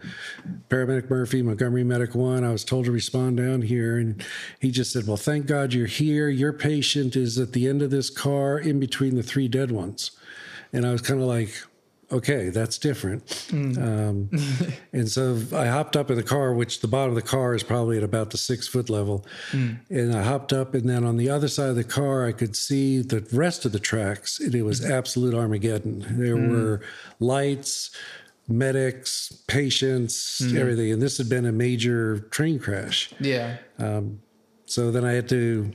paramedic 0.69 1.09
Murphy, 1.09 1.41
Montgomery 1.41 1.85
Medic 1.85 2.17
One. 2.17 2.43
I 2.43 2.51
was 2.51 2.65
told 2.65 2.87
to 2.87 2.91
respond 2.91 3.37
down 3.37 3.63
here. 3.63 3.99
And 3.99 4.25
he 4.59 4.73
just 4.73 4.93
said, 4.93 5.07
Well, 5.07 5.17
thank 5.17 5.47
God 5.47 5.73
you're 5.73 5.87
here. 5.87 6.29
Your 6.29 6.53
patient 6.53 7.15
is 7.15 7.39
at 7.39 7.53
the 7.53 7.69
end 7.69 7.83
of 7.83 7.91
this 7.91 8.11
car 8.11 8.59
in 8.59 8.81
between 8.81 9.15
the 9.15 9.23
three 9.23 9.47
dead 9.47 9.71
ones. 9.71 10.11
And 10.73 10.85
I 10.85 10.91
was 10.91 11.01
kind 11.01 11.21
of 11.21 11.27
like, 11.29 11.55
okay, 12.13 12.49
that's 12.49 12.79
different. 12.79 13.27
Mm. 13.27 13.79
Um, 13.79 14.31
and 14.93 15.09
so 15.09 15.41
I 15.55 15.67
hopped 15.67 15.97
up 15.97 16.11
in 16.11 16.17
the 16.17 16.23
car, 16.23 16.53
which 16.53 16.81
the 16.81 16.89
bottom 16.89 17.11
of 17.11 17.17
the 17.17 17.29
car 17.29 17.55
is 17.55 17.63
probably 17.63 17.97
at 17.97 18.03
about 18.03 18.31
the 18.31 18.39
six 18.39 18.67
foot 18.67 18.91
level. 18.91 19.27
Mm. 19.53 19.81
And 19.91 20.17
I 20.17 20.23
hopped 20.23 20.53
up, 20.53 20.75
and 20.75 20.89
then 20.89 21.05
on 21.05 21.17
the 21.17 21.31
other 21.31 21.49
side 21.49 21.71
of 21.71 21.77
the 21.77 21.85
car, 21.85 22.27
I 22.27 22.33
could 22.33 22.57
see 22.57 23.03
the 23.03 23.27
rest 23.33 23.65
of 23.65 23.73
the 23.73 23.79
tracks, 23.79 24.41
and 24.41 24.55
it 24.55 24.63
was 24.63 24.81
mm. 24.81 24.91
absolute 24.91 25.35
Armageddon. 25.35 26.05
There 26.19 26.37
were 26.37 26.81
lights, 27.19 27.91
medics, 28.51 29.33
patients, 29.47 30.43
everything. 30.55 30.93
And 30.93 31.01
this 31.01 31.19
had 31.19 31.29
been 31.29 31.47
a 31.47 31.53
major 31.53 32.19
train 32.31 32.59
crash. 32.59 33.13
Yeah. 33.21 33.59
Um, 33.79 34.21
so 34.67 34.91
then 34.91 35.05
I 35.05 35.13
had 35.13 35.29
to, 35.31 35.73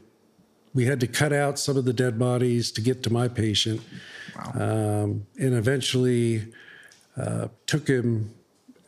we 0.74 0.86
had 0.86 1.00
to 1.00 1.08
cut 1.08 1.32
out 1.32 1.58
some 1.58 1.78
of 1.78 1.86
the 1.86 1.94
dead 1.94 2.20
bodies 2.20 2.72
to 2.74 2.82
get 2.82 3.02
to 3.04 3.10
my 3.12 3.28
patient. 3.28 3.82
Um, 4.54 5.26
and 5.40 5.54
eventually 5.54 6.54
uh, 7.18 7.48
took 7.66 7.88
him 7.88 8.34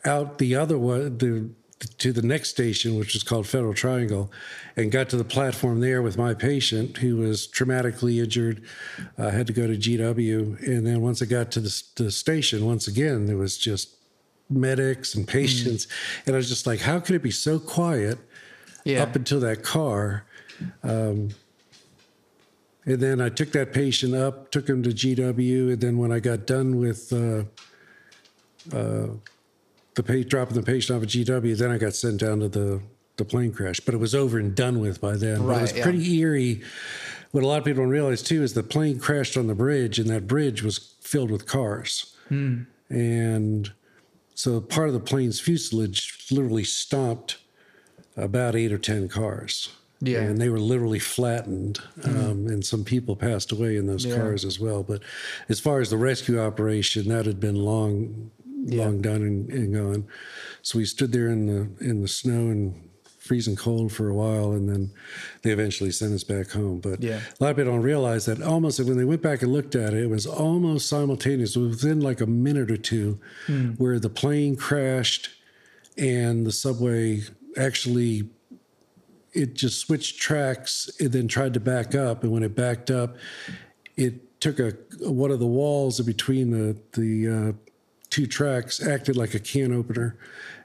out 0.04 0.38
the 0.38 0.54
other 0.54 0.78
one, 0.78 1.18
the, 1.18 1.50
to 1.98 2.12
the 2.12 2.22
next 2.22 2.50
station, 2.50 2.98
which 2.98 3.14
is 3.14 3.22
called 3.22 3.46
Federal 3.46 3.74
Triangle, 3.74 4.30
and 4.76 4.90
got 4.90 5.08
to 5.10 5.16
the 5.16 5.24
platform 5.24 5.80
there 5.80 6.02
with 6.02 6.16
my 6.18 6.34
patient 6.34 6.96
who 6.98 7.16
was 7.16 7.46
traumatically 7.46 8.22
injured, 8.22 8.62
uh, 9.16 9.30
had 9.30 9.46
to 9.46 9.52
go 9.52 9.66
to 9.66 9.76
GW. 9.76 10.66
And 10.66 10.86
then 10.86 11.00
once 11.00 11.22
I 11.22 11.26
got 11.26 11.50
to 11.52 11.60
the, 11.60 11.82
the 11.96 12.10
station, 12.10 12.66
once 12.66 12.88
again, 12.88 13.26
there 13.26 13.36
was 13.36 13.56
just 13.56 13.96
medics 14.50 15.14
and 15.14 15.26
patients. 15.28 15.86
And 16.26 16.34
I 16.34 16.38
was 16.38 16.48
just 16.48 16.66
like, 16.66 16.80
how 16.80 17.00
could 17.00 17.14
it 17.14 17.22
be 17.22 17.30
so 17.30 17.58
quiet? 17.58 18.18
Yeah. 18.84 19.02
up 19.02 19.16
until 19.16 19.40
that 19.40 19.62
car. 19.62 20.24
Um, 20.82 21.30
and 22.88 23.00
then 23.00 23.20
I 23.20 23.28
took 23.28 23.52
that 23.52 23.74
patient 23.74 24.14
up, 24.14 24.50
took 24.50 24.66
him 24.66 24.82
to 24.82 24.88
GW, 24.88 25.72
and 25.74 25.80
then 25.80 25.98
when 25.98 26.10
I 26.10 26.20
got 26.20 26.46
done 26.46 26.78
with 26.78 27.12
uh, 27.12 27.44
uh, 28.74 29.08
the 29.94 30.02
pa- 30.02 30.26
dropping 30.26 30.56
the 30.56 30.62
patient 30.62 30.96
off 30.96 31.02
at 31.02 31.10
GW, 31.10 31.58
then 31.58 31.70
I 31.70 31.76
got 31.76 31.94
sent 31.94 32.20
down 32.20 32.40
to 32.40 32.48
the 32.48 32.80
the 33.18 33.26
plane 33.26 33.52
crash. 33.52 33.80
But 33.80 33.94
it 33.94 33.98
was 33.98 34.14
over 34.14 34.38
and 34.38 34.54
done 34.54 34.80
with 34.80 35.02
by 35.02 35.16
then. 35.16 35.46
But 35.46 35.58
it 35.58 35.60
was 35.60 35.76
yeah. 35.76 35.82
pretty 35.82 36.18
eerie. 36.18 36.62
What 37.32 37.44
a 37.44 37.46
lot 37.46 37.58
of 37.58 37.64
people 37.64 37.82
don't 37.82 37.90
realize 37.90 38.22
too 38.22 38.42
is 38.42 38.54
the 38.54 38.62
plane 38.62 38.98
crashed 38.98 39.36
on 39.36 39.48
the 39.48 39.54
bridge, 39.54 39.98
and 39.98 40.08
that 40.08 40.26
bridge 40.26 40.62
was 40.62 40.94
filled 41.02 41.30
with 41.30 41.46
cars, 41.46 42.16
and 42.88 43.70
so 44.34 44.62
part 44.62 44.88
of 44.88 44.94
the 44.94 45.00
plane's 45.00 45.40
fuselage 45.40 46.26
literally 46.30 46.64
stomped 46.64 47.36
about 48.16 48.56
eight 48.56 48.72
or 48.72 48.78
ten 48.78 49.08
cars. 49.08 49.68
Yeah. 50.00 50.20
and 50.22 50.40
they 50.40 50.48
were 50.48 50.60
literally 50.60 51.00
flattened, 51.00 51.80
um, 52.04 52.46
and 52.46 52.64
some 52.64 52.84
people 52.84 53.16
passed 53.16 53.50
away 53.52 53.76
in 53.76 53.86
those 53.86 54.04
Yeah. 54.04 54.16
cars 54.16 54.44
as 54.44 54.60
well. 54.60 54.82
But 54.84 55.02
as 55.48 55.58
far 55.60 55.80
as 55.80 55.90
the 55.90 55.96
rescue 55.96 56.38
operation, 56.40 57.08
that 57.08 57.26
had 57.26 57.40
been 57.40 57.56
long, 57.56 58.30
long 58.66 59.00
done 59.00 59.22
and, 59.22 59.50
and 59.50 59.74
gone. 59.74 60.04
So 60.62 60.78
we 60.78 60.84
stood 60.84 61.10
there 61.12 61.28
in 61.28 61.46
the 61.46 61.68
in 61.84 62.00
the 62.02 62.08
snow 62.08 62.48
and 62.48 62.74
freezing 63.18 63.56
cold 63.56 63.92
for 63.92 64.08
a 64.08 64.14
while, 64.14 64.52
and 64.52 64.68
then 64.68 64.90
they 65.42 65.50
eventually 65.50 65.90
sent 65.90 66.14
us 66.14 66.24
back 66.24 66.50
home. 66.50 66.78
But 66.80 67.02
Yeah. 67.02 67.20
a 67.38 67.44
lot 67.44 67.50
of 67.50 67.56
people 67.56 67.72
don't 67.72 67.82
realize 67.82 68.24
that 68.26 68.40
almost 68.40 68.80
when 68.80 68.96
they 68.96 69.04
went 69.04 69.20
back 69.20 69.42
and 69.42 69.52
looked 69.52 69.74
at 69.74 69.92
it, 69.94 70.04
it 70.04 70.10
was 70.10 70.26
almost 70.26 70.86
simultaneous 70.88 71.54
within 71.56 72.00
like 72.00 72.20
a 72.22 72.26
minute 72.26 72.70
or 72.70 72.76
two, 72.78 73.18
where 73.78 73.98
the 73.98 74.08
plane 74.08 74.56
crashed 74.56 75.28
and 75.98 76.46
the 76.46 76.52
subway 76.52 77.22
actually 77.56 78.30
it 79.32 79.54
just 79.54 79.78
switched 79.80 80.18
tracks 80.18 80.90
and 81.00 81.12
then 81.12 81.28
tried 81.28 81.54
to 81.54 81.60
back 81.60 81.94
up. 81.94 82.22
And 82.22 82.32
when 82.32 82.42
it 82.42 82.54
backed 82.54 82.90
up 82.90 83.16
it 83.96 84.40
took 84.40 84.60
a 84.60 84.72
one 85.00 85.30
of 85.32 85.40
the 85.40 85.46
walls 85.46 85.98
in 85.98 86.06
between 86.06 86.50
the 86.50 86.76
the 86.92 87.28
uh, 87.28 87.52
two 88.10 88.26
tracks 88.26 88.80
acted 88.86 89.16
like 89.16 89.34
a 89.34 89.38
can 89.40 89.72
opener 89.72 90.16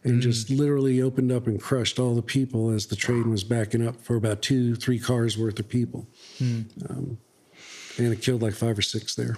and 0.04 0.22
just 0.22 0.50
literally 0.50 1.02
opened 1.02 1.32
up 1.32 1.48
and 1.48 1.60
crushed 1.62 1.98
all 2.00 2.14
the 2.16 2.22
people 2.22 2.70
as 2.70 2.86
the 2.88 2.96
train 2.96 3.30
was 3.32 3.44
backing 3.44 3.86
up 3.88 4.00
for 4.02 4.16
about 4.16 4.42
two 4.42 4.76
three 4.76 5.00
cars 5.00 5.38
worth 5.38 5.60
of 5.60 5.68
people. 5.68 6.06
Um, 6.40 7.18
and 7.98 8.14
it 8.14 8.22
killed 8.22 8.42
like 8.44 8.54
five 8.54 8.78
or 8.78 8.82
six 8.84 9.16
there. 9.16 9.38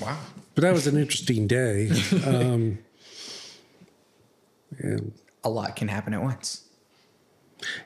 Wow. 0.00 0.16
but 0.54 0.62
that 0.62 0.72
was 0.72 0.86
an 0.86 0.96
interesting 0.96 1.46
day. 1.48 1.90
Um, 2.24 2.78
and 4.78 5.12
A 5.44 5.48
lot 5.48 5.74
can 5.76 5.88
happen 5.88 6.14
at 6.14 6.22
once. 6.22 6.67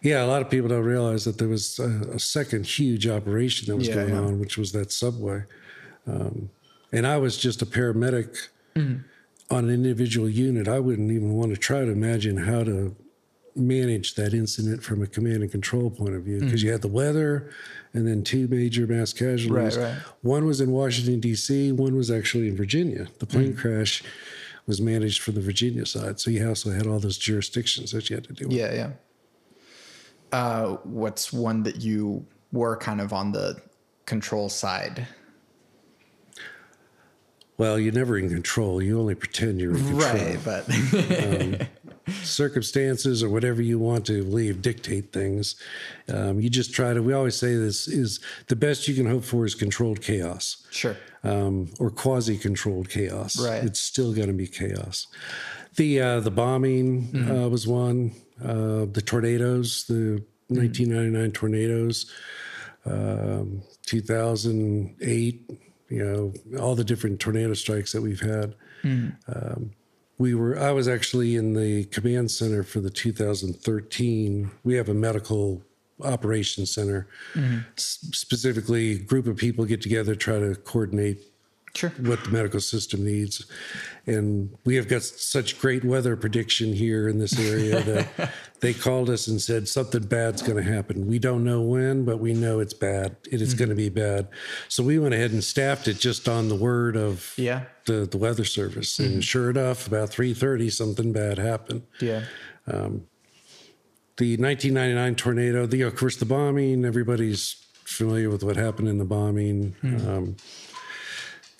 Yeah, 0.02 0.24
a 0.24 0.26
lot 0.26 0.42
of 0.42 0.50
people 0.50 0.68
don't 0.68 0.84
realize 0.84 1.24
that 1.24 1.38
there 1.38 1.48
was 1.48 1.78
a, 1.78 2.14
a 2.14 2.18
second 2.18 2.66
huge 2.66 3.06
operation 3.06 3.68
that 3.68 3.76
was 3.76 3.88
Yeah, 3.88 3.94
going 3.94 4.10
yeah. 4.10 4.20
on, 4.20 4.38
which 4.40 4.58
was 4.58 4.72
that 4.72 4.92
subway. 4.92 5.44
Um, 6.06 6.50
and 6.92 7.06
I 7.06 7.16
was 7.16 7.36
just 7.36 7.62
a 7.62 7.66
paramedic 7.66 8.48
Mm-hmm. 8.74 9.54
on 9.54 9.64
an 9.64 9.70
individual 9.70 10.28
unit. 10.30 10.66
I 10.66 10.78
wouldn't 10.78 11.10
even 11.10 11.32
want 11.34 11.52
to 11.52 11.58
try 11.58 11.80
to 11.84 11.90
imagine 11.90 12.38
how 12.38 12.64
to 12.64 12.96
manage 13.54 14.14
that 14.14 14.32
incident 14.32 14.82
from 14.82 15.02
a 15.02 15.06
command 15.06 15.42
and 15.42 15.50
control 15.50 15.90
point 15.90 16.14
of 16.14 16.22
view 16.22 16.40
because 16.40 16.62
you 16.62 16.72
had 16.72 16.80
the 16.80 16.88
weather 16.88 17.50
and 17.92 18.06
then 18.08 18.24
two 18.24 18.48
major 18.48 18.86
mass 18.86 19.12
casualties. 19.12 19.76
Right, 19.76 19.92
right. 19.92 19.98
One 20.22 20.46
was 20.46 20.62
in 20.62 20.70
Washington, 20.70 21.20
D.C., 21.20 21.72
one 21.72 21.94
was 21.96 22.10
actually 22.10 22.48
in 22.48 22.56
Virginia. 22.56 23.08
The 23.18 23.26
plane 23.26 23.54
crash 23.54 24.02
was 24.66 24.80
managed 24.80 25.20
from 25.20 25.34
the 25.34 25.42
Virginia 25.42 25.84
side. 25.84 26.18
So 26.18 26.30
you 26.30 26.48
also 26.48 26.70
had 26.70 26.86
all 26.86 26.98
those 26.98 27.18
jurisdictions 27.18 27.90
that 27.92 28.08
you 28.08 28.16
had 28.16 28.24
to 28.24 28.32
deal 28.32 28.48
with. 28.48 28.56
Yeah, 28.56 28.72
yeah. 28.72 28.90
Uh, 30.32 30.76
what's 30.84 31.32
one 31.32 31.62
that 31.62 31.80
you 31.82 32.24
were 32.52 32.76
kind 32.76 33.00
of 33.00 33.12
on 33.12 33.32
the 33.32 33.60
control 34.06 34.48
side? 34.48 35.06
Well, 37.58 37.78
you're 37.78 37.92
never 37.92 38.18
in 38.18 38.28
control. 38.28 38.82
You 38.82 38.98
only 38.98 39.14
pretend 39.14 39.60
you're 39.60 39.76
in 39.76 39.84
control. 39.86 40.00
Right, 40.00 40.38
but 40.44 41.68
Circumstances 42.24 43.22
or 43.22 43.28
whatever 43.28 43.62
you 43.62 43.78
want 43.78 44.06
to 44.06 44.24
believe 44.24 44.62
dictate 44.62 45.12
things. 45.12 45.54
Um, 46.12 46.40
you 46.40 46.50
just 46.50 46.74
try 46.74 46.92
to. 46.92 47.00
We 47.02 47.12
always 47.12 47.36
say 47.36 47.54
this 47.54 47.86
is 47.86 48.18
the 48.48 48.56
best 48.56 48.88
you 48.88 48.94
can 48.94 49.06
hope 49.06 49.22
for 49.22 49.44
is 49.44 49.54
controlled 49.54 50.02
chaos 50.02 50.66
sure. 50.70 50.96
um, 51.22 51.70
or 51.78 51.90
quasi-controlled 51.90 52.88
chaos. 52.88 53.38
Right. 53.38 53.62
It's 53.62 53.78
still 53.78 54.12
going 54.12 54.28
to 54.28 54.34
be 54.34 54.48
chaos. 54.48 55.06
The 55.76 56.00
uh, 56.00 56.20
the 56.20 56.32
bombing 56.32 57.30
uh, 57.30 57.48
was 57.48 57.66
one. 57.66 58.12
Uh, 58.44 58.86
the 58.90 59.02
tornadoes, 59.04 59.84
the 59.84 60.22
1999 60.48 61.32
tornadoes, 61.32 62.10
um, 62.86 63.62
2008. 63.86 65.50
You 65.88 66.04
know 66.04 66.58
all 66.58 66.74
the 66.74 66.84
different 66.84 67.20
tornado 67.20 67.52
strikes 67.54 67.92
that 67.92 68.00
we've 68.00 68.20
had. 68.20 68.54
Um, 69.28 69.72
we 70.18 70.34
were. 70.34 70.58
I 70.58 70.72
was 70.72 70.88
actually 70.88 71.36
in 71.36 71.52
the 71.54 71.84
command 71.84 72.30
center 72.30 72.62
for 72.62 72.80
the 72.80 72.90
2013. 72.90 74.50
We 74.64 74.74
have 74.74 74.88
a 74.88 74.94
medical 74.94 75.62
operations 76.02 76.72
center. 76.74 77.08
S- 77.76 77.98
specifically, 78.12 78.92
a 78.92 78.98
group 78.98 79.26
of 79.26 79.36
people 79.36 79.64
get 79.66 79.82
together 79.82 80.14
try 80.14 80.38
to 80.38 80.54
coordinate 80.54 81.20
Sure. 81.74 81.90
what 82.00 82.22
the 82.22 82.30
medical 82.30 82.60
system 82.60 83.02
needs. 83.02 83.46
And 84.06 84.54
we 84.66 84.76
have 84.76 84.88
got 84.88 85.02
such 85.02 85.58
great 85.58 85.84
weather 85.84 86.16
prediction 86.16 86.74
here 86.74 87.08
in 87.08 87.18
this 87.18 87.38
area 87.38 87.80
that 88.18 88.32
they 88.60 88.74
called 88.74 89.08
us 89.08 89.26
and 89.26 89.40
said 89.40 89.68
something 89.68 90.02
bad's 90.02 90.42
going 90.42 90.62
to 90.62 90.70
happen. 90.70 91.06
We 91.06 91.18
don't 91.18 91.44
know 91.44 91.62
when, 91.62 92.04
but 92.04 92.18
we 92.18 92.34
know 92.34 92.60
it's 92.60 92.74
bad. 92.74 93.16
It 93.30 93.40
is 93.40 93.50
mm-hmm. 93.50 93.58
going 93.58 93.68
to 93.70 93.74
be 93.74 93.88
bad. 93.88 94.28
So 94.68 94.82
we 94.82 94.98
went 94.98 95.14
ahead 95.14 95.32
and 95.32 95.42
staffed 95.42 95.88
it 95.88 95.98
just 95.98 96.28
on 96.28 96.48
the 96.48 96.56
word 96.56 96.94
of 96.94 97.32
Yeah. 97.38 97.62
the, 97.86 98.06
the 98.06 98.18
weather 98.18 98.44
service. 98.44 98.98
And 98.98 99.10
mm-hmm. 99.10 99.20
sure 99.20 99.48
enough, 99.48 99.86
about 99.86 100.10
3.30, 100.10 100.70
something 100.70 101.12
bad 101.12 101.38
happened. 101.38 101.84
Yeah. 102.00 102.24
Um, 102.66 103.06
the 104.18 104.36
1999 104.36 105.14
tornado, 105.14 105.64
the, 105.64 105.82
of 105.82 105.96
course, 105.96 106.16
the 106.16 106.26
bombing, 106.26 106.84
everybody's 106.84 107.56
familiar 107.84 108.30
with 108.30 108.44
what 108.44 108.56
happened 108.56 108.88
in 108.88 108.98
the 108.98 109.04
bombing. 109.04 109.74
Mm-hmm. 109.82 110.08
Um, 110.08 110.36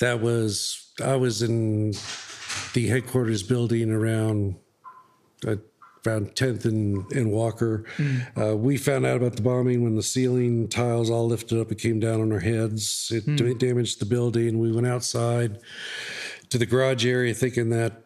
that 0.03 0.21
was, 0.21 0.91
I 1.03 1.15
was 1.15 1.43
in 1.43 1.93
the 2.75 2.89
headquarters 2.89 3.43
building 3.45 3.91
around, 3.93 4.57
uh, 5.47 5.57
around 6.05 6.35
10th 6.35 6.65
and, 6.65 7.11
and 7.13 7.31
Walker. 7.31 7.85
Uh, 8.37 8.57
we 8.57 8.77
found 8.77 9.07
out 9.07 9.17
about 9.19 9.37
the 9.37 9.43
bombing 9.43 9.85
when 9.85 9.95
the 9.95 10.03
ceiling 10.03 10.67
tiles 10.69 11.09
all 11.09 11.29
lifted 11.29 11.61
up 11.61 11.71
and 11.71 11.79
came 11.79 12.01
down 12.01 12.21
on 12.21 12.33
our 12.33 12.41
heads. 12.41 13.13
It 13.15 13.37
da- 13.37 13.55
damaged 13.55 14.01
the 14.01 14.05
building. 14.05 14.59
We 14.59 14.73
went 14.73 14.89
outside 14.89 15.61
to 16.51 16.59
the 16.59 16.67
garage 16.67 17.07
area 17.07 17.33
thinking 17.33 17.71
that 17.71 18.03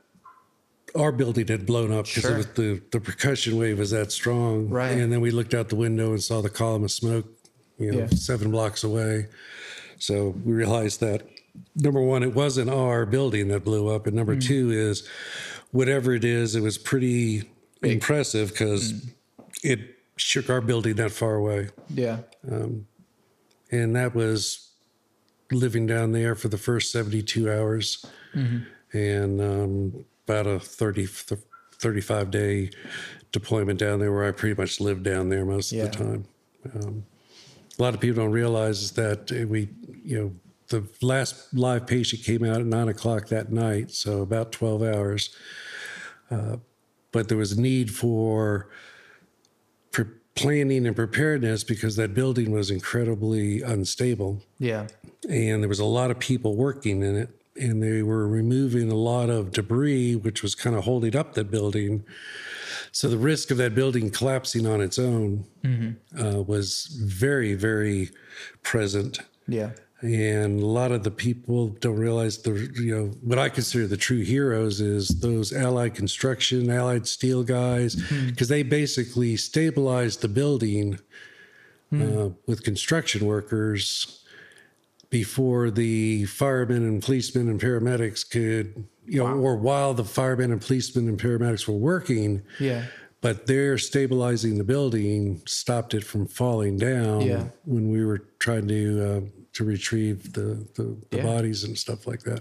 our 0.94 1.12
building 1.12 1.46
had 1.48 1.64
blown 1.64 1.90
up 1.92 2.04
because 2.04 2.22
Sure. 2.24 2.42
the, 2.42 2.82
the 2.92 3.00
percussion 3.00 3.56
wave 3.56 3.78
was 3.78 3.90
that 3.92 4.12
strong. 4.12 4.68
Right. 4.68 4.98
And 4.98 5.10
then 5.10 5.22
we 5.22 5.30
looked 5.30 5.54
out 5.54 5.70
the 5.70 5.76
window 5.76 6.10
and 6.12 6.22
saw 6.22 6.42
the 6.42 6.50
column 6.50 6.84
of 6.84 6.90
smoke, 6.90 7.26
you 7.78 7.90
know, 7.92 7.98
Yeah. 8.00 8.06
seven 8.08 8.50
blocks 8.50 8.84
away. 8.84 9.28
So 9.98 10.34
we 10.44 10.52
realized 10.52 11.00
that 11.00 11.22
number 11.74 12.00
one, 12.00 12.22
it 12.22 12.34
wasn't 12.34 12.70
our 12.70 13.06
building 13.06 13.48
that 13.48 13.64
blew 13.64 13.88
up. 13.88 14.06
And 14.06 14.16
number 14.16 14.36
Mm. 14.36 14.42
two 14.46 14.70
is 14.70 15.06
whatever 15.72 16.12
it 16.12 16.24
is, 16.24 16.54
it 16.54 16.60
was 16.62 16.78
pretty 16.78 17.48
impressive 17.82 18.50
because 18.50 18.92
Mm. 18.92 19.08
it 19.62 19.80
shook 20.16 20.48
our 20.48 20.60
building 20.60 20.94
that 20.96 21.12
far 21.12 21.34
away. 21.34 21.68
Yeah. 21.92 22.20
And 23.70 23.96
that 23.96 24.14
was 24.14 24.70
living 25.50 25.86
down 25.86 26.12
there 26.12 26.34
for 26.34 26.48
the 26.48 26.58
first 26.58 26.90
72 26.92 27.50
hours 27.50 28.04
and 28.92 29.40
um, 29.40 30.04
about 30.26 30.46
a 30.46 30.58
30, 30.58 31.06
35 31.06 32.30
day 32.30 32.70
deployment 33.32 33.78
down 33.78 33.98
there 34.00 34.12
where 34.12 34.24
I 34.24 34.30
pretty 34.32 34.60
much 34.60 34.80
lived 34.80 35.02
down 35.02 35.28
there 35.28 35.44
most 35.44 35.72
Yeah. 35.72 35.84
of 35.84 35.92
the 35.92 35.98
time. 35.98 36.24
Um, 36.74 37.04
a 37.78 37.82
lot 37.82 37.94
of 37.94 38.00
people 38.00 38.22
don't 38.22 38.32
realize 38.32 38.92
that 38.92 39.30
we, 39.48 39.68
you 40.04 40.18
know, 40.18 40.32
the 40.68 40.86
last 41.00 41.54
live 41.54 41.86
patient 41.86 42.22
came 42.24 42.44
out 42.44 42.60
at 42.60 42.66
nine 42.66 42.88
o'clock 42.88 43.28
that 43.28 43.52
night, 43.52 43.90
so 43.90 44.20
about 44.22 44.52
12 44.52 44.82
hours. 44.82 45.34
Uh, 46.30 46.56
but 47.12 47.28
there 47.28 47.38
was 47.38 47.52
a 47.52 47.60
need 47.60 47.90
for 47.94 48.68
pre- 49.92 50.04
planning 50.34 50.86
and 50.86 50.96
preparedness 50.96 51.64
because 51.64 51.96
that 51.96 52.14
building 52.14 52.50
was 52.50 52.70
incredibly 52.70 53.62
unstable 53.62 54.42
Yeah. 54.58 54.88
and 55.28 55.62
there 55.62 55.68
was 55.68 55.78
a 55.78 55.84
lot 55.84 56.10
of 56.10 56.18
people 56.18 56.56
working 56.56 57.02
in 57.02 57.16
it 57.16 57.30
and 57.58 57.82
they 57.82 58.02
were 58.02 58.28
removing 58.28 58.90
a 58.90 58.94
lot 58.96 59.30
of 59.30 59.50
debris 59.52 60.14
which 60.16 60.42
was 60.42 60.54
kind 60.54 60.76
of 60.76 60.84
holding 60.84 61.16
up 61.16 61.32
that 61.34 61.50
building 61.50 62.04
so 62.92 63.08
the 63.08 63.16
risk 63.16 63.50
of 63.50 63.56
that 63.56 63.74
building 63.74 64.10
collapsing 64.10 64.66
on 64.66 64.80
its 64.82 64.98
own 64.98 65.46
uh, 66.20 66.42
was 66.42 66.86
very 67.02 67.54
very 67.54 68.10
present 68.62 69.20
Yeah. 69.48 69.70
And 70.02 70.60
a 70.62 70.66
lot 70.66 70.92
of 70.92 71.04
the 71.04 71.10
people 71.10 71.68
don't 71.68 71.96
realize 71.96 72.38
the 72.38 72.52
you 72.74 72.94
know 72.96 73.06
what 73.22 73.38
I 73.38 73.48
consider 73.48 73.86
the 73.86 73.96
true 73.96 74.20
heroes 74.22 74.80
is 74.80 75.08
those 75.20 75.52
Allied 75.52 75.94
construction, 75.94 76.70
Allied 76.70 77.06
steel 77.06 77.42
guys, 77.42 77.94
because 78.26 78.48
they 78.48 78.62
basically 78.62 79.36
stabilized 79.36 80.20
the 80.20 80.28
building 80.28 80.98
uh, 81.94 82.28
with 82.46 82.62
construction 82.62 83.24
workers 83.24 84.22
before 85.08 85.70
the 85.70 86.24
firemen 86.26 86.82
and 86.82 87.02
policemen 87.02 87.48
and 87.48 87.60
paramedics 87.60 88.28
could 88.28 88.84
you 89.06 89.18
know 89.22 89.28
or 89.38 89.56
while 89.56 89.94
the 89.94 90.04
firemen 90.04 90.50
and 90.52 90.60
policemen 90.60 91.08
and 91.08 91.18
paramedics 91.18 91.66
were 91.68 91.74
working 91.74 92.42
Yeah. 92.58 92.86
but 93.20 93.46
their 93.46 93.78
stabilizing 93.78 94.58
the 94.58 94.64
building 94.64 95.42
stopped 95.46 95.94
it 95.94 96.02
from 96.04 96.26
falling 96.26 96.76
down 96.76 97.20
Yeah. 97.20 97.44
when 97.64 97.88
we 97.88 98.04
were 98.04 98.18
trying 98.40 98.66
to 98.66 99.04
uh, 99.16 99.20
to 99.56 99.64
retrieve 99.64 100.32
the 100.32 100.48
the, 100.74 100.96
the 101.10 101.16
Yeah. 101.18 101.22
bodies 101.22 101.64
and 101.64 101.76
stuff 101.78 102.06
like 102.06 102.22
that. 102.24 102.40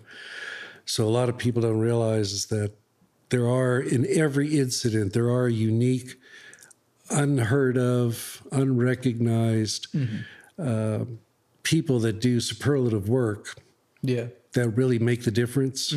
So 0.85 1.05
a 1.07 1.13
lot 1.19 1.29
of 1.29 1.37
people 1.37 1.61
don't 1.61 1.79
realize 1.79 2.31
is 2.31 2.45
that 2.47 2.71
there 3.29 3.47
are 3.47 3.79
in 3.79 4.05
every 4.23 4.49
incident 4.59 5.13
there 5.13 5.29
are 5.31 5.49
unique, 5.49 6.09
unheard 7.09 7.77
of, 7.77 8.41
unrecognized 8.51 9.87
uh, 10.59 11.05
people 11.63 11.99
that 11.99 12.19
do 12.21 12.39
superlative 12.39 13.09
work 13.09 13.55
Yeah. 14.01 14.27
that 14.53 14.69
really 14.69 14.99
make 14.99 15.23
the 15.23 15.31
difference. 15.31 15.91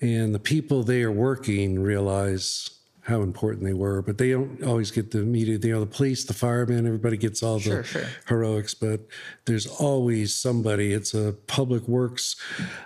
And 0.00 0.34
the 0.34 0.38
people 0.40 0.82
they 0.82 1.02
are 1.02 1.12
working 1.12 1.78
realize 1.78 2.70
how 3.04 3.20
important 3.20 3.64
they 3.64 3.74
were, 3.74 4.00
but 4.00 4.16
they 4.16 4.30
don't 4.30 4.62
always 4.64 4.90
get 4.90 5.10
the 5.10 5.18
media. 5.18 5.58
You 5.62 5.72
know, 5.74 5.80
the 5.80 5.86
police, 5.86 6.24
the 6.24 6.32
firemen, 6.34 6.86
everybody 6.86 7.16
gets 7.18 7.42
all 7.42 7.58
the 7.58 7.82
sure. 7.84 8.06
heroics, 8.28 8.72
but 8.74 9.06
there's 9.44 9.66
always 9.66 10.34
somebody. 10.34 10.92
It's 10.92 11.12
a 11.12 11.34
public 11.46 11.86
works. 11.86 12.34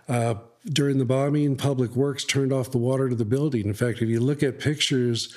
Uh, 0.09 0.35
during 0.67 0.99
the 0.99 1.05
bombing, 1.05 1.55
public 1.57 1.95
works 1.95 2.25
turned 2.25 2.53
off 2.53 2.73
the 2.73 2.79
water 2.79 3.09
to 3.09 3.15
the 3.15 3.25
building. 3.25 3.67
In 3.67 3.75
fact, 3.75 4.03
if 4.03 4.09
you 4.09 4.19
look 4.19 4.43
at 4.43 4.59
pictures, 4.59 5.33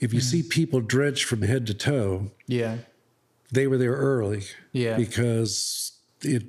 if 0.00 0.14
you 0.14 0.20
see 0.20 0.42
people 0.42 0.80
drenched 0.80 1.24
from 1.24 1.42
head 1.42 1.66
to 1.66 1.74
toe, 1.74 2.30
Yeah. 2.46 2.78
they 3.52 3.66
were 3.66 3.76
there 3.76 3.92
early 3.92 4.44
Yeah. 4.72 4.96
because 4.96 5.92
it 6.22 6.44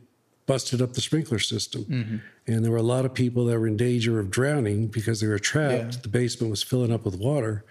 busted 0.46 0.82
up 0.82 0.94
the 0.94 1.02
sprinkler 1.02 1.40
system. 1.40 1.84
Mm-hmm. 1.86 2.18
And 2.48 2.64
there 2.64 2.72
were 2.72 2.78
a 2.78 2.84
lot 2.84 3.06
of 3.06 3.14
people 3.14 3.46
that 3.46 3.58
were 3.60 3.68
in 3.68 3.76
danger 3.78 4.20
of 4.20 4.30
drowning 4.30 4.88
because 4.88 5.20
they 5.20 5.28
were 5.28 5.40
trapped. 5.40 5.96
Yeah. 5.96 6.02
The 6.04 6.10
basement 6.10 6.52
was 6.52 6.62
filling 6.62 6.92
up 6.94 7.04
with 7.06 7.18
water. 7.18 7.66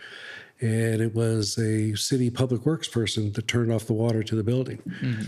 And 0.60 1.00
it 1.00 1.14
was 1.14 1.58
a 1.58 1.94
city 1.96 2.30
public 2.30 2.64
works 2.64 2.88
person 2.88 3.32
that 3.32 3.46
turned 3.48 3.72
off 3.72 3.86
the 3.86 3.92
water 3.92 4.22
to 4.22 4.34
the 4.34 4.42
building. 4.42 4.80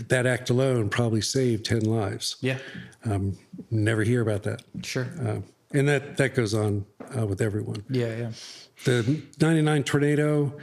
That 0.07 0.25
act 0.25 0.49
alone 0.49 0.89
probably 0.89 1.21
saved 1.21 1.65
10 1.65 1.81
lives. 1.81 2.37
Mm-hmm. 2.41 2.45
Yeah. 2.47 3.13
Um, 3.13 3.37
never 3.69 4.03
hear 4.03 4.21
about 4.21 4.43
that. 4.43 4.63
Sure. 4.83 5.07
Uh, 5.21 5.39
and 5.73 5.87
that, 5.87 6.17
that 6.17 6.33
goes 6.33 6.53
on 6.53 6.85
uh, 7.17 7.25
with 7.27 7.41
everyone. 7.41 7.83
yeah. 7.89 8.15
Yeah. 8.15 8.31
The 8.85 9.21
99 9.41 9.83
tornado, 9.83 10.53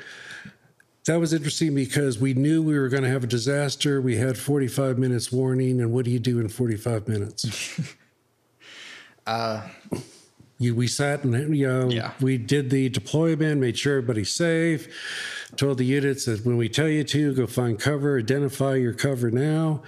that 1.06 1.18
was 1.20 1.32
interesting 1.34 1.74
because 1.74 2.18
we 2.18 2.32
knew 2.32 2.62
we 2.62 2.78
were 2.78 2.88
going 2.88 3.02
to 3.02 3.08
have 3.08 3.24
a 3.24 3.26
disaster. 3.26 4.00
We 4.00 4.16
had 4.16 4.38
45 4.38 4.98
minutes 4.98 5.30
warning. 5.32 5.80
And 5.80 5.92
what 5.92 6.04
do 6.04 6.10
you 6.10 6.18
do 6.20 6.38
in 6.40 6.48
45 6.48 7.08
minutes? 7.08 7.80
you, 10.58 10.74
we 10.74 10.86
sat 10.86 11.24
and, 11.24 11.56
you 11.56 11.66
know, 11.66 11.90
Yeah. 11.90 12.12
we 12.20 12.38
did 12.38 12.70
the 12.70 12.88
deployment, 12.88 13.60
made 13.60 13.76
sure 13.78 13.98
everybody's 13.98 14.30
safe, 14.30 14.88
told 15.56 15.78
the 15.78 15.84
units 15.84 16.24
that 16.26 16.44
when 16.44 16.56
we 16.56 16.68
tell 16.68 16.88
you 16.88 17.04
to, 17.04 17.34
go 17.34 17.46
find 17.46 17.78
cover, 17.78 18.18
identify 18.18 18.76
your 18.76 18.92
cover 18.92 19.30
now. 19.30 19.82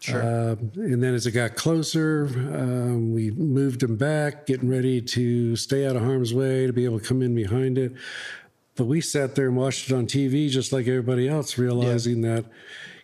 Sure. 0.00 0.22
Um, 0.52 0.72
and 0.76 1.02
then 1.02 1.14
as 1.14 1.26
it 1.26 1.32
got 1.32 1.56
closer, 1.56 2.26
um, 2.54 3.12
we 3.12 3.30
moved 3.32 3.80
them 3.80 3.96
back, 3.96 4.46
getting 4.46 4.68
ready 4.70 5.00
to 5.02 5.56
stay 5.56 5.86
out 5.86 5.94
of 5.94 6.02
harm's 6.02 6.32
way 6.32 6.66
to 6.66 6.72
be 6.72 6.86
able 6.86 7.00
to 7.00 7.06
come 7.06 7.20
in 7.20 7.34
behind 7.34 7.76
it. 7.76 7.92
But 8.76 8.86
we 8.86 9.02
sat 9.02 9.34
there 9.34 9.46
and 9.48 9.56
watched 9.56 9.90
it 9.90 9.94
on 9.94 10.06
TV 10.06 10.48
just 10.48 10.72
like 10.72 10.86
everybody 10.88 11.28
else, 11.28 11.58
realizing 11.58 12.22
that, 12.22 12.46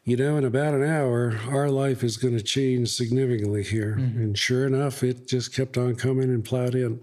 you 0.06 0.16
know, 0.16 0.36
in 0.36 0.44
about 0.44 0.72
an 0.72 0.84
hour, 0.84 1.36
our 1.48 1.68
life 1.68 2.04
is 2.04 2.16
going 2.16 2.36
to 2.36 2.42
change 2.42 2.90
significantly 2.90 3.64
here. 3.64 3.94
And 3.94 4.38
sure 4.38 4.64
enough, 4.64 5.02
it 5.02 5.26
just 5.26 5.52
kept 5.52 5.76
on 5.76 5.96
coming 5.96 6.30
and 6.30 6.44
plowed 6.44 6.76
in. 6.76 7.00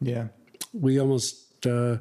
Yeah. 0.00 0.26
We 0.72 0.98
almost 0.98 1.64
uh, 1.64 1.98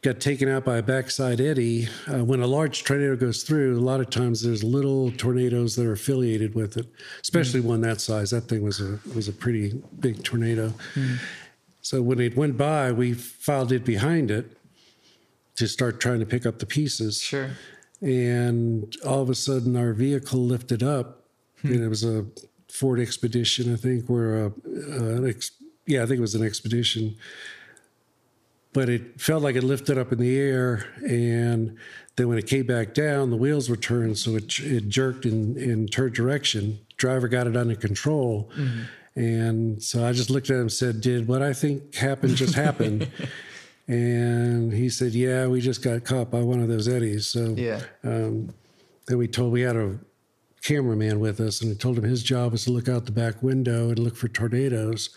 got 0.00 0.18
taken 0.18 0.48
out 0.48 0.64
by 0.64 0.78
a 0.78 0.82
backside 0.82 1.42
eddy. 1.42 1.88
Uh, 2.10 2.24
when 2.24 2.40
a 2.40 2.46
large 2.46 2.84
tornado 2.84 3.16
goes 3.16 3.42
through, 3.42 3.78
a 3.78 3.80
lot 3.80 4.00
of 4.00 4.08
times 4.08 4.40
there's 4.42 4.64
little 4.64 5.10
tornadoes 5.12 5.76
that 5.76 5.84
are 5.84 5.92
affiliated 5.92 6.54
with 6.54 6.78
it, 6.78 6.86
especially 7.20 7.60
one 7.60 7.82
that 7.82 8.00
size. 8.00 8.30
That 8.30 8.48
thing 8.48 8.62
was 8.62 8.80
a 8.80 8.98
was 9.14 9.28
a 9.28 9.32
pretty 9.32 9.82
big 10.00 10.24
tornado. 10.24 10.72
So 11.82 12.00
when 12.00 12.18
it 12.18 12.34
went 12.34 12.56
by, 12.56 12.92
we 12.92 13.12
filed 13.12 13.72
it 13.72 13.84
behind 13.84 14.30
it 14.30 14.56
to 15.56 15.68
start 15.68 16.00
trying 16.00 16.20
to 16.20 16.26
pick 16.26 16.46
up 16.46 16.58
the 16.60 16.66
pieces. 16.66 17.20
Sure. 17.20 17.50
And 18.04 18.94
all 19.06 19.22
of 19.22 19.30
a 19.30 19.34
sudden, 19.34 19.76
our 19.76 19.94
vehicle 19.94 20.40
lifted 20.40 20.82
up, 20.82 21.22
and 21.62 21.82
it 21.82 21.88
was 21.88 22.04
a 22.04 22.26
Ford 22.70 23.00
Expedition, 23.00 23.72
I 23.72 23.76
think, 23.76 24.08
where, 24.08 24.46
uh, 24.46 24.50
uh, 24.66 25.04
an 25.16 25.28
ex- 25.28 25.52
yeah, 25.86 26.02
I 26.02 26.06
think 26.06 26.18
it 26.18 26.20
was 26.20 26.34
an 26.34 26.44
Expedition. 26.44 27.16
But 28.74 28.90
it 28.90 29.18
felt 29.18 29.42
like 29.42 29.56
it 29.56 29.64
lifted 29.64 29.96
up 29.96 30.12
in 30.12 30.18
the 30.18 30.36
air, 30.38 30.86
and 31.08 31.78
then 32.16 32.28
when 32.28 32.36
it 32.36 32.46
came 32.46 32.66
back 32.66 32.92
down, 32.92 33.30
the 33.30 33.36
wheels 33.36 33.70
were 33.70 33.76
turned, 33.76 34.18
so 34.18 34.36
it, 34.36 34.58
it 34.60 34.90
jerked 34.90 35.24
in, 35.24 35.56
in 35.56 35.86
turned 35.86 36.14
direction. 36.14 36.80
Driver 36.98 37.28
got 37.28 37.46
it 37.46 37.56
under 37.56 37.74
control. 37.74 38.50
And 39.16 39.82
so 39.82 40.04
I 40.04 40.12
just 40.12 40.28
looked 40.28 40.50
at 40.50 40.56
him 40.56 40.62
and 40.62 40.72
said, 40.72 41.00
Did 41.00 41.26
what 41.28 41.40
I 41.40 41.52
think 41.52 41.94
happened 41.94 42.36
just 42.36 42.54
happen? 42.54 43.10
and 43.86 44.72
he 44.72 44.88
said, 44.88 45.12
Yeah, 45.12 45.46
we 45.46 45.60
just 45.60 45.82
got 45.82 46.04
caught 46.04 46.30
by 46.30 46.40
one 46.40 46.60
of 46.60 46.68
those 46.68 46.88
eddies. 46.88 47.26
So 47.26 47.54
Yeah. 47.56 47.80
then 48.02 48.52
we 49.08 49.28
told 49.28 49.52
we 49.52 49.60
had 49.62 49.76
a 49.76 49.98
cameraman 50.62 51.20
with 51.20 51.40
us, 51.40 51.60
and 51.60 51.70
we 51.70 51.76
told 51.76 51.98
him 51.98 52.04
his 52.04 52.22
job 52.22 52.52
was 52.52 52.64
to 52.64 52.70
look 52.72 52.88
out 52.88 53.04
the 53.06 53.12
back 53.12 53.42
window 53.42 53.90
and 53.90 53.98
look 53.98 54.16
for 54.16 54.28
tornadoes. 54.28 55.10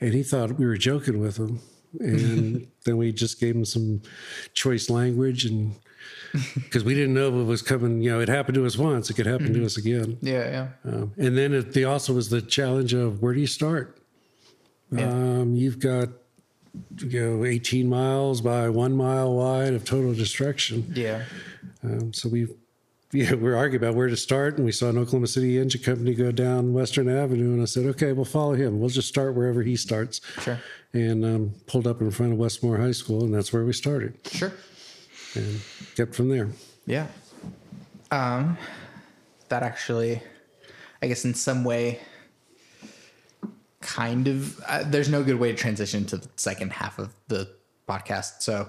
And 0.00 0.14
he 0.14 0.22
thought 0.22 0.58
we 0.58 0.64
were 0.66 0.76
joking 0.76 1.18
with 1.20 1.36
him. 1.36 1.60
And 1.98 2.68
then 2.84 2.96
we 2.96 3.12
just 3.12 3.40
gave 3.40 3.56
him 3.56 3.64
some 3.64 4.02
choice 4.54 4.88
language 4.88 5.44
and 5.44 5.74
because 6.54 6.84
we 6.84 6.94
didn't 6.94 7.12
know 7.14 7.28
if 7.28 7.34
it 7.34 7.44
was 7.44 7.60
coming. 7.62 8.00
You 8.00 8.12
know, 8.12 8.20
it 8.20 8.28
happened 8.28 8.54
to 8.54 8.64
us 8.64 8.78
once; 8.78 9.10
it 9.10 9.14
could 9.14 9.26
happen 9.26 9.52
to 9.52 9.64
us 9.64 9.76
again. 9.76 10.16
Yeah, 10.22 10.68
yeah. 10.84 10.92
Um, 10.92 11.12
and 11.18 11.36
then 11.36 11.52
it, 11.52 11.72
the 11.72 11.84
also 11.86 12.14
was 12.14 12.30
the 12.30 12.40
challenge 12.40 12.94
of 12.94 13.20
where 13.20 13.34
do 13.34 13.40
you 13.40 13.48
start? 13.48 13.98
Yeah. 14.92 15.08
Um, 15.10 15.56
you've 15.56 15.80
got 15.80 16.08
you 16.98 17.20
know 17.38 17.44
18 17.44 17.88
miles 17.88 18.40
by 18.40 18.68
one 18.68 18.96
mile 18.96 19.34
wide 19.34 19.74
of 19.74 19.84
total 19.84 20.12
destruction. 20.14 20.90
Yeah. 20.94 21.24
Um, 21.82 22.12
so 22.12 22.28
we 22.28 22.48
yeah, 23.12 23.34
we 23.34 23.42
were 23.42 23.56
arguing 23.56 23.82
about 23.82 23.96
where 23.96 24.06
to 24.08 24.16
start, 24.16 24.56
and 24.56 24.64
we 24.64 24.70
saw 24.70 24.88
an 24.88 24.96
Oklahoma 24.98 25.26
City 25.26 25.58
engine 25.58 25.82
company 25.82 26.14
go 26.14 26.30
down 26.30 26.72
Western 26.72 27.08
Avenue, 27.08 27.52
and 27.52 27.60
I 27.60 27.64
said, 27.64 27.84
"Okay, 27.86 28.12
we'll 28.12 28.24
follow 28.24 28.54
him. 28.54 28.78
We'll 28.78 28.88
just 28.88 29.08
start 29.08 29.34
wherever 29.34 29.62
he 29.62 29.74
starts." 29.74 30.20
Sure. 30.42 30.58
And 30.92 31.24
um, 31.24 31.54
pulled 31.66 31.86
up 31.88 32.00
in 32.00 32.10
front 32.12 32.32
of 32.32 32.38
Westmoore 32.38 32.78
High 32.78 32.92
School, 32.92 33.24
and 33.24 33.34
that's 33.34 33.52
where 33.52 33.64
we 33.64 33.72
started, 33.72 34.14
Sure. 34.30 34.52
and 35.34 35.60
kept 35.96 36.14
from 36.14 36.28
there. 36.28 36.50
Yeah. 36.86 37.06
Um, 38.12 38.56
that 39.48 39.62
actually, 39.64 40.22
I 41.02 41.08
guess, 41.08 41.24
in 41.24 41.34
some 41.34 41.64
way, 41.64 42.00
kind 43.80 44.28
of. 44.28 44.60
Uh, 44.66 44.84
there's 44.86 45.08
no 45.08 45.22
good 45.22 45.38
way 45.38 45.52
to 45.52 45.58
transition 45.58 46.04
to 46.06 46.18
the 46.18 46.28
second 46.36 46.72
half 46.72 46.98
of 46.98 47.14
the 47.28 47.50
podcast. 47.88 48.42
So, 48.42 48.68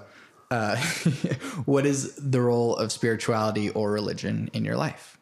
uh, 0.50 0.76
what 1.64 1.86
is 1.86 2.14
the 2.16 2.40
role 2.40 2.76
of 2.76 2.92
spirituality 2.92 3.70
or 3.70 3.92
religion 3.92 4.50
in 4.52 4.64
your 4.64 4.76
life? 4.76 5.18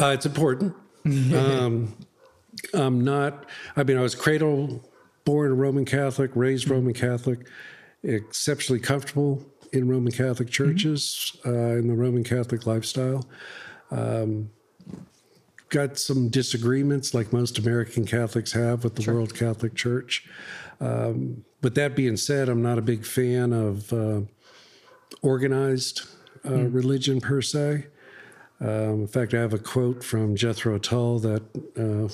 Uh, 0.00 0.12
it's 0.14 0.26
important. 0.26 0.74
um, 1.04 1.94
I'm 2.74 3.02
not. 3.02 3.46
I 3.76 3.82
mean, 3.82 3.98
I 3.98 4.00
was 4.00 4.14
cradle 4.14 4.82
born 5.24 5.56
Roman 5.56 5.84
Catholic, 5.84 6.30
raised 6.34 6.68
Roman 6.68 6.94
Catholic, 6.94 7.46
exceptionally 8.02 8.80
comfortable 8.80 9.44
in 9.72 9.88
Roman 9.88 10.12
Catholic 10.12 10.50
churches, 10.50 11.36
uh, 11.46 11.50
in 11.50 11.88
the 11.88 11.94
Roman 11.94 12.24
Catholic 12.24 12.66
lifestyle. 12.66 13.26
Um, 13.90 14.50
got 15.72 15.98
some 15.98 16.28
disagreements, 16.28 17.14
like 17.14 17.32
most 17.32 17.58
American 17.58 18.04
Catholics 18.04 18.52
have, 18.52 18.84
with 18.84 18.94
the 18.94 19.10
World 19.10 19.34
Catholic 19.34 19.74
Church. 19.74 20.28
Um, 20.80 21.44
but 21.62 21.74
that 21.74 21.96
being 21.96 22.16
said, 22.16 22.48
I'm 22.48 22.62
not 22.62 22.78
a 22.78 22.82
big 22.82 23.06
fan 23.06 23.52
of 23.52 23.92
uh, 23.92 24.20
organized 25.22 26.02
uh, 26.44 26.66
religion 26.68 27.20
per 27.20 27.40
se. 27.40 27.86
Um, 28.60 29.00
in 29.00 29.06
fact, 29.08 29.32
I 29.32 29.40
have 29.40 29.54
a 29.54 29.58
quote 29.58 30.04
from 30.04 30.36
Jethro 30.36 30.78
Tull 30.78 31.18
that 31.20 31.42
uh, 31.76 32.12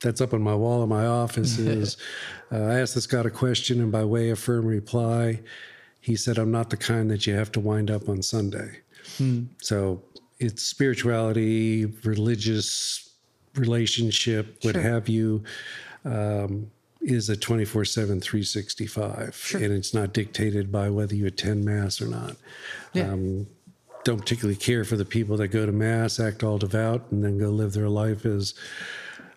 that's 0.00 0.20
up 0.20 0.34
on 0.34 0.42
my 0.42 0.54
wall 0.54 0.82
in 0.82 0.88
my 0.88 1.06
office. 1.06 1.58
Is 1.58 1.96
uh, 2.52 2.56
I 2.56 2.80
asked 2.80 2.94
this 2.94 3.06
guy 3.06 3.20
a 3.20 3.30
question, 3.30 3.80
and 3.80 3.90
by 3.90 4.04
way 4.04 4.28
of 4.30 4.38
firm 4.38 4.66
reply, 4.66 5.40
he 6.00 6.14
said, 6.14 6.38
"I'm 6.38 6.52
not 6.52 6.70
the 6.70 6.76
kind 6.76 7.10
that 7.10 7.26
you 7.26 7.34
have 7.34 7.50
to 7.52 7.60
wind 7.60 7.90
up 7.90 8.08
on 8.08 8.22
Sunday." 8.22 8.80
So 9.60 10.02
it's 10.42 10.62
spirituality, 10.62 11.86
religious 12.04 13.10
relationship, 13.54 14.58
what 14.62 14.74
have 14.74 15.08
you, 15.08 15.44
um, 16.04 16.70
is 17.00 17.28
a 17.28 17.36
24 17.36 17.84
7, 17.84 18.20
365. 18.20 19.52
And 19.54 19.72
it's 19.72 19.94
not 19.94 20.12
dictated 20.12 20.72
by 20.72 20.90
whether 20.90 21.14
you 21.14 21.26
attend 21.26 21.64
Mass 21.64 22.00
or 22.00 22.06
not. 22.06 22.36
Um, 22.94 23.46
don't 24.04 24.18
particularly 24.18 24.56
care 24.56 24.84
for 24.84 24.96
the 24.96 25.04
people 25.04 25.36
that 25.36 25.48
go 25.48 25.64
to 25.64 25.72
Mass, 25.72 26.18
act 26.18 26.42
all 26.42 26.58
devout, 26.58 27.04
and 27.12 27.22
then 27.22 27.38
go 27.38 27.50
live 27.50 27.72
their 27.72 27.88
life 27.88 28.26
as 28.26 28.54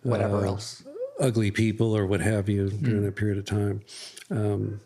Whatever 0.02 0.46
else. 0.46 0.84
ugly 1.20 1.52
people 1.52 1.96
or 1.96 2.08
what 2.08 2.22
have 2.22 2.50
you 2.50 2.70
during 2.70 3.04
that 3.04 3.16
period 3.16 3.38
of 3.38 3.46
time. 3.46 3.82
Um, 4.32 4.82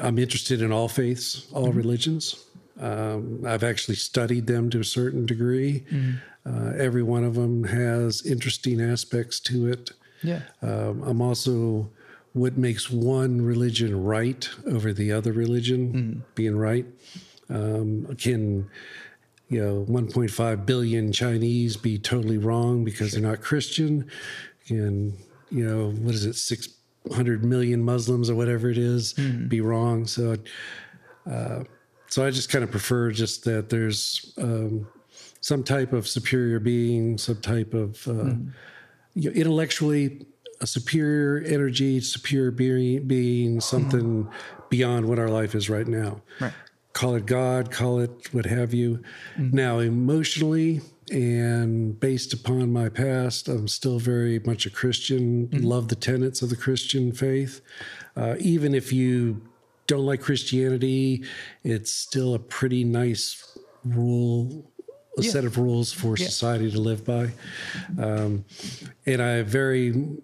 I'm 0.00 0.18
interested 0.18 0.62
in 0.62 0.72
all 0.72 0.88
faiths, 0.88 1.46
all 1.52 1.72
religions. 1.72 2.43
Um, 2.80 3.42
I've 3.46 3.62
actually 3.64 3.94
studied 3.96 4.46
them 4.46 4.68
to 4.70 4.80
a 4.80 4.84
certain 4.84 5.26
degree. 5.26 5.84
Uh, 6.46 6.72
every 6.76 7.02
one 7.02 7.24
of 7.24 7.34
them 7.34 7.64
has 7.64 8.24
interesting 8.26 8.80
aspects 8.80 9.40
to 9.40 9.68
it. 9.68 9.90
Yeah. 10.22 10.40
Um, 10.62 11.02
I'm 11.02 11.20
also 11.22 11.90
what 12.32 12.58
makes 12.58 12.90
one 12.90 13.40
religion 13.42 14.04
right 14.04 14.48
over 14.66 14.92
the 14.92 15.12
other 15.12 15.32
religion 15.32 16.24
being 16.34 16.56
right. 16.56 16.84
Um, 17.48 18.14
can 18.18 18.68
you 19.48 19.62
know 19.62 19.84
1.5 19.88 20.66
billion 20.66 21.12
Chinese 21.12 21.76
be 21.76 21.98
totally 21.98 22.38
wrong 22.38 22.84
because 22.84 23.12
they're 23.12 23.22
not 23.22 23.40
Christian? 23.40 24.10
Can 24.66 25.16
you 25.50 25.64
know 25.66 25.90
what 25.90 26.14
is 26.14 26.24
it 26.26 26.34
600 26.34 27.44
million 27.44 27.82
Muslims 27.82 28.28
or 28.28 28.34
whatever 28.34 28.68
it 28.68 28.78
is 28.78 29.12
be 29.48 29.60
wrong? 29.60 30.06
So, 30.06 30.36
uh, 31.30 31.64
so 32.14 32.24
I 32.24 32.30
just 32.30 32.48
kind 32.48 32.62
of 32.62 32.70
prefer 32.70 33.10
just 33.10 33.42
that 33.46 33.70
there's 33.70 34.32
um, 34.38 34.86
some 35.40 35.64
type 35.64 35.92
of 35.92 36.06
superior 36.06 36.60
being, 36.60 37.18
some 37.18 37.40
type 37.40 37.74
of 37.74 38.06
uh, 38.06 38.36
you 39.14 39.30
know, 39.30 39.34
intellectually 39.34 40.24
a 40.60 40.66
superior 40.68 41.42
energy, 41.44 41.98
superior 41.98 42.52
being, 42.52 43.08
being 43.08 43.60
something 43.60 44.28
beyond 44.70 45.08
what 45.08 45.18
our 45.18 45.28
life 45.28 45.56
is 45.56 45.68
right 45.68 45.88
now. 45.88 46.22
Right. 46.38 46.52
Call 46.92 47.16
it 47.16 47.26
God, 47.26 47.72
call 47.72 47.98
it 47.98 48.32
what 48.32 48.46
have 48.46 48.72
you. 48.72 49.02
Now, 49.36 49.80
emotionally 49.80 50.82
and 51.10 51.98
based 51.98 52.32
upon 52.32 52.72
my 52.72 52.90
past, 52.90 53.48
I'm 53.48 53.66
still 53.66 53.98
very 53.98 54.38
much 54.38 54.66
a 54.66 54.70
Christian, 54.70 55.48
love 55.50 55.88
the 55.88 55.96
tenets 55.96 56.42
of 56.42 56.50
the 56.50 56.56
Christian 56.56 57.10
faith. 57.10 57.60
Uh, 58.16 58.36
even 58.38 58.72
if 58.72 58.92
you 58.92 59.42
don't 59.86 60.06
like 60.06 60.20
Christianity, 60.20 61.24
it's 61.62 61.92
still 61.92 62.34
a 62.34 62.38
pretty 62.38 62.84
nice 62.84 63.58
rule 63.84 64.70
a 65.16 65.22
set 65.22 65.44
of 65.44 65.58
rules 65.58 65.92
for 65.92 66.16
society 66.16 66.70
to 66.70 66.80
live 66.80 67.04
by. 67.04 67.30
Um, 67.98 68.44
and 69.06 69.22
I 69.22 69.42
very, 69.42 69.90
and 69.90 70.18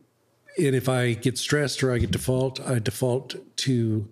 if 0.57 0.89
I 0.89 1.13
get 1.13 1.39
stressed 1.39 1.83
or 1.83 1.93
I 1.93 1.99
get 1.99 2.11
default, 2.11 2.61
I 2.61 2.79
default 2.79 3.35
to 3.59 4.09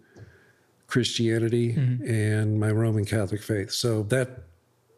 Christianity 0.87 1.73
and 2.07 2.61
my 2.61 2.71
Roman 2.71 3.05
Catholic 3.05 3.43
faith. 3.43 3.73
So 3.73 4.05
that, 4.05 4.45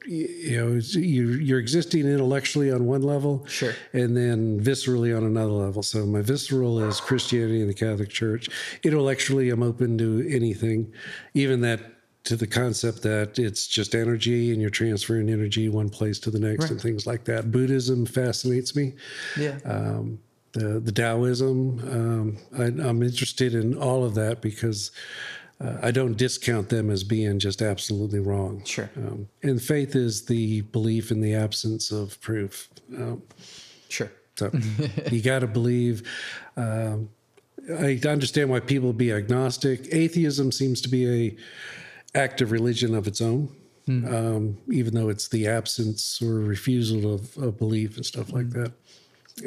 you 0.07 0.57
know, 0.57 0.81
you're, 0.93 1.41
you're 1.41 1.59
existing 1.59 2.07
intellectually 2.07 2.71
on 2.73 2.87
one 2.87 3.03
level, 3.03 3.45
Sure. 3.47 3.75
and 3.93 4.17
then 4.17 4.61
viscerally 4.61 5.17
on 5.17 5.25
another 5.25 5.53
level. 5.53 5.83
So 5.83 6.07
my 6.07 6.23
visceral 6.23 6.81
is 6.81 7.01
Christianity 7.01 7.61
and 7.61 7.69
the 7.69 7.75
Catholic 7.75 8.09
Church. 8.09 8.49
Intellectually, 8.83 9.51
I'm 9.51 9.63
open 9.63 9.99
to 9.99 10.27
anything, 10.31 10.93
even 11.35 11.61
that 11.63 11.81
to 12.25 12.37
the 12.37 12.47
concept 12.47 13.03
that 13.03 13.39
it's 13.39 13.67
just 13.67 13.95
energy 13.95 14.53
and 14.53 14.61
you're 14.61 14.69
transferring 14.71 15.31
energy 15.31 15.69
one 15.71 15.89
place 15.89 16.19
to 16.21 16.31
the 16.31 16.39
next 16.39 16.71
and 16.71 16.81
things 16.81 17.07
like 17.07 17.25
that. 17.25 17.51
Buddhism 17.51 18.05
fascinates 18.05 18.77
me. 18.77 18.93
Yeah. 19.39 19.59
Um, 19.65 20.19
the 20.53 20.81
the 20.81 20.93
Taoism, 20.93 21.79
um, 21.91 22.37
I, 22.59 22.65
I'm 22.87 23.03
interested 23.03 23.55
in 23.55 23.77
all 23.79 24.05
of 24.05 24.15
that 24.17 24.43
because 24.43 24.91
uh, 25.61 25.77
I 25.83 25.91
don't 25.91 26.17
discount 26.17 26.69
them 26.71 26.91
as 26.91 27.05
being 27.05 27.39
just 27.39 27.61
absolutely 27.61 28.19
wrong. 28.19 28.65
Sure. 28.65 28.89
Um, 28.97 29.29
and 29.43 29.61
faith 29.61 29.95
is 29.95 30.25
the 30.25 30.63
belief 30.63 31.11
in 31.11 31.21
the 31.21 31.35
absence 31.35 31.91
of 31.91 32.21
proof. 32.21 32.69
Um, 32.97 33.23
Sure. 33.89 34.11
so 34.37 34.51
you 35.11 35.21
got 35.21 35.41
to 35.41 35.47
believe. 35.47 36.09
Um, 36.57 37.11
I 37.79 38.01
understand 38.09 38.49
why 38.49 38.61
people 38.61 38.93
be 38.93 39.13
agnostic. 39.13 39.87
Atheism 39.93 40.51
seems 40.51 40.81
to 40.81 40.89
be 40.89 41.09
a 41.27 41.37
active 42.19 42.51
religion 42.53 42.95
of 42.95 43.07
its 43.07 43.21
own, 43.21 43.55
um, 43.89 44.57
even 44.71 44.95
though 44.95 45.09
it's 45.09 45.29
the 45.29 45.47
absence 45.47 46.23
or 46.23 46.35
refusal 46.41 47.13
of, 47.15 47.37
of 47.37 47.59
belief 47.59 47.97
and 47.97 48.07
stuff 48.07 48.33
like 48.33 48.51
that. 48.51 48.73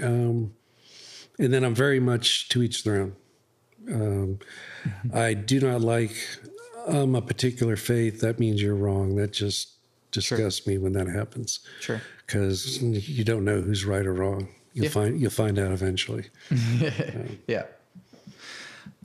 Um, 0.02 0.54
and 1.40 1.52
then 1.52 1.64
I'm 1.64 1.76
very 1.76 2.00
much 2.00 2.50
to 2.50 2.62
each 2.62 2.84
their 2.84 3.02
own. 3.02 3.16
Um, 3.92 4.40
I 5.14 5.34
do 5.34 5.60
not 5.60 5.82
like 5.82 6.16
um, 6.88 7.16
a 7.16 7.22
particular 7.22 7.76
faith. 7.76 8.22
That 8.22 8.40
means 8.40 8.62
you're 8.62 8.76
wrong. 8.76 9.16
That 9.16 9.32
just 9.34 9.70
disgusts 10.12 10.68
me 10.68 10.78
when 10.78 10.94
that 10.94 11.08
happens 11.08 11.60
Sure. 11.80 12.02
because 12.26 12.82
you 12.82 13.24
don't 13.24 13.44
know 13.44 13.62
who's 13.62 13.84
right 13.86 14.06
or 14.06 14.14
wrong. 14.14 14.48
You'll 14.74 14.86
Yeah. 14.86 14.92
find 14.92 15.20
you'll 15.20 15.32
find 15.32 15.58
out 15.60 15.72
eventually. 15.72 16.26
Yeah. 17.48 17.64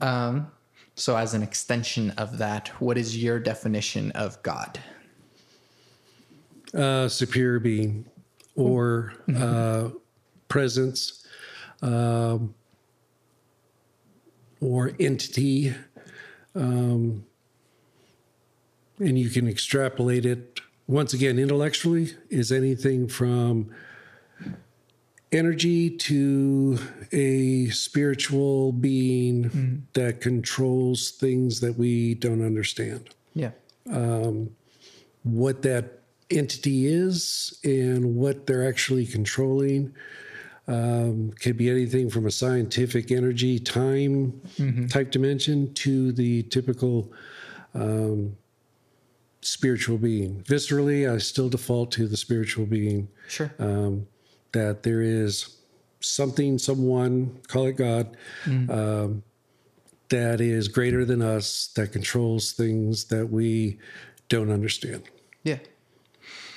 Um, 0.01 0.51
so, 0.95 1.15
as 1.17 1.33
an 1.33 1.43
extension 1.43 2.11
of 2.11 2.37
that, 2.37 2.69
what 2.81 2.97
is 2.97 3.17
your 3.21 3.39
definition 3.39 4.11
of 4.11 4.41
God? 4.43 4.79
Uh, 6.73 7.07
superior 7.07 7.59
being 7.59 8.05
or 8.55 9.13
uh, 9.35 9.89
presence 10.47 11.25
um, 11.81 12.53
or 14.61 14.91
entity, 14.99 15.73
um, 16.55 17.25
and 18.99 19.17
you 19.17 19.29
can 19.29 19.47
extrapolate 19.47 20.25
it 20.25 20.59
once 20.87 21.13
again 21.13 21.37
intellectually 21.37 22.13
is 22.29 22.51
anything 22.51 23.07
from 23.07 23.69
energy 25.31 25.89
to 25.89 26.79
a 27.11 27.67
spiritual 27.69 28.71
being 28.71 29.85
that 29.93 30.19
controls 30.19 31.11
things 31.11 31.59
that 31.59 31.77
we 31.77 32.15
don't 32.15 32.43
understand. 32.43 33.09
Yeah. 33.35 33.51
what 35.23 35.61
that 35.61 35.99
entity 36.31 36.87
is 36.87 37.59
and 37.63 38.15
what 38.15 38.47
they're 38.47 38.67
actually 38.67 39.05
controlling. 39.05 39.93
Um, 40.69 41.31
could 41.41 41.57
be 41.57 41.69
anything 41.69 42.09
from 42.09 42.27
a 42.27 42.31
scientific 42.31 43.11
energy 43.11 43.57
time 43.57 44.39
type 44.87 45.09
dimension 45.09 45.73
to 45.73 46.11
the 46.11 46.43
typical 46.43 47.11
um, 47.73 48.37
spiritual 49.41 49.97
being. 49.97 50.43
Viscerally, 50.43 51.11
I 51.11 51.17
still 51.17 51.49
default 51.49 51.91
to 51.93 52.07
the 52.07 52.17
spiritual 52.17 52.65
being. 52.67 53.09
Sure. 53.27 53.51
Um, 53.57 54.07
that 54.51 54.83
there 54.83 55.01
is 55.01 55.57
something, 56.01 56.57
someone, 56.57 57.39
call 57.47 57.65
it 57.67 57.73
God, 57.73 58.15
um, 58.45 59.23
that 60.09 60.41
is 60.41 60.67
greater 60.67 61.05
than 61.05 61.21
us, 61.21 61.69
that 61.75 61.91
controls 61.91 62.51
things 62.51 63.05
that 63.05 63.29
we 63.29 63.79
don't 64.27 64.51
understand. 64.51 65.03
yeah. 65.43 65.57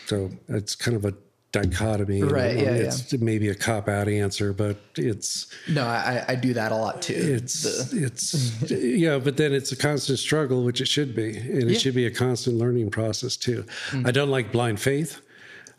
So 0.06 0.30
it's 0.48 0.74
kind 0.74 0.96
of 0.96 1.04
a 1.04 1.14
dichotomy. 1.52 2.22
Right, 2.22 2.56
yeah, 2.56 2.70
It's 2.70 3.12
maybe 3.18 3.48
a 3.50 3.54
cop 3.54 3.86
out 3.88 4.08
answer, 4.08 4.52
but 4.54 4.78
it's 4.96 5.46
No, 5.68 5.84
I, 5.86 6.24
I 6.28 6.34
do 6.34 6.54
that 6.54 6.72
a 6.72 6.76
lot 6.76 7.02
too. 7.02 7.14
it's 7.14 7.62
The- 7.90 8.04
it's 8.06 8.70
yeah, 8.70 9.18
but 9.18 9.36
then 9.36 9.52
it's 9.52 9.70
a 9.70 9.76
constant 9.76 10.18
struggle, 10.18 10.64
which 10.64 10.80
it 10.80 10.88
should 10.88 11.14
be, 11.14 11.36
and 11.36 11.64
it 11.64 11.72
Yeah. 11.72 11.78
should 11.78 11.94
be 11.94 12.06
a 12.06 12.10
constant 12.10 12.56
learning 12.56 12.90
process 12.90 13.36
too. 13.36 13.64
I 14.04 14.10
don't 14.10 14.30
like 14.30 14.50
blind 14.50 14.80
faith. 14.80 15.20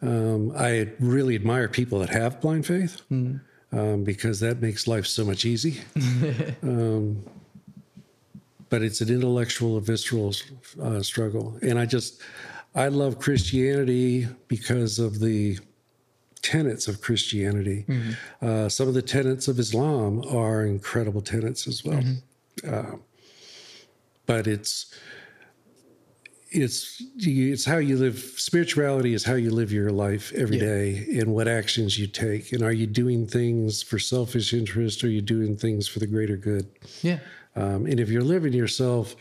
Um, 0.01 0.51
I 0.55 0.89
really 0.99 1.33
admire 1.35 1.67
people 1.67 1.99
that 1.99 2.09
have 2.09 2.39
blind 2.41 2.65
faith 2.65 3.01
um, 3.71 4.03
because 4.03 4.39
that 4.41 4.61
makes 4.61 4.85
life 4.87 5.07
so 5.07 5.23
much 5.25 5.43
easy. 5.45 5.79
um, 6.63 7.23
but 8.69 8.81
it's 8.81 9.01
an 9.01 9.09
intellectual, 9.09 9.75
or 9.75 9.81
visceral 9.81 10.33
uh, 10.81 11.01
struggle, 11.01 11.57
and 11.61 11.77
I 11.79 11.85
just 11.85 12.21
I 12.75 12.87
love 12.87 13.19
Christianity 13.19 14.27
because 14.47 14.99
of 14.99 15.19
the 15.19 15.59
tenets 16.41 16.87
of 16.87 17.01
Christianity. 17.01 17.85
Uh, 18.41 18.67
some 18.69 18.87
of 18.87 18.93
the 18.93 19.01
tenets 19.01 19.47
of 19.47 19.59
Islam 19.59 20.23
are 20.29 20.65
incredible 20.65 21.21
tenets 21.21 21.67
as 21.67 21.83
well. 21.85 22.03
Uh, 22.67 22.97
but 24.25 24.47
it's 24.47 24.93
it's 26.51 27.01
it's 27.17 27.65
how 27.65 27.77
you 27.77 27.97
live. 27.97 28.17
Spirituality 28.37 29.13
is 29.13 29.23
how 29.23 29.33
you 29.33 29.49
live 29.51 29.71
your 29.71 29.91
life 29.91 30.31
every 30.33 30.57
Yeah. 30.57 30.63
day, 30.65 31.07
and 31.19 31.33
what 31.33 31.47
actions 31.47 31.97
you 31.97 32.05
take. 32.07 32.51
And 32.53 32.61
are 32.61 32.71
you 32.73 32.85
doing 32.85 33.25
things 33.27 33.81
for 33.81 33.97
selfish 33.99 34.53
interest, 34.53 35.03
or 35.03 35.07
are 35.07 35.09
you 35.09 35.21
doing 35.21 35.57
things 35.57 35.87
for 35.87 35.99
the 35.99 36.07
greater 36.07 36.37
good? 36.37 36.67
yeah. 37.01 37.19
Um, 37.55 37.85
and 37.85 37.99
if 37.99 38.09
you're 38.09 38.23
living 38.23 38.53
yourself 38.53 39.15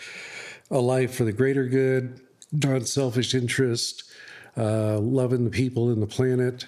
a 0.70 0.78
life 0.78 1.14
for 1.14 1.24
the 1.24 1.32
greater 1.32 1.66
good, 1.66 2.20
non 2.52 2.84
selfish 2.84 3.34
interest, 3.34 4.10
uh, 4.56 4.98
loving 4.98 5.44
the 5.44 5.50
people 5.50 5.90
and 5.90 6.02
the 6.02 6.06
planet, 6.06 6.66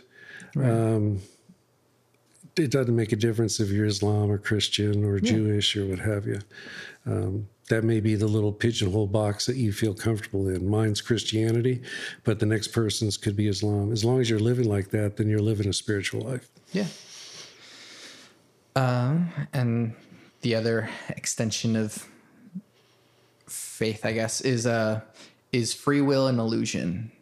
um, 0.57 1.21
it 2.57 2.71
doesn't 2.71 2.95
make 2.95 3.13
a 3.13 3.17
difference 3.17 3.61
if 3.61 3.71
you're 3.71 3.87
Islam 3.87 4.31
or 4.31 4.39
Christian 4.39 5.05
or 5.05 5.19
Jewish 5.19 5.77
or 5.77 5.87
what 5.87 5.99
have 5.99 6.27
you. 6.27 6.41
Um, 7.07 7.49
that 7.69 7.83
may 7.83 8.01
be 8.01 8.15
the 8.15 8.27
little 8.27 8.53
pigeonhole 8.53 9.07
box 9.07 9.47
that 9.47 9.57
you 9.57 9.73
feel 9.73 9.95
comfortable 9.95 10.49
in. 10.49 10.69
Mine's 10.69 11.01
Christianity, 11.01 11.83
but 12.23 12.39
the 12.39 12.47
next 12.47 12.69
person's 12.69 13.17
could 13.17 13.37
be 13.37 13.49
Islam. 13.49 13.91
As 13.91 14.05
long 14.05 14.21
as 14.21 14.29
you're 14.29 14.39
living 14.39 14.69
like 14.69 14.91
that, 14.91 15.17
then 15.17 15.29
you're 15.29 15.41
living 15.41 15.69
a 15.69 15.73
spiritual 15.73 16.21
life. 16.21 16.51
Yeah. 16.73 16.87
Um, 18.77 19.33
and 19.53 19.95
the 20.43 20.55
other 20.55 20.91
extension 21.09 21.75
of 21.75 22.07
faith, 23.49 24.05
I 24.05 24.13
guess, 24.13 24.41
is 24.43 24.67
uh 24.67 25.01
is 25.55 25.73
free 25.73 26.01
will 26.01 26.27
an 26.27 26.39
illusion? 26.39 27.13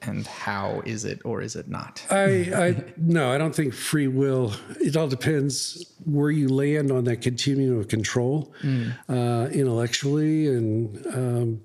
And 0.00 0.26
how 0.26 0.82
is 0.84 1.04
it 1.04 1.20
or 1.24 1.42
is 1.42 1.54
it 1.54 1.68
not? 1.68 2.04
I, 2.10 2.24
I 2.66 2.84
no, 2.96 3.30
I 3.30 3.38
don't 3.38 3.54
think 3.54 3.72
free 3.72 4.08
will. 4.08 4.52
It 4.80 4.96
all 4.96 5.06
depends 5.06 5.94
where 6.04 6.30
you 6.30 6.48
land 6.48 6.90
on 6.90 7.04
that 7.04 7.18
continuum 7.18 7.78
of 7.78 7.86
control, 7.86 8.52
uh, 9.08 9.48
intellectually, 9.52 10.48
and 10.48 11.06
um, 11.06 11.60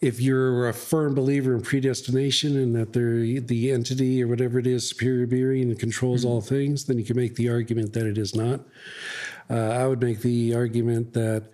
if 0.00 0.20
you're 0.20 0.68
a 0.68 0.72
firm 0.72 1.14
believer 1.14 1.54
in 1.54 1.62
predestination 1.62 2.56
and 2.56 2.76
that 2.76 2.92
they're 2.92 3.40
the 3.40 3.72
entity 3.72 4.22
or 4.22 4.28
whatever 4.28 4.60
it 4.60 4.66
is, 4.66 4.88
superior 4.88 5.26
being, 5.26 5.70
and 5.70 5.78
controls 5.78 6.24
all 6.24 6.40
things, 6.40 6.84
then 6.84 6.98
you 6.98 7.04
can 7.04 7.16
make 7.16 7.34
the 7.34 7.48
argument 7.48 7.92
that 7.94 8.06
it 8.06 8.16
is 8.16 8.34
not. 8.34 8.60
Uh, 9.50 9.54
I 9.56 9.88
would 9.88 10.00
make 10.00 10.20
the 10.20 10.54
argument 10.54 11.12
that 11.14 11.50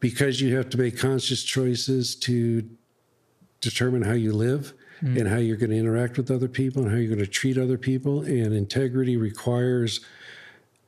because 0.00 0.40
you 0.40 0.56
have 0.56 0.68
to 0.70 0.78
make 0.78 0.98
conscious 0.98 1.42
choices 1.42 2.16
to 2.16 2.68
determine 3.60 4.02
how 4.02 4.14
you 4.14 4.32
live 4.32 4.72
mm. 5.02 5.18
and 5.18 5.28
how 5.28 5.36
you're 5.36 5.56
going 5.56 5.70
to 5.70 5.76
interact 5.76 6.16
with 6.16 6.30
other 6.30 6.48
people 6.48 6.82
and 6.82 6.90
how 6.90 6.96
you're 6.96 7.14
going 7.14 7.18
to 7.18 7.26
treat 7.26 7.58
other 7.58 7.78
people. 7.78 8.22
And 8.22 8.54
integrity 8.54 9.16
requires 9.16 10.00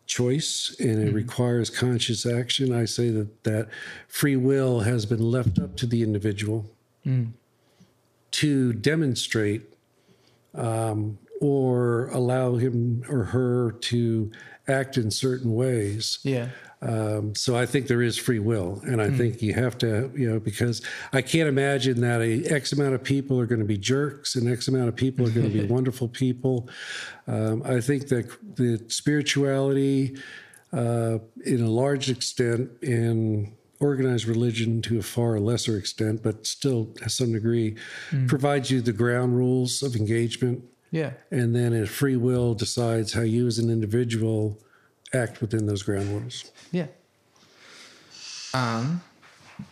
choice 0.06 0.74
and 0.80 0.98
it 0.98 1.12
mm. 1.12 1.14
requires 1.14 1.70
conscious 1.70 2.26
action. 2.26 2.72
I 2.74 2.86
say 2.86 3.10
that 3.10 3.44
that 3.44 3.68
free 4.08 4.36
will 4.36 4.80
has 4.80 5.06
been 5.06 5.30
left 5.30 5.58
up 5.58 5.76
to 5.76 5.86
the 5.86 6.02
individual 6.02 6.70
mm. 7.06 7.32
to 8.32 8.72
demonstrate 8.72 9.62
um, 10.54 11.18
or 11.40 12.08
allow 12.08 12.56
him 12.56 13.04
or 13.08 13.24
her 13.24 13.72
to 13.72 14.30
act 14.68 14.96
in 14.96 15.10
certain 15.10 15.54
ways. 15.54 16.18
Yeah. 16.22 16.48
Um, 16.82 17.32
so 17.36 17.56
I 17.56 17.64
think 17.64 17.86
there 17.86 18.02
is 18.02 18.18
free 18.18 18.40
will, 18.40 18.80
and 18.84 19.00
I 19.00 19.08
think 19.08 19.40
you 19.40 19.54
have 19.54 19.78
to, 19.78 20.10
you 20.16 20.28
know, 20.28 20.40
because 20.40 20.82
I 21.12 21.22
can't 21.22 21.48
imagine 21.48 22.00
that 22.00 22.20
a 22.20 22.44
X 22.52 22.72
amount 22.72 22.94
of 22.94 23.04
people 23.04 23.38
are 23.38 23.46
going 23.46 23.60
to 23.60 23.64
be 23.64 23.78
jerks 23.78 24.34
and 24.34 24.50
X 24.50 24.66
amount 24.66 24.88
of 24.88 24.96
people 24.96 25.24
are 25.26 25.30
going 25.30 25.48
to 25.50 25.58
be 25.62 25.64
wonderful 25.76 26.08
people. 26.08 26.68
Um, 27.28 27.62
I 27.64 27.80
think 27.80 28.08
that 28.08 28.26
the 28.56 28.84
spirituality, 28.88 30.16
uh, 30.72 31.18
in 31.44 31.62
a 31.62 31.70
large 31.70 32.10
extent, 32.10 32.70
and 32.82 33.52
organized 33.78 34.26
religion 34.26 34.82
to 34.82 34.98
a 34.98 35.02
far 35.02 35.38
lesser 35.38 35.76
extent, 35.76 36.22
but 36.22 36.46
still 36.46 36.86
to 36.96 37.08
some 37.08 37.32
degree, 37.32 37.76
provides 38.26 38.70
you 38.70 38.80
the 38.80 38.92
ground 38.92 39.36
rules 39.36 39.82
of 39.82 39.94
engagement, 39.96 40.64
Yeah. 40.90 41.12
and 41.30 41.54
then 41.54 41.72
a 41.74 41.86
free 41.86 42.16
will 42.16 42.54
decides 42.54 43.12
how 43.12 43.22
you 43.22 43.46
as 43.46 43.58
an 43.58 43.70
individual 43.70 44.60
act 45.14 45.40
within 45.40 45.66
those 45.66 45.82
ground 45.82 46.08
rules. 46.08 46.50
Yeah. 46.70 46.86
Um, 48.54 49.02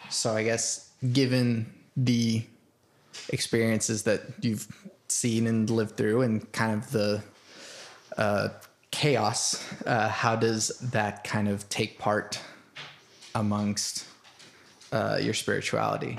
so 0.09 0.35
I 0.35 0.45
guess 0.45 0.91
given 1.13 1.73
the 1.97 2.45
experiences 3.29 4.03
that 4.05 4.23
you've 4.41 4.67
seen 5.09 5.47
and 5.47 5.69
lived 5.69 5.97
through 5.97 6.23
and 6.23 6.51
kind 6.53 6.75
of 6.75 6.91
the 6.91 7.23
uh, 8.17 8.49
chaos, 8.91 9.65
uh, 9.87 10.09
how 10.09 10.37
does 10.37 10.69
that 10.93 11.25
kind 11.25 11.49
of 11.49 11.69
take 11.69 11.99
part 11.99 12.41
amongst 13.35 14.07
uh, 14.93 15.19
your 15.21 15.35
spirituality? 15.35 16.19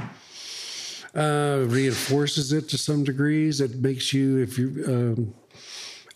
uh, 1.16 1.64
reinforces 1.68 2.54
it 2.54 2.70
to 2.70 2.78
some 2.78 3.04
degrees. 3.04 3.62
It 3.62 3.76
makes 3.76 4.14
you, 4.14 4.40
if 4.40 4.58
you, 4.58 4.84
um, 4.88 5.34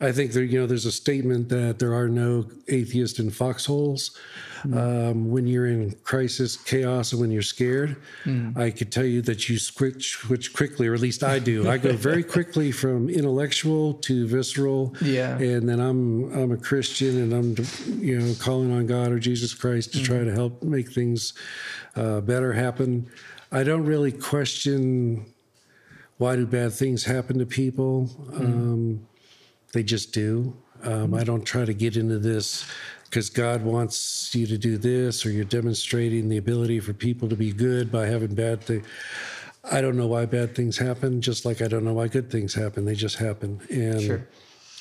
I 0.02 0.12
think 0.12 0.34
there, 0.34 0.44
you 0.44 0.60
know, 0.60 0.68
there's 0.68 0.86
a 0.86 0.92
statement 0.92 1.48
that 1.50 1.80
there 1.80 1.94
are 1.94 2.10
no 2.10 2.46
atheists 2.68 3.20
in 3.20 3.32
foxholes. 3.32 4.18
Um, 4.74 5.30
when 5.30 5.46
you're 5.46 5.68
in 5.68 5.92
crisis, 6.04 6.58
chaos, 6.58 7.12
and 7.12 7.22
when 7.22 7.30
you're 7.30 7.44
scared, 7.44 7.98
I 8.56 8.72
could 8.72 8.92
tell 8.92 9.06
you 9.06 9.22
that 9.22 9.48
you 9.48 9.60
switch, 9.60 10.14
switch 10.14 10.54
quickly, 10.54 10.88
or 10.88 10.96
at 10.96 11.02
least 11.02 11.24
I 11.24 11.38
do. 11.38 11.70
I 11.70 11.78
go 11.78 11.94
very 11.94 12.24
quickly 12.36 12.72
from 12.72 13.08
intellectual 13.08 13.94
to 13.94 14.28
visceral. 14.28 14.96
Yeah. 15.02 15.38
And 15.38 15.70
then 15.70 15.80
I'm 15.80 16.34
I'm 16.34 16.52
a 16.52 16.58
Christian, 16.58 17.22
and 17.22 17.34
I'm 17.34 17.66
you 18.02 18.20
know 18.20 18.34
calling 18.40 18.72
on 18.72 18.88
God 18.88 19.12
or 19.12 19.20
Jesus 19.20 19.54
Christ 19.54 19.94
to 19.94 20.02
try 20.02 20.24
to 20.24 20.34
help 20.34 20.64
make 20.64 20.92
things 20.92 21.34
uh, 21.96 22.22
better 22.22 22.54
happen. 22.54 23.08
I 23.52 23.64
don't 23.64 23.86
really 23.86 24.12
question 24.12 25.26
why 26.18 26.36
do 26.38 26.46
bad 26.48 26.74
things 26.74 27.04
happen 27.04 27.38
to 27.38 27.46
people. 27.46 28.10
Um, 28.34 29.06
they 29.76 29.84
just 29.84 30.14
do. 30.14 30.56
Um, 30.84 31.14
I 31.14 31.24
don't 31.24 31.44
try 31.44 31.66
to 31.66 31.74
get 31.74 31.98
into 31.98 32.18
this 32.18 32.66
because 33.04 33.30
God 33.30 33.62
wants 33.64 34.34
you 34.34 34.48
to 34.48 34.58
do 34.58 34.78
this, 34.78 35.26
or 35.26 35.30
you're 35.32 35.44
demonstrating 35.46 36.30
the 36.30 36.38
ability 36.38 36.80
for 36.80 36.94
people 36.94 37.28
to 37.30 37.36
be 37.36 37.52
good 37.52 37.92
by 37.92 38.08
having 38.08 38.34
bad 38.34 38.62
things. 38.62 38.86
I 39.70 39.82
don't 39.82 39.98
know 39.98 40.08
why 40.08 40.26
bad 40.28 40.56
things 40.56 40.78
happen, 40.78 41.22
just 41.22 41.44
like 41.46 41.62
I 41.62 41.68
don't 41.68 41.84
know 41.84 41.94
why 41.94 42.08
good 42.08 42.32
things 42.32 42.54
happen. 42.54 42.86
They 42.86 42.96
just 42.96 43.18
happen. 43.18 43.60
And 43.70 44.02
Sure. 44.02 44.28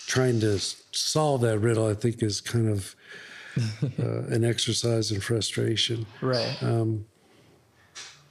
trying 0.06 0.40
to 0.40 0.58
solve 0.92 1.40
that 1.42 1.58
riddle, 1.58 1.86
I 1.88 1.94
think, 1.94 2.22
is 2.22 2.40
kind 2.40 2.68
of 2.68 2.94
uh, 3.98 4.22
an 4.28 4.44
exercise 4.44 5.10
in 5.10 5.20
frustration. 5.20 6.06
Right. 6.20 6.56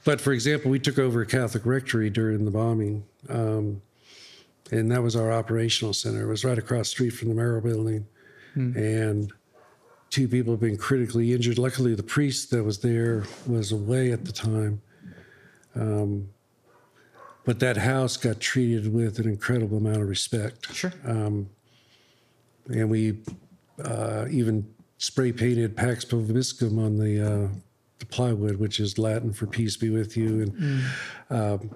But 0.04 0.20
for 0.20 0.32
example, 0.32 0.70
we 0.70 0.78
took 0.78 0.98
over 0.98 1.22
a 1.22 1.26
Catholic 1.26 1.64
rectory 1.66 2.10
during 2.10 2.44
the 2.44 2.50
bombing, 2.50 3.04
um, 3.28 3.80
and 4.70 4.90
that 4.90 5.02
was 5.02 5.16
our 5.16 5.32
operational 5.32 5.92
center. 5.92 6.22
It 6.22 6.28
was 6.28 6.44
right 6.44 6.58
across 6.58 6.88
the 6.88 6.90
street 6.90 7.10
from 7.10 7.28
the 7.28 7.34
Murrah 7.34 7.62
Building, 7.62 8.06
and 8.76 9.32
two 10.10 10.28
people 10.28 10.52
have 10.52 10.60
been 10.60 10.76
critically 10.76 11.32
injured. 11.32 11.58
Luckily, 11.58 11.94
the 11.94 12.02
priest 12.02 12.50
that 12.50 12.62
was 12.62 12.78
there 12.78 13.24
was 13.46 13.72
away 13.72 14.12
at 14.12 14.24
the 14.24 14.32
time. 14.32 14.80
Um, 15.74 16.28
but 17.44 17.58
that 17.60 17.76
house 17.76 18.16
got 18.16 18.40
treated 18.40 18.92
with 18.92 19.18
an 19.18 19.28
incredible 19.28 19.78
amount 19.78 20.00
of 20.00 20.08
respect. 20.08 20.72
Sure. 20.72 20.92
and 22.68 22.88
we 22.88 23.18
uh, 23.84 24.26
even 24.30 24.66
spray 24.98 25.32
painted 25.32 25.76
Pax 25.76 26.04
Vobiscum 26.04 26.78
on 26.78 26.96
the, 26.96 27.20
uh, 27.20 27.48
the 27.98 28.06
plywood, 28.06 28.56
which 28.56 28.80
is 28.80 28.98
Latin 28.98 29.32
for 29.32 29.46
peace 29.46 29.76
be 29.76 29.90
with 29.90 30.16
you. 30.16 30.42
And 30.42 30.84
um, 31.30 31.70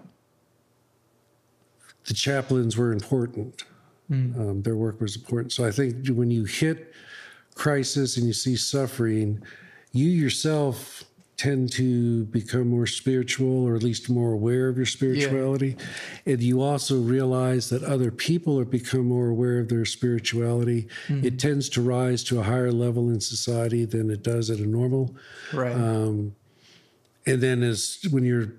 the 2.08 2.14
chaplains 2.14 2.76
were 2.76 2.92
important. 2.92 3.64
Hmm. 4.08 4.40
Um, 4.40 4.62
their 4.62 4.76
work 4.76 5.00
was 5.00 5.14
important. 5.14 5.52
So 5.52 5.66
I 5.66 5.70
think 5.70 6.08
when 6.08 6.30
you 6.30 6.44
hit 6.44 6.92
crisis 7.54 8.16
and 8.16 8.26
you 8.26 8.32
see 8.32 8.56
suffering, 8.56 9.42
you 9.92 10.08
yourself 10.08 11.04
tend 11.36 11.70
to 11.70 12.24
become 12.26 12.68
more 12.68 12.86
spiritual 12.86 13.64
or 13.64 13.76
at 13.76 13.82
least 13.82 14.10
more 14.10 14.32
aware 14.32 14.68
of 14.68 14.76
your 14.76 14.86
spirituality. 14.86 15.76
And 16.26 16.42
you 16.42 16.62
also 16.62 17.00
realize 17.00 17.68
that 17.68 17.84
other 17.84 18.10
people 18.10 18.58
have 18.58 18.70
become 18.70 19.06
more 19.06 19.28
aware 19.28 19.60
of 19.60 19.68
their 19.68 19.84
spirituality. 19.84 20.88
Hmm. 21.06 21.24
It 21.24 21.38
tends 21.38 21.68
to 21.70 21.82
rise 21.82 22.24
to 22.24 22.40
a 22.40 22.42
higher 22.42 22.72
level 22.72 23.10
in 23.10 23.20
society 23.20 23.84
than 23.84 24.10
it 24.10 24.22
does 24.22 24.50
at 24.50 24.58
a 24.58 24.66
normal. 24.66 25.14
Right. 25.52 25.74
Um, 25.74 26.34
and 27.26 27.40
then 27.40 27.62
as 27.62 27.98
when 28.10 28.24
you're 28.24 28.54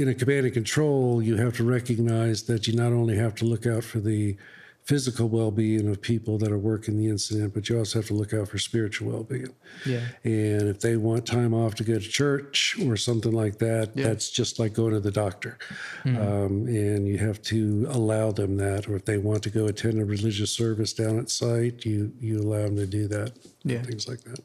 in 0.00 0.08
a 0.08 0.14
command 0.14 0.44
and 0.46 0.54
control, 0.54 1.22
you 1.22 1.36
have 1.36 1.56
to 1.56 1.64
recognize 1.64 2.42
that 2.44 2.66
you 2.66 2.74
not 2.74 2.92
only 2.92 3.16
have 3.16 3.34
to 3.36 3.44
look 3.44 3.66
out 3.66 3.84
for 3.84 4.00
the 4.00 4.36
physical 4.84 5.28
well-being 5.28 5.88
of 5.88 6.00
people 6.00 6.38
that 6.38 6.52
are 6.52 6.58
working 6.58 6.96
the 6.96 7.08
incident, 7.08 7.52
but 7.52 7.68
you 7.68 7.76
also 7.76 7.98
have 7.98 8.06
to 8.06 8.14
look 8.14 8.32
out 8.32 8.46
for 8.48 8.56
spiritual 8.56 9.10
well-being. 9.10 9.52
yeah. 9.84 10.02
And 10.22 10.68
if 10.68 10.78
they 10.78 10.96
want 10.96 11.26
time 11.26 11.52
off 11.52 11.74
to 11.76 11.82
go 11.84 11.94
to 11.94 12.08
church 12.08 12.76
or 12.86 12.96
something 12.96 13.32
like 13.32 13.58
that, 13.58 13.90
Yeah. 13.96 14.04
that's 14.06 14.30
just 14.30 14.60
like 14.60 14.74
going 14.74 14.92
to 14.94 15.00
the 15.00 15.10
doctor. 15.10 15.58
Um, 16.04 16.68
and 16.68 17.08
you 17.08 17.18
have 17.18 17.42
to 17.42 17.86
allow 17.90 18.30
them 18.30 18.56
that. 18.58 18.88
Or 18.88 18.94
if 18.94 19.04
they 19.06 19.18
want 19.18 19.42
to 19.42 19.50
go 19.50 19.66
attend 19.66 20.00
a 20.00 20.04
religious 20.04 20.52
service 20.52 20.92
down 20.92 21.18
at 21.18 21.30
site, 21.30 21.84
you 21.84 22.12
you 22.20 22.38
allow 22.38 22.62
them 22.66 22.76
to 22.76 22.86
do 22.86 23.08
that. 23.08 23.32
Yeah. 23.64 23.82
Things 23.82 24.06
like 24.06 24.20
that. 24.22 24.38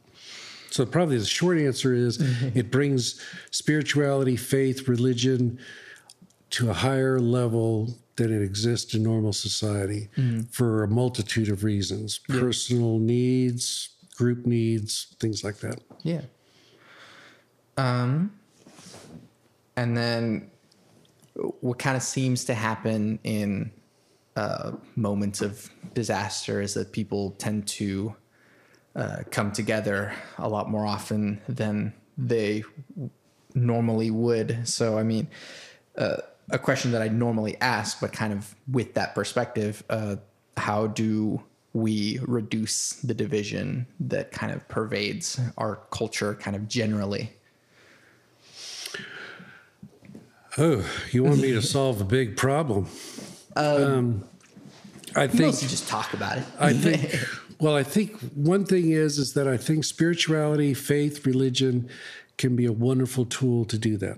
So 0.72 0.86
probably 0.86 1.18
the 1.18 1.26
short 1.26 1.58
answer 1.58 1.94
is 1.94 2.20
it 2.56 2.72
brings 2.72 3.22
spirituality, 3.52 4.38
faith, 4.38 4.88
religion 4.88 5.60
to 6.52 6.70
a 6.70 6.74
higher 6.74 7.20
level 7.20 7.94
than 8.16 8.34
it 8.34 8.42
exists 8.42 8.94
in 8.94 9.04
normal 9.04 9.34
society 9.34 10.10
for 10.50 10.84
a 10.84 10.88
multitude 10.88 11.50
of 11.50 11.64
reasons 11.64 12.20
personal 12.28 13.00
needs, 13.00 13.90
group 14.16 14.46
needs, 14.46 15.16
things 15.20 15.44
like 15.44 15.58
that. 15.58 15.82
Yeah. 16.04 16.22
Um, 17.78 18.32
and 19.76 19.98
then 19.98 20.52
what 21.62 21.80
kind 21.80 21.98
of 21.98 22.04
seems 22.04 22.46
to 22.46 22.54
happen 22.54 23.20
in 23.24 23.72
uh, 24.36 24.74
moments 24.96 25.42
of 25.42 25.70
disaster 25.94 26.62
is 26.62 26.74
that 26.76 26.92
people 26.92 27.32
tend 27.32 27.68
to 27.68 28.16
uh, 28.96 29.18
come 29.32 29.52
together 29.52 30.14
a 30.38 30.50
lot 30.50 30.70
more 30.70 30.86
often 30.86 31.42
than 31.48 31.94
they 32.18 32.64
normally 33.56 34.12
would. 34.12 34.68
So, 34.68 34.98
I 34.98 35.04
mean, 35.04 35.28
uh, 35.98 36.18
a 36.52 36.60
question 36.60 36.92
that 36.92 37.02
I 37.02 37.08
normally 37.08 37.56
ask, 37.62 38.00
but 38.02 38.12
kind 38.12 38.34
of 38.34 38.56
with 38.70 38.94
that 38.96 39.16
perspective, 39.16 39.84
uh, 39.90 40.18
how 40.58 40.88
do 40.88 41.42
we 41.74 42.20
reduce 42.24 42.94
the 42.94 43.14
division 43.14 43.88
that 44.00 44.32
kind 44.32 44.52
of 44.52 44.68
pervades 44.68 45.40
our 45.58 45.78
culture 45.92 46.36
kind 46.36 46.56
of 46.56 46.68
generally? 46.68 47.32
Oh, 50.58 50.86
you 51.12 51.24
want 51.24 51.40
me 51.40 51.54
to 51.54 51.62
solve 51.62 52.02
a 52.02 52.06
big 52.06 52.38
problem? 52.38 52.88
Um, 53.54 54.24
I 55.14 55.28
think 55.28 55.42
Mostly 55.42 55.68
just 55.68 55.90
talk 55.90 56.14
about 56.14 56.38
it. 56.38 56.46
I 56.58 56.72
think 56.72 57.14
well, 57.62 57.76
I 57.76 57.84
think 57.84 58.18
one 58.36 58.66
thing 58.66 58.92
is 58.92 59.18
is 59.18 59.34
that 59.34 59.48
I 59.48 59.58
think 59.58 59.86
spirituality, 59.86 60.74
faith, 60.74 61.26
religion 61.26 61.88
can 62.38 62.56
be 62.56 62.66
a 62.66 62.72
wonderful 62.74 63.26
tool 63.26 63.66
to 63.66 63.78
do 63.78 63.98
that 63.98 64.18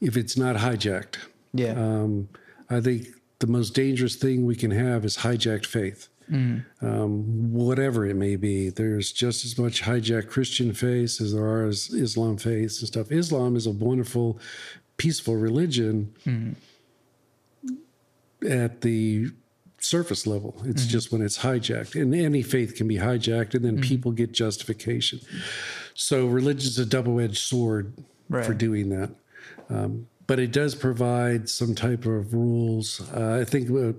if 0.00 0.16
it's 0.16 0.36
not 0.36 0.56
hijacked. 0.56 1.16
yeah. 1.54 1.72
Um, 1.72 2.28
I 2.68 2.80
think 2.80 3.06
the 3.38 3.46
most 3.46 3.74
dangerous 3.74 4.16
thing 4.16 4.44
we 4.44 4.54
can 4.56 4.70
have 4.70 5.04
is 5.04 5.16
hijacked 5.18 5.66
faith. 5.66 6.08
Um, 6.80 7.52
whatever 7.52 8.06
it 8.06 8.14
may 8.14 8.36
be, 8.36 8.68
there's 8.70 9.10
just 9.10 9.44
as 9.44 9.58
much 9.58 9.82
hijacked 9.82 10.28
Christian 10.28 10.72
faith 10.72 11.20
as 11.20 11.32
there 11.32 11.44
are 11.44 11.64
as 11.66 11.90
Islam 11.92 12.36
faiths 12.36 12.78
and 12.80 12.86
stuff. 12.86 13.10
Islam 13.10 13.56
is 13.56 13.66
a 13.66 13.72
wonderful, 13.72 14.38
peaceful 14.96 15.34
religion 15.36 16.14
at 18.48 18.80
the 18.82 19.30
surface 19.80 20.26
level. 20.26 20.54
It's 20.64 20.86
just 20.86 21.10
when 21.10 21.22
it's 21.22 21.38
hijacked, 21.38 22.00
and 22.00 22.14
any 22.14 22.42
faith 22.42 22.74
can 22.76 22.86
be 22.86 22.96
hijacked, 22.96 23.54
and 23.54 23.64
then 23.64 23.80
people 23.80 24.12
get 24.12 24.32
justification. 24.32 25.20
So 25.94 26.26
religion 26.26 26.68
is 26.68 26.78
a 26.78 26.86
double-edged 26.86 27.38
sword 27.38 27.94
for 28.44 28.54
doing 28.54 28.90
that. 28.90 29.10
Um, 29.68 30.06
but 30.26 30.38
it 30.38 30.52
does 30.52 30.74
provide 30.74 31.48
some 31.48 31.74
type 31.74 32.06
of 32.06 32.32
rules. 32.34 33.00
Uh, 33.12 33.38
I 33.40 33.44
think 33.44 33.70
uh, 33.70 33.92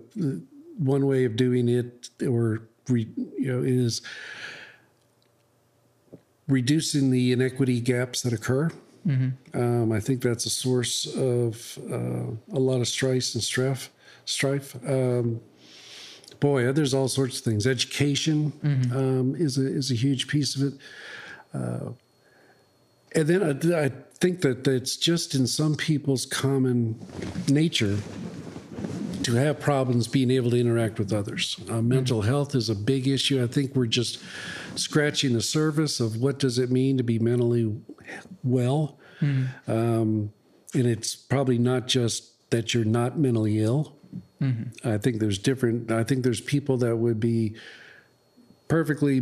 one 0.78 1.06
way 1.06 1.26
of 1.26 1.36
doing 1.36 1.68
it, 1.68 2.10
or 2.26 2.62
re, 2.88 3.08
you 3.38 3.52
know, 3.52 3.62
is 3.62 4.02
reducing 6.48 7.12
the 7.12 7.32
inequity 7.32 7.80
gaps 7.82 8.22
that 8.22 8.34
occur. 8.34 8.70
Um, 9.54 9.92
I 9.92 10.00
think 10.00 10.22
that's 10.22 10.46
a 10.46 10.50
source 10.50 11.08
of 11.16 11.78
uh, 11.92 12.56
a 12.56 12.60
lot 12.60 12.82
of 12.82 12.88
strife 12.88 13.34
and 13.34 13.44
strife. 13.44 13.90
Strife. 14.26 14.76
Um, 14.88 15.42
boy, 16.42 16.70
there's 16.74 16.94
all 16.94 17.08
sorts 17.08 17.40
of 17.40 17.46
things. 17.46 17.66
Education 17.66 18.52
um, 18.94 19.36
is 19.38 19.58
a 19.58 19.66
is 19.66 19.90
a 19.92 19.96
huge 19.96 20.28
piece 20.28 20.58
of 20.58 20.74
it. 20.74 20.74
Uh, 21.54 21.92
and 23.16 23.28
then 23.28 23.74
I, 23.74 23.86
I 23.86 23.92
think 24.16 24.42
that 24.42 24.68
it's 24.68 24.98
just 24.98 25.36
in 25.36 25.48
some 25.48 25.76
people's 25.76 26.26
common 26.26 27.00
nature 27.48 27.98
to 29.24 29.34
have 29.36 29.60
problems 29.60 30.08
being 30.08 30.32
able 30.32 30.50
to 30.52 30.60
interact 30.60 30.98
with 30.98 31.14
others. 31.14 31.58
Uh, 31.70 31.82
mental 31.82 32.22
health 32.24 32.56
is 32.56 32.70
a 32.70 32.76
big 32.76 33.08
issue. 33.08 33.42
I 33.44 33.48
think 33.48 33.76
we're 33.76 33.86
just 33.86 34.20
scratching 34.76 35.34
the 35.34 35.42
surface 35.42 36.00
of 36.00 36.18
what 36.18 36.40
does 36.40 36.58
it 36.58 36.72
mean 36.72 36.98
to 36.98 37.04
be 37.04 37.20
mentally 37.20 37.76
well. 38.44 38.98
Um, 39.68 40.34
and 40.74 40.88
it's 40.88 41.16
probably 41.16 41.60
not 41.60 41.88
just 41.88 42.50
that 42.50 42.74
you're 42.74 42.86
not 42.86 43.20
mentally 43.20 43.60
ill. 43.62 43.96
I 44.84 44.98
think 44.98 45.20
there's 45.20 45.38
different. 45.38 45.92
I 45.92 46.04
think 46.04 46.24
there's 46.24 46.42
people 46.42 46.78
that 46.78 46.98
would 46.98 47.20
be 47.20 47.56
perfectly 48.68 49.22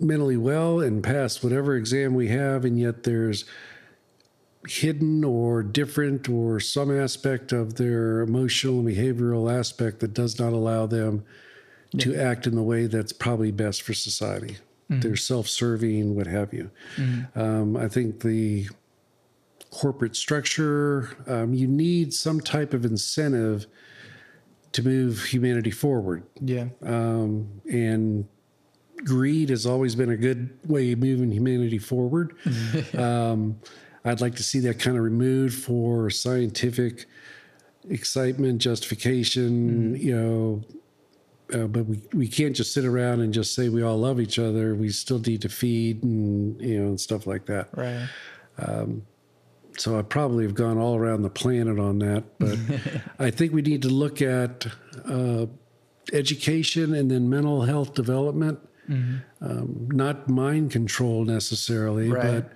mentally 0.00 0.36
well 0.36 0.80
and 0.80 1.02
pass 1.02 1.42
whatever 1.42 1.76
exam 1.76 2.14
we 2.14 2.28
have, 2.28 2.64
and 2.64 2.78
yet 2.78 3.04
there's 3.04 3.44
hidden 4.68 5.24
or 5.24 5.62
different 5.62 6.28
or 6.28 6.60
some 6.60 6.96
aspect 6.96 7.52
of 7.52 7.74
their 7.74 8.20
emotional 8.20 8.78
and 8.80 8.88
behavioral 8.88 9.52
aspect 9.52 10.00
that 10.00 10.14
does 10.14 10.38
not 10.38 10.52
allow 10.52 10.86
them 10.86 11.24
to 11.98 12.14
act 12.16 12.46
in 12.46 12.54
the 12.54 12.62
way 12.62 12.86
that's 12.86 13.12
probably 13.12 13.50
best 13.50 13.82
for 13.82 13.92
society. 13.92 14.56
They're 15.00 15.16
self 15.16 15.48
serving, 15.48 16.14
what 16.14 16.26
have 16.26 16.52
you. 16.52 16.70
Um, 17.34 17.76
I 17.76 17.88
think 17.88 18.20
the 18.20 18.68
corporate 19.70 20.16
structure, 20.16 21.16
um, 21.26 21.54
you 21.54 21.66
need 21.66 22.12
some 22.12 22.40
type 22.40 22.72
of 22.74 22.84
incentive 22.84 23.66
to 24.72 24.82
move 24.82 25.22
humanity 25.22 25.70
forward. 25.70 26.24
yeah. 26.40 26.66
Um, 26.84 27.60
and 27.70 28.26
greed 29.04 29.50
has 29.50 29.66
always 29.66 29.94
been 29.94 30.10
a 30.10 30.16
good 30.16 30.58
way 30.66 30.92
of 30.92 30.98
moving 30.98 31.30
humanity 31.30 31.78
forward. 31.78 32.36
um, 32.98 33.58
I'd 34.04 34.20
like 34.20 34.34
to 34.36 34.42
see 34.42 34.60
that 34.60 34.78
kind 34.78 34.96
of 34.96 35.02
removed 35.02 35.62
for 35.62 36.10
scientific 36.10 37.06
excitement, 37.88 38.60
justification, 38.60 39.96
you 39.96 40.16
know. 40.16 40.62
Uh, 41.52 41.66
but 41.66 41.84
we, 41.84 42.00
we 42.14 42.26
can't 42.28 42.56
just 42.56 42.72
sit 42.72 42.84
around 42.84 43.20
and 43.20 43.32
just 43.32 43.54
say 43.54 43.68
we 43.68 43.82
all 43.82 43.98
love 43.98 44.20
each 44.20 44.38
other. 44.38 44.74
We 44.74 44.88
still 44.88 45.18
need 45.18 45.42
to 45.42 45.48
feed 45.48 46.02
and 46.02 46.60
you 46.60 46.80
know 46.80 46.88
and 46.88 47.00
stuff 47.00 47.26
like 47.26 47.46
that. 47.46 47.68
Right. 47.76 48.08
So 49.78 49.98
I 49.98 50.02
probably 50.02 50.44
have 50.44 50.54
gone 50.54 50.78
all 50.78 50.96
around 50.96 51.22
the 51.22 51.30
planet 51.30 51.78
on 51.78 51.98
that, 52.00 52.24
but 52.38 52.58
I 53.18 53.30
think 53.30 53.52
we 53.52 53.62
need 53.62 53.82
to 53.82 53.88
look 53.88 54.20
at 54.22 54.66
uh, 55.04 55.46
education 56.12 56.94
and 56.94 57.10
then 57.10 57.28
mental 57.30 57.62
health 57.62 57.94
development, 57.94 58.58
um, 59.40 59.88
not 59.92 60.28
mind 60.28 60.70
control 60.70 61.24
necessarily, 61.24 62.10
Right. 62.10 62.22
but 62.44 62.52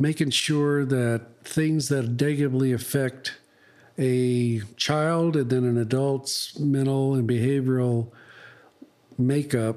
making 0.00 0.30
sure 0.30 0.84
that 0.84 1.22
things 1.44 1.88
that 1.88 2.20
negatively 2.20 2.72
affect 2.72 3.38
a 3.98 4.60
child 4.76 5.36
and 5.36 5.50
then 5.50 5.64
an 5.64 5.76
adult's 5.76 6.58
mental 6.58 7.14
and 7.14 7.28
behavioral 7.28 8.10
makeup 9.16 9.76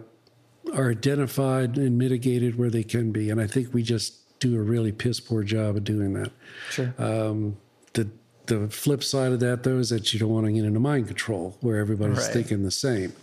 are 0.73 0.91
identified 0.91 1.77
and 1.77 1.97
mitigated 1.97 2.57
where 2.57 2.69
they 2.69 2.83
can 2.83 3.11
be. 3.11 3.29
And 3.29 3.41
I 3.41 3.47
think 3.47 3.73
we 3.73 3.81
just 3.83 4.20
do 4.41 4.57
a 4.57 4.61
really 4.61 4.91
piss 4.91 5.19
poor 5.21 5.43
job 5.43 5.77
of 5.77 5.83
doing 5.85 6.13
that. 6.13 6.31
Sure. 6.71 6.93
the 7.93 8.09
the 8.47 8.67
flip 8.69 9.03
side 9.03 9.31
of 9.31 9.39
that 9.39 9.63
though 9.63 9.77
is 9.77 9.89
that 9.91 10.13
you 10.13 10.19
don't 10.19 10.29
want 10.31 10.45
to 10.45 10.51
get 10.51 10.65
into 10.65 10.79
mind 10.79 11.07
control 11.07 11.55
where 11.61 11.77
everybody's 11.77 12.17
Right. 12.17 12.33
thinking 12.33 12.63
the 12.63 12.71
same. 12.71 13.13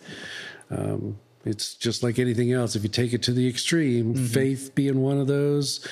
Um, 0.70 1.18
it's 1.44 1.74
just 1.74 2.02
like 2.02 2.18
anything 2.18 2.52
else. 2.52 2.76
If 2.76 2.82
you 2.82 2.88
take 2.88 3.12
it 3.12 3.22
to 3.24 3.32
the 3.32 3.46
extreme, 3.48 4.14
faith 4.14 4.74
being 4.74 5.00
one 5.00 5.18
of 5.18 5.26
those, 5.26 5.86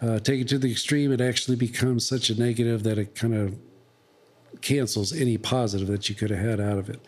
uh, 0.00 0.18
take 0.18 0.40
it 0.40 0.48
to 0.48 0.58
the 0.58 0.70
extreme, 0.70 1.12
it 1.12 1.20
actually 1.20 1.56
becomes 1.56 2.06
such 2.06 2.28
a 2.30 2.38
negative 2.38 2.82
that 2.82 2.98
it 2.98 3.14
kind 3.14 3.34
of 3.34 3.56
cancels 4.60 5.12
any 5.12 5.36
positive 5.38 5.88
that 5.88 6.08
you 6.08 6.14
could 6.14 6.30
have 6.30 6.40
had 6.40 6.60
out 6.60 6.78
of 6.78 6.88
it. 6.90 7.00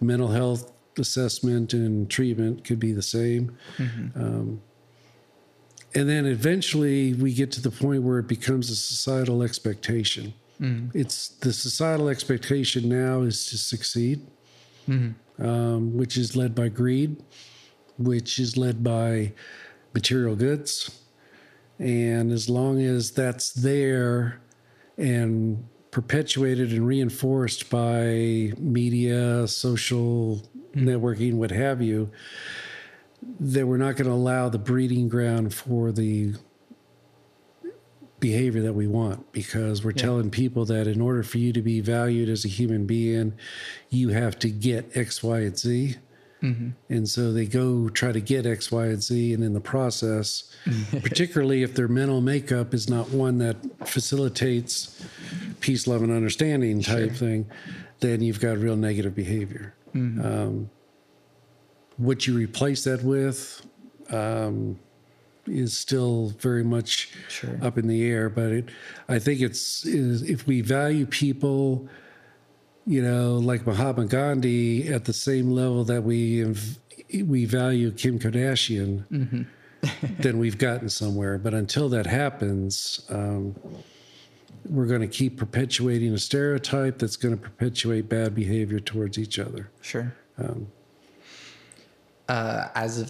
Mental 0.00 0.28
health 0.28 0.72
assessment 0.98 1.72
and 1.72 2.08
treatment 2.10 2.64
could 2.64 2.78
be 2.78 2.92
the 2.92 3.02
same. 3.02 3.56
Um, 4.14 4.60
and 5.94 6.08
then 6.08 6.26
eventually 6.26 7.14
we 7.14 7.32
get 7.32 7.50
to 7.52 7.60
the 7.60 7.70
point 7.70 8.02
where 8.02 8.18
it 8.18 8.28
becomes 8.28 8.70
a 8.70 8.76
societal 8.76 9.42
expectation. 9.42 10.32
Mm-hmm. 10.60 10.96
It's 10.96 11.28
the 11.28 11.52
societal 11.52 12.08
expectation 12.08 12.88
now 12.88 13.22
is 13.22 13.46
to 13.46 13.58
succeed, 13.58 14.26
mm-hmm. 14.88 15.44
um, 15.44 15.96
which 15.96 16.16
is 16.16 16.36
led 16.36 16.54
by 16.54 16.68
greed, 16.68 17.22
which 17.98 18.38
is 18.38 18.56
led 18.56 18.84
by 18.84 19.32
material 19.94 20.36
goods. 20.36 21.02
And 21.78 22.30
as 22.30 22.48
long 22.48 22.80
as 22.82 23.10
that's 23.10 23.52
there 23.52 24.40
and 24.98 25.66
perpetuated 25.90 26.72
and 26.72 26.86
reinforced 26.86 27.70
by 27.70 28.52
media, 28.58 29.48
social 29.48 30.36
mm-hmm. 30.36 30.88
networking, 30.88 31.34
what 31.34 31.50
have 31.50 31.80
you, 31.80 32.10
that 33.40 33.66
we're 33.66 33.76
not 33.76 33.96
going 33.96 34.06
to 34.06 34.12
allow 34.14 34.48
the 34.48 34.58
breeding 34.58 35.08
ground 35.08 35.52
for 35.54 35.92
the 35.92 36.34
behavior 38.18 38.62
that 38.62 38.74
we 38.74 38.86
want 38.86 39.32
because 39.32 39.82
we're 39.82 39.92
telling 39.92 40.30
people 40.30 40.64
that 40.66 40.86
in 40.86 41.00
order 41.00 41.22
for 41.22 41.38
you 41.38 41.52
to 41.52 41.62
be 41.62 41.80
valued 41.80 42.28
as 42.28 42.44
a 42.44 42.48
human 42.48 42.86
being, 42.86 43.32
you 43.88 44.10
have 44.10 44.38
to 44.38 44.50
get 44.50 44.94
X, 44.96 45.22
Y, 45.22 45.38
and 45.40 45.58
Z. 45.58 45.96
And 46.88 47.08
so 47.08 47.32
they 47.32 47.44
go 47.46 47.88
try 47.90 48.12
to 48.12 48.20
get 48.20 48.46
X, 48.46 48.70
Y, 48.72 48.86
and 48.86 49.02
Z. 49.02 49.34
And 49.34 49.44
in 49.44 49.52
the 49.52 49.60
process, 49.60 50.54
particularly 50.90 51.62
if 51.62 51.74
their 51.74 51.88
mental 51.88 52.20
makeup 52.20 52.72
is 52.74 52.88
not 52.88 53.10
one 53.10 53.38
that 53.38 53.56
facilitates 53.86 55.02
peace, 55.60 55.86
love, 55.86 56.02
and 56.02 56.12
understanding 56.12 56.82
type 56.82 57.12
thing, 57.12 57.46
then 58.00 58.22
you've 58.22 58.40
got 58.40 58.56
real 58.58 58.76
negative 58.76 59.14
behavior. 59.14 59.74
Um, 60.24 60.70
what 62.00 62.26
you 62.26 62.34
replace 62.34 62.84
that 62.84 63.02
with 63.02 63.62
um, 64.10 64.78
is 65.46 65.76
still 65.76 66.30
very 66.38 66.64
much 66.64 67.12
Sure. 67.28 67.58
up 67.62 67.76
in 67.78 67.86
the 67.86 68.02
air. 68.04 68.28
But 68.28 68.52
it, 68.52 68.68
I 69.08 69.18
think 69.18 69.40
it's 69.40 69.84
is 69.84 70.22
if 70.22 70.46
we 70.46 70.60
value 70.62 71.06
people, 71.06 71.88
you 72.86 73.02
know, 73.02 73.34
like 73.36 73.66
Mahatma 73.66 74.06
Gandhi 74.06 74.88
at 74.88 75.04
the 75.04 75.12
same 75.12 75.50
level 75.50 75.84
that 75.84 76.02
we 76.02 76.54
we 77.24 77.44
value 77.44 77.90
Kim 77.90 78.18
Kardashian, 78.18 79.46
then 80.20 80.38
we've 80.38 80.58
gotten 80.58 80.88
somewhere. 80.88 81.38
But 81.38 81.54
until 81.54 81.88
that 81.90 82.06
happens. 82.06 83.04
Um, 83.08 83.54
we're 84.68 84.86
going 84.86 85.00
to 85.00 85.08
keep 85.08 85.38
perpetuating 85.38 86.12
a 86.12 86.18
stereotype 86.18 86.98
that's 86.98 87.16
going 87.16 87.34
to 87.34 87.40
perpetuate 87.42 88.08
bad 88.10 88.34
behavior 88.34 88.78
towards 88.78 89.18
each 89.18 89.38
other. 89.38 89.70
Sure. 89.80 90.14
Uh, 92.30 92.68
as 92.76 92.98
an 92.98 93.08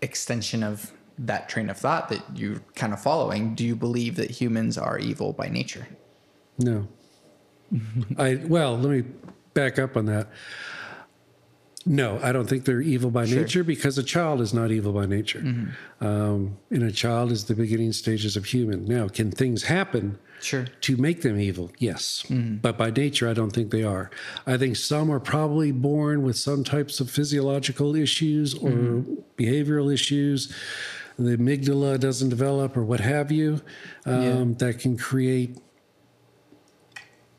extension 0.00 0.62
of 0.62 0.92
that 1.18 1.50
train 1.50 1.68
of 1.68 1.76
thought 1.76 2.08
that 2.08 2.22
you're 2.34 2.60
kind 2.74 2.94
of 2.94 3.00
following, 3.00 3.54
do 3.54 3.64
you 3.64 3.76
believe 3.76 4.16
that 4.16 4.30
humans 4.30 4.78
are 4.78 4.98
evil 4.98 5.34
by 5.34 5.48
nature? 5.48 5.86
No. 6.58 6.88
I 8.18 8.40
well, 8.46 8.78
let 8.78 8.90
me 8.90 9.04
back 9.52 9.78
up 9.78 9.96
on 9.96 10.06
that. 10.06 10.28
No, 11.86 12.20
I 12.22 12.30
don't 12.32 12.46
think 12.46 12.66
they're 12.66 12.82
evil 12.82 13.10
by 13.10 13.24
Sure. 13.24 13.40
nature 13.40 13.64
because 13.64 13.96
a 13.96 14.02
child 14.02 14.40
is 14.42 14.52
not 14.52 14.70
evil 14.70 14.92
by 14.92 15.06
nature. 15.06 15.42
Um, 16.00 16.58
and 16.70 16.82
a 16.82 16.92
child 16.92 17.32
is 17.32 17.44
the 17.44 17.54
beginning 17.54 17.92
stages 17.92 18.36
of 18.36 18.44
human. 18.44 18.84
Now, 18.84 19.08
can 19.08 19.30
things 19.30 19.62
happen 19.64 20.18
Sure. 20.42 20.66
to 20.82 20.96
make 20.98 21.22
them 21.22 21.40
evil? 21.40 21.70
Yes. 21.78 22.24
But 22.28 22.76
by 22.76 22.90
nature, 22.90 23.28
I 23.28 23.32
don't 23.32 23.50
think 23.50 23.70
they 23.70 23.82
are. 23.82 24.10
I 24.46 24.58
think 24.58 24.76
some 24.76 25.10
are 25.10 25.20
probably 25.20 25.72
born 25.72 26.22
with 26.22 26.36
some 26.36 26.64
types 26.64 27.00
of 27.00 27.10
physiological 27.10 27.96
issues 27.96 28.52
or 28.54 29.02
behavioral 29.38 29.90
issues. 29.92 30.52
The 31.18 31.36
amygdala 31.36 31.98
doesn't 31.98 32.28
develop 32.28 32.76
or 32.76 32.84
what 32.84 33.00
have 33.00 33.32
you 33.32 33.62
um, 34.04 34.54
that 34.56 34.78
can 34.80 34.96
create 34.98 35.56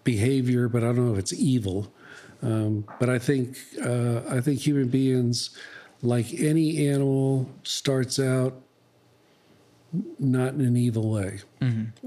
behavior, 0.04 0.68
but 0.68 0.84
I 0.84 0.88
don't 0.88 1.06
know 1.08 1.14
if 1.14 1.20
it's 1.20 1.34
evil. 1.34 1.94
Um, 2.42 2.86
but 3.00 3.10
I 3.10 3.20
think 3.20 3.58
uh, 3.84 4.22
I 4.30 4.42
think 4.42 4.60
human 4.60 4.88
beings, 4.88 5.52
like 6.02 6.34
any 6.40 6.88
animal, 6.88 7.50
starts 7.64 8.20
out 8.20 8.62
not 10.20 10.54
in 10.54 10.62
an 10.62 10.78
evil 10.78 11.10
way. 11.12 11.40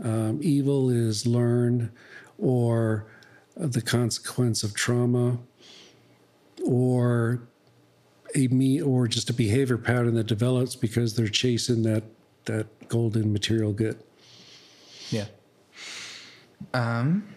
Um, 0.02 0.38
evil 0.42 0.90
is 0.90 1.26
learned 1.26 1.90
or 2.38 3.06
the 3.56 3.82
consequence 3.82 4.62
of 4.62 4.74
trauma 4.74 5.38
or 6.64 7.42
a 8.34 8.48
me 8.48 8.80
or 8.80 9.06
just 9.06 9.30
a 9.30 9.32
behavior 9.32 9.78
pattern 9.78 10.14
that 10.14 10.26
develops 10.26 10.74
because 10.74 11.14
they're 11.14 11.28
chasing 11.28 11.82
that 11.82 12.02
that 12.46 12.66
golden 12.88 13.32
material 13.32 13.72
good. 13.72 13.98
Yeah. 15.10 15.26
Um, 16.72 17.28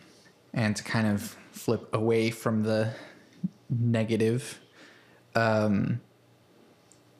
and 0.54 0.76
to 0.76 0.84
kind 0.84 1.08
of 1.08 1.38
flip 1.68 1.93
away 1.93 2.32
from 2.32 2.63
the 2.63 2.93
negative, 3.70 4.59
um, 5.36 5.99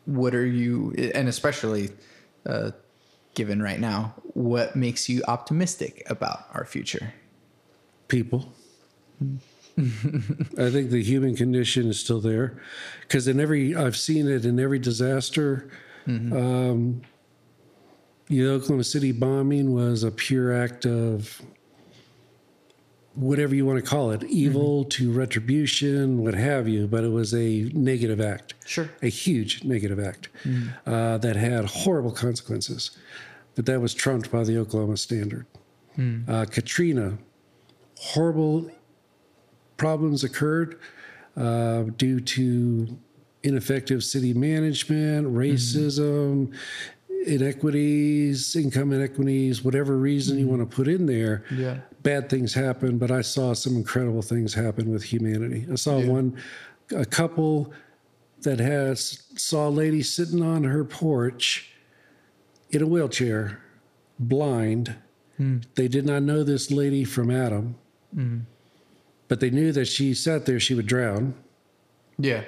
what 0.06 0.34
are 0.34 0.46
you, 0.46 0.94
and 1.14 1.28
especially 1.28 1.90
uh, 2.46 2.72
given 3.36 3.62
right 3.62 3.80
now, 3.80 4.16
what 4.34 4.76
makes 4.76 5.10
you 5.10 5.22
optimistic 5.28 6.02
about 6.10 6.46
our 6.54 6.64
future? 6.64 7.14
people. 8.08 8.54
I 9.78 10.70
think 10.72 10.90
the 10.90 11.04
human 11.04 11.36
condition 11.36 11.88
is 11.88 12.00
still 12.00 12.20
there 12.20 12.60
because 13.02 13.28
in 13.28 13.40
every 13.40 13.76
I've 13.76 13.98
seen 13.98 14.28
it 14.28 14.46
in 14.46 14.60
every 14.60 14.80
disaster. 14.80 15.70
Um, 16.08 17.02
the 18.28 18.48
Oklahoma 18.48 18.86
City 18.86 19.12
bombing 19.12 19.74
was 19.74 20.04
a 20.04 20.12
pure 20.12 20.54
act 20.54 20.86
of 20.86 21.42
whatever 23.18 23.56
you 23.56 23.66
want 23.66 23.84
to 23.84 23.90
call 23.90 24.12
it, 24.12 24.24
evil 24.26 24.84
to 24.86 25.12
retribution, 25.12 26.20
what 26.24 26.34
have 26.36 26.68
you. 26.68 26.88
But 26.88 27.04
it 27.04 27.10
was 27.12 27.34
a 27.34 27.64
negative 27.74 28.22
act, 28.22 28.54
Sure. 28.66 28.90
a 29.02 29.08
huge 29.10 29.64
negative 29.64 30.00
act 30.00 30.30
uh, 30.86 31.18
that 31.18 31.36
had 31.36 31.66
horrible 31.66 32.12
consequences. 32.12 32.92
But 33.56 33.66
that 33.66 33.82
was 33.82 33.94
trumped 33.96 34.32
by 34.32 34.44
the 34.44 34.58
Oklahoma 34.60 34.98
Standard. 34.98 35.46
Uh, 36.28 36.46
Katrina, 36.46 37.18
horrible 37.98 38.70
problems 39.78 40.24
occurred 40.24 40.80
uh, 41.36 41.84
due 41.98 42.20
to 42.20 42.98
ineffective 43.42 44.04
city 44.04 44.32
management, 44.34 45.28
racism, 45.28 46.54
inequities, 47.26 48.56
income 48.56 48.92
inequities, 48.94 49.64
whatever 49.64 49.98
reason 49.98 50.38
you 50.38 50.48
want 50.48 50.62
to 50.70 50.76
put 50.76 50.88
in 50.88 51.06
there. 51.06 51.44
Yeah. 51.52 51.78
Bad 52.08 52.30
things 52.30 52.54
happen, 52.54 52.98
but 52.98 53.12
I 53.12 53.20
saw 53.20 53.52
some 53.52 53.76
incredible 53.76 54.22
things 54.22 54.54
happen 54.54 54.90
with 54.90 55.04
humanity. 55.04 55.68
I 55.70 55.76
saw 55.76 56.00
one, 56.00 56.38
a 56.96 57.04
couple 57.04 57.74
that 58.44 58.60
has 58.60 59.24
saw 59.36 59.68
a 59.68 59.70
lady 59.70 60.02
sitting 60.02 60.42
on 60.42 60.64
her 60.64 60.86
porch 60.86 61.74
in 62.70 62.82
a 62.82 62.88
wheelchair, 62.88 63.62
blind. 64.20 64.96
Hmm. 65.36 65.58
They 65.76 65.90
did 65.90 66.06
not 66.06 66.24
know 66.24 66.46
this 66.46 66.72
lady 66.72 67.04
from 67.04 67.30
Adam, 67.30 67.76
hmm. 68.16 68.38
but 69.28 69.42
they 69.42 69.50
knew 69.50 69.74
that 69.74 69.90
she 69.90 70.14
sat 70.14 70.46
there, 70.46 70.62
she 70.62 70.76
would 70.76 70.88
drown. 70.88 71.34
Yeah. 72.18 72.44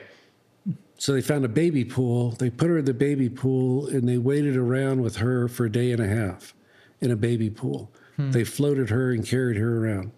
So 1.00 1.12
they 1.12 1.22
found 1.22 1.44
a 1.44 1.50
baby 1.50 1.84
pool. 1.84 2.32
They 2.32 2.50
put 2.50 2.70
her 2.70 2.78
in 2.78 2.86
the 2.86 2.94
baby 2.94 3.28
pool 3.28 3.88
and 3.88 4.08
they 4.08 4.20
waited 4.20 4.56
around 4.56 5.02
with 5.02 5.18
her 5.18 5.50
for 5.50 5.66
a 5.66 5.70
day 5.70 5.92
and 5.92 6.02
a 6.02 6.08
half 6.08 6.54
in 7.02 7.12
a 7.12 7.18
baby 7.18 7.50
pool. 7.50 7.92
They 8.20 8.44
floated 8.44 8.90
her 8.90 9.12
and 9.12 9.26
carried 9.26 9.56
her 9.58 9.78
around. 9.84 10.12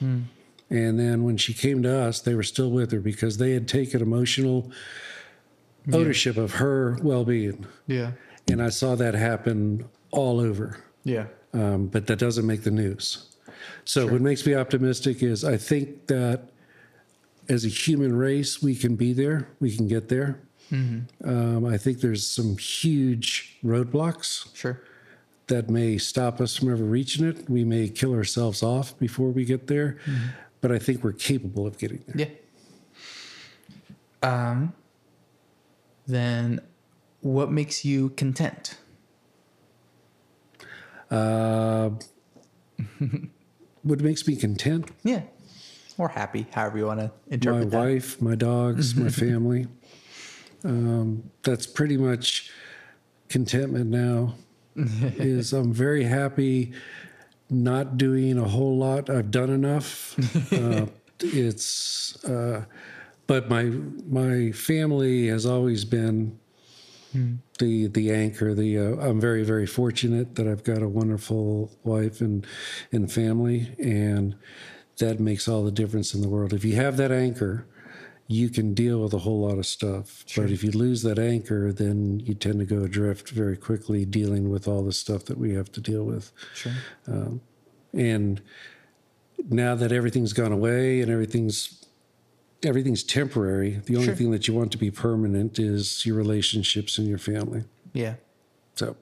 And 0.00 0.28
then 1.00 1.24
when 1.24 1.36
she 1.36 1.52
came 1.54 1.82
to 1.82 1.92
us, 1.92 2.20
they 2.20 2.34
were 2.34 2.44
still 2.44 2.70
with 2.70 2.92
her 2.92 3.00
because 3.00 3.38
they 3.38 3.50
had 3.52 3.66
taken 3.66 4.00
emotional 4.00 4.70
ownership 5.92 6.36
of 6.36 6.52
her 6.54 6.98
well 7.02 7.24
being. 7.24 7.66
Yeah. 7.86 8.12
And 8.50 8.62
I 8.62 8.68
saw 8.68 8.94
that 8.94 9.14
happen 9.14 9.88
all 10.10 10.40
over. 10.40 10.78
Yeah. 11.04 11.26
um, 11.54 11.86
but 11.86 12.06
that 12.06 12.18
doesn't 12.18 12.46
make 12.46 12.62
the 12.62 12.70
news. 12.70 13.26
So 13.84 14.06
what 14.06 14.20
makes 14.20 14.46
me 14.46 14.54
optimistic 14.54 15.22
is 15.22 15.44
I 15.44 15.56
think 15.56 16.06
that 16.08 16.50
as 17.48 17.64
a 17.64 17.68
human 17.68 18.14
race, 18.14 18.62
we 18.62 18.74
can 18.76 18.94
be 18.94 19.12
there, 19.14 19.48
we 19.58 19.74
can 19.74 19.88
get 19.88 20.08
there. 20.08 20.40
Um, 20.70 21.64
I 21.64 21.78
think 21.78 22.00
there's 22.02 22.26
some 22.26 22.58
huge 22.58 23.56
roadblocks 23.64 24.54
Sure. 24.54 24.78
That 25.48 25.68
may 25.68 25.98
stop 25.98 26.40
us 26.40 26.56
from 26.56 26.70
ever 26.72 26.84
reaching 26.84 27.26
it. 27.26 27.48
We 27.48 27.64
may 27.64 27.88
kill 27.88 28.14
ourselves 28.14 28.62
off 28.62 28.98
before 28.98 29.30
we 29.30 29.44
get 29.44 29.66
there, 29.66 29.98
but 30.60 30.70
I 30.72 30.78
think 30.78 31.02
we're 31.02 31.12
capable 31.12 31.66
of 31.66 31.78
getting 31.78 32.02
there. 32.06 32.28
Yeah. 34.22 34.50
Um. 34.50 34.72
Then, 36.06 36.60
what 37.20 37.50
makes 37.52 37.84
you 37.84 38.10
content? 38.10 38.78
Uh, 41.10 41.90
what 43.82 44.00
makes 44.00 44.26
me 44.26 44.36
content? 44.36 44.90
Yeah. 45.02 45.22
Or 45.96 46.08
happy, 46.08 46.46
however 46.52 46.78
you 46.78 46.86
want 46.86 47.00
to 47.00 47.06
My 47.06 47.34
interpret 47.34 47.70
that. 47.70 47.76
My 47.76 47.84
wife, 47.84 48.22
my 48.22 48.34
dogs, 48.34 48.94
my 48.94 49.08
family. 49.10 49.66
Um, 50.64 51.30
that's 51.42 51.66
pretty 51.66 51.96
much 51.96 52.50
contentment 53.28 53.90
now. 53.90 54.34
Is 54.78 55.52
I'm 55.58 55.72
very 55.72 56.04
happy 56.04 56.72
not 57.50 57.96
doing 57.96 58.38
a 58.38 58.48
whole 58.48 58.76
lot. 58.76 59.10
I've 59.10 59.30
done 59.30 59.50
enough. 59.50 60.16
uh, 60.52 60.86
it's 61.20 62.24
uh, 62.24 62.64
but 63.26 63.48
my 63.48 63.64
my 63.64 64.52
family 64.52 65.28
has 65.28 65.46
always 65.46 65.84
been 65.84 66.38
the 67.58 67.88
the 67.88 68.10
anchor. 68.12 68.54
The 68.54 68.78
uh, 68.78 69.08
I'm 69.08 69.20
very 69.20 69.44
very 69.44 69.66
fortunate 69.66 70.34
that 70.36 70.46
I've 70.46 70.64
got 70.64 70.82
a 70.82 70.88
wonderful 70.88 71.70
wife 71.84 72.20
and 72.20 72.46
and 72.92 73.10
family, 73.10 73.74
and 73.78 74.36
that 74.98 75.20
makes 75.20 75.48
all 75.48 75.64
the 75.64 75.70
difference 75.70 76.14
in 76.14 76.20
the 76.20 76.28
world. 76.28 76.52
If 76.52 76.64
you 76.64 76.76
have 76.76 76.96
that 76.98 77.12
anchor, 77.12 77.66
you 78.30 78.50
can 78.50 78.74
deal 78.74 79.00
with 79.02 79.14
a 79.14 79.18
whole 79.18 79.40
lot 79.48 79.58
of 79.58 79.64
stuff. 79.66 80.22
But 80.36 80.50
if 80.50 80.62
you 80.62 80.70
lose 80.70 81.02
that 81.02 81.18
anchor, 81.18 81.72
then 81.72 82.20
you 82.20 82.34
tend 82.34 82.58
to 82.60 82.66
go 82.66 82.82
adrift 82.84 83.30
very 83.30 83.56
quickly, 83.56 84.04
dealing 84.04 84.50
with 84.50 84.68
all 84.68 84.84
the 84.84 84.92
stuff 84.92 85.24
that 85.24 85.38
we 85.38 85.54
have 85.54 85.72
to 85.72 85.80
deal 85.80 86.04
with. 86.04 86.30
Sure. 86.54 86.72
And 87.94 88.42
now 89.48 89.74
that 89.74 89.92
everything's 89.92 90.32
gone 90.34 90.52
away 90.52 91.00
and 91.00 91.10
everything's 91.10 91.84
everything's 92.64 93.04
temporary, 93.04 93.80
the 93.86 93.94
only 93.94 94.06
Sure. 94.08 94.16
thing 94.16 94.30
that 94.32 94.48
you 94.48 94.52
want 94.52 94.72
to 94.72 94.78
be 94.78 94.90
permanent 94.90 95.60
is 95.60 96.04
your 96.04 96.16
relationships 96.16 96.98
and 96.98 97.06
your 97.06 97.16
family. 97.18 97.62
Yeah. 97.92 98.14
So 98.74 98.96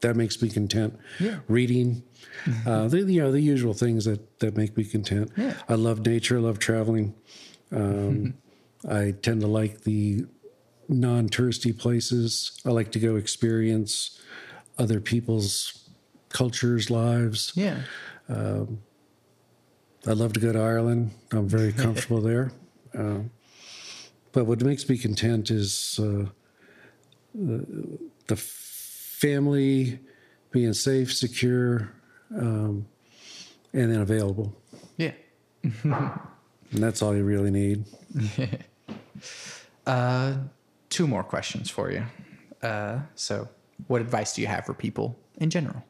that 0.00 0.14
makes 0.14 0.40
me 0.40 0.48
content. 0.48 0.96
Yeah. 1.18 1.40
Reading, 1.48 2.04
uh, 2.64 2.86
the, 2.86 3.00
you 3.02 3.20
know, 3.20 3.32
the 3.32 3.40
usual 3.40 3.74
things 3.74 4.04
that, 4.04 4.38
that 4.38 4.56
make 4.56 4.76
me 4.76 4.84
content. 4.84 5.32
Yeah. 5.36 5.54
I 5.68 5.74
love 5.74 6.06
nature. 6.06 6.36
I 6.36 6.40
love 6.40 6.60
traveling. 6.60 7.14
Um, 7.72 8.34
I 8.88 9.14
tend 9.22 9.40
to 9.42 9.46
like 9.46 9.82
the 9.82 10.24
non-touristy 10.88 11.78
places. 11.78 12.60
I 12.64 12.70
like 12.70 12.92
to 12.92 12.98
go 12.98 13.16
experience 13.16 14.20
other 14.78 15.00
people's 15.00 15.88
cultures, 16.30 16.90
lives. 16.90 17.52
Yeah. 17.54 17.82
I 20.06 20.12
love 20.12 20.32
to 20.34 20.40
go 20.40 20.52
to 20.52 20.58
Ireland. 20.58 21.10
I'm 21.32 21.48
very 21.48 21.72
comfortable 21.72 22.20
there. 22.20 22.52
Um, 22.94 23.30
but 24.32 24.46
what 24.46 24.62
makes 24.62 24.88
me 24.88 24.96
content 24.96 25.50
is 25.50 26.00
uh, 26.02 26.26
the, 27.34 27.98
the 28.26 28.36
family 28.36 30.00
being 30.50 30.72
safe, 30.72 31.12
secure, 31.12 31.92
um, 32.34 32.86
and 33.72 33.92
then 33.92 34.00
available. 34.00 34.54
Yeah. 34.96 35.12
And 36.72 36.80
that's 36.80 37.02
all 37.02 37.16
you 37.16 37.24
really 37.24 37.50
need. 37.50 37.84
Uh, 39.86 40.34
two 40.88 41.06
more 41.06 41.22
questions 41.24 41.70
for 41.70 41.90
you. 41.90 42.04
Uh, 42.62 43.00
so, 43.14 43.48
what 43.86 44.00
advice 44.00 44.34
do 44.34 44.42
you 44.42 44.46
have 44.48 44.66
for 44.66 44.74
people 44.74 45.16
in 45.38 45.50
general? 45.50 45.82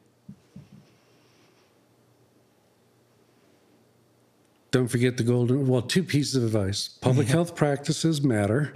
Don't 4.71 4.87
forget 4.87 5.17
the 5.17 5.23
golden, 5.23 5.67
well, 5.67 5.81
two 5.81 6.01
pieces 6.03 6.35
of 6.35 6.43
advice. 6.43 6.87
Public 6.87 7.27
health 7.27 7.55
practices 7.55 8.21
matter 8.21 8.71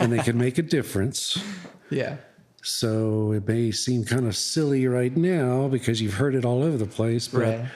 and 0.00 0.12
they 0.12 0.18
can 0.18 0.36
make 0.36 0.58
a 0.58 0.62
difference. 0.62 1.38
Yeah. 1.88 2.16
So 2.62 3.30
it 3.30 3.46
may 3.46 3.70
seem 3.70 4.04
kind 4.04 4.26
of 4.26 4.34
silly 4.34 4.88
right 4.88 5.16
now 5.16 5.68
because 5.68 6.02
you've 6.02 6.14
heard 6.14 6.34
it 6.34 6.44
all 6.44 6.64
over 6.64 6.76
the 6.76 6.84
place, 6.84 7.28
but 7.28 7.42
Right. 7.42 7.66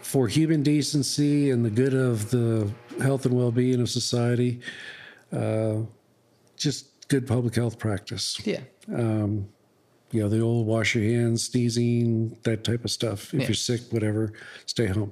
for 0.00 0.28
human 0.28 0.62
decency 0.62 1.50
and 1.50 1.64
the 1.64 1.70
good 1.70 1.92
of 1.92 2.30
the 2.30 2.70
health 3.00 3.26
and 3.26 3.34
well-being 3.34 3.80
of 3.80 3.90
society, 3.90 4.60
uh, 5.32 5.82
just 6.56 7.08
good 7.08 7.26
public 7.26 7.54
health 7.54 7.78
practice. 7.78 8.38
Yeah. 8.44 8.60
Um, 8.94 9.48
You 10.14 10.20
know, 10.20 10.28
the 10.28 10.40
old 10.40 10.66
wash 10.66 10.94
your 10.94 11.04
hands, 11.04 11.44
sneezing, 11.44 12.36
that 12.42 12.64
type 12.64 12.84
of 12.84 12.90
stuff. 12.90 13.32
If 13.32 13.40
Yeah. 13.40 13.46
you're 13.46 13.54
sick, 13.54 13.80
whatever, 13.90 14.34
stay 14.66 14.86
home. 14.86 15.10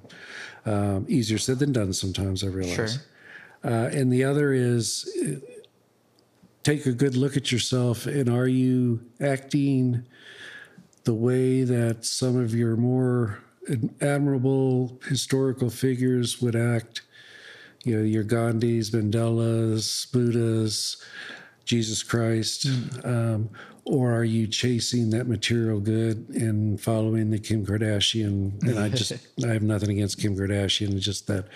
Um, 0.66 1.07
easier 1.09 1.39
said 1.39 1.59
than 1.59 1.73
done 1.73 1.95
sometimes, 1.95 2.45
I 2.45 2.49
realize. 2.49 2.75
Sure. 2.75 2.89
Uh, 3.64 3.89
and 3.99 4.12
the 4.12 4.25
other 4.25 4.53
is 4.53 5.09
uh, 5.23 5.37
take 6.64 6.85
a 6.85 6.93
good 6.93 7.16
look 7.16 7.35
at 7.39 7.51
yourself 7.51 8.07
and 8.07 8.29
are 8.29 8.47
you 8.47 9.01
acting 9.23 10.05
the 11.05 11.14
way 11.14 11.64
that 11.64 12.05
some 12.05 12.37
of 12.37 12.55
your 12.55 12.77
more 12.77 13.39
admirable 14.03 15.01
historical 15.09 15.71
figures 15.71 16.43
would 16.43 16.55
act? 16.57 17.01
You 17.85 17.97
know, 17.97 18.03
your 18.05 18.24
Gandhis, 18.24 18.91
Mandelas, 18.91 20.11
Buddhas, 20.12 20.97
Jesus 21.64 22.03
Christ. 22.03 22.66
Um, 23.05 23.49
or 23.87 24.12
are 24.14 24.24
you 24.24 24.47
chasing 24.47 25.11
that 25.11 25.26
material 25.26 25.81
good 25.81 26.28
and 26.28 26.81
following 26.81 27.31
the 27.31 27.39
Kim 27.39 27.64
Kardashian? 27.64 28.62
And 28.62 28.78
I 28.78 28.89
just, 28.91 29.12
I 29.45 29.49
have 29.49 29.62
nothing 29.62 29.91
against 29.91 30.20
Kim 30.20 30.37
Kardashian. 30.37 30.99
Just 31.01 31.26
that 31.28 31.47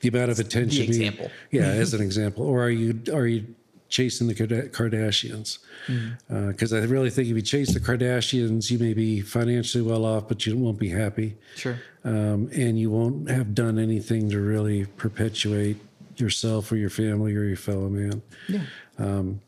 the 0.00 0.08
amount 0.08 0.30
of 0.30 0.38
attention. 0.40 0.86
being- 0.86 0.88
example. 0.88 1.30
yeah, 1.50 1.64
as 1.66 1.92
an 1.94 2.00
example. 2.02 2.44
Or 2.46 2.64
are 2.64 2.70
you 2.70 3.00
are 3.12 3.26
you 3.26 3.46
chasing 3.94 4.26
the 4.26 4.34
Kardashians? 4.34 5.58
Mm. 5.86 6.16
Uh, 6.28 6.46
because 6.48 6.72
I 6.72 6.78
really 6.80 7.10
think 7.10 7.28
if 7.28 7.36
you 7.36 7.42
chase 7.42 7.72
the 7.72 7.78
Kardashians, 7.78 8.68
you 8.68 8.78
may 8.80 8.92
be 8.92 9.20
financially 9.20 9.84
well 9.84 10.04
off, 10.04 10.26
but 10.26 10.44
you 10.44 10.56
won't 10.58 10.80
be 10.80 10.88
happy, 10.88 11.36
Sure. 11.54 11.78
um, 12.02 12.50
and 12.52 12.76
you 12.76 12.90
won't 12.90 13.30
have 13.30 13.54
done 13.54 13.78
anything 13.78 14.28
to 14.30 14.40
really 14.40 14.86
perpetuate 14.96 15.76
yourself 16.16 16.72
or 16.72 16.76
your 16.76 16.90
family 16.90 17.36
or 17.36 17.44
your 17.44 17.56
fellow 17.56 17.88
man. 17.88 18.20
Yeah. 18.48 18.62
Um, 18.98 19.40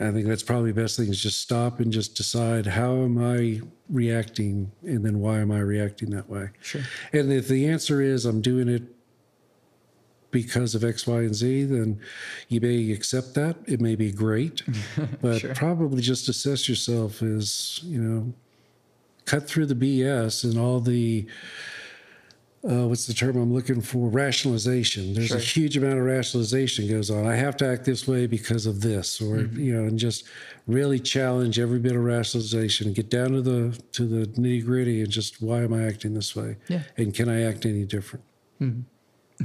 I 0.00 0.12
think 0.12 0.28
that's 0.28 0.44
probably 0.44 0.70
the 0.70 0.80
best 0.80 0.96
thing 0.96 1.08
is 1.08 1.20
just 1.20 1.40
stop 1.40 1.80
and 1.80 1.92
just 1.92 2.14
decide 2.16 2.64
how 2.64 2.92
am 3.02 3.18
I 3.18 3.60
reacting 3.88 4.70
and 4.84 5.04
then 5.04 5.18
why 5.18 5.38
am 5.40 5.50
I 5.50 5.58
reacting 5.58 6.10
that 6.10 6.28
way. 6.30 6.50
Sure. 6.60 6.82
And 7.12 7.32
if 7.32 7.48
the 7.48 7.66
answer 7.68 8.00
is 8.00 8.24
I'm 8.24 8.40
doing 8.40 8.68
it 8.68 8.84
because 10.30 10.74
of 10.74 10.84
X, 10.84 11.06
Y, 11.06 11.20
and 11.22 11.34
Z, 11.34 11.64
then 11.64 11.98
you 12.48 12.60
may 12.60 12.92
accept 12.92 13.34
that. 13.34 13.56
It 13.66 13.80
may 13.80 13.96
be 13.96 14.12
great, 14.12 14.62
but 15.20 15.40
Sure. 15.40 15.54
probably 15.54 16.02
just 16.02 16.28
assess 16.28 16.68
yourself 16.68 17.22
as, 17.22 17.80
you 17.82 18.00
know, 18.00 18.32
cut 19.24 19.46
through 19.48 19.66
the 19.66 19.74
BS 19.74 20.44
and 20.44 20.58
all 20.58 20.80
the 20.80 21.26
uh, 22.62 22.86
what's 22.86 23.06
the 23.06 23.14
term 23.14 23.36
I'm 23.38 23.54
looking 23.54 23.80
for? 23.80 24.10
Rationalization. 24.10 25.14
There's 25.14 25.32
a 25.32 25.38
huge 25.38 25.78
amount 25.78 25.98
of 25.98 26.04
rationalization 26.04 26.86
goes 26.90 27.10
on. 27.10 27.26
I 27.26 27.34
have 27.34 27.56
to 27.58 27.66
act 27.66 27.86
this 27.86 28.06
way 28.06 28.26
because 28.26 28.66
of 28.66 28.82
this, 28.82 29.18
or 29.18 29.38
Mm-hmm. 29.38 29.58
you 29.60 29.72
know, 29.74 29.84
and 29.88 29.98
just 29.98 30.24
really 30.66 31.00
challenge 31.00 31.58
every 31.58 31.78
bit 31.78 31.96
of 31.96 32.02
rationalization. 32.04 32.92
Get 32.92 33.08
down 33.08 33.32
to 33.32 33.40
the 33.40 33.80
to 33.92 34.04
the 34.06 34.26
nitty 34.38 34.62
gritty 34.66 35.00
and 35.00 35.10
just 35.10 35.40
why 35.40 35.62
am 35.62 35.72
I 35.72 35.84
acting 35.86 36.12
this 36.12 36.36
way? 36.36 36.58
Yeah. 36.68 36.82
And 36.98 37.14
can 37.14 37.30
I 37.30 37.40
act 37.44 37.64
any 37.64 37.84
different? 37.86 38.26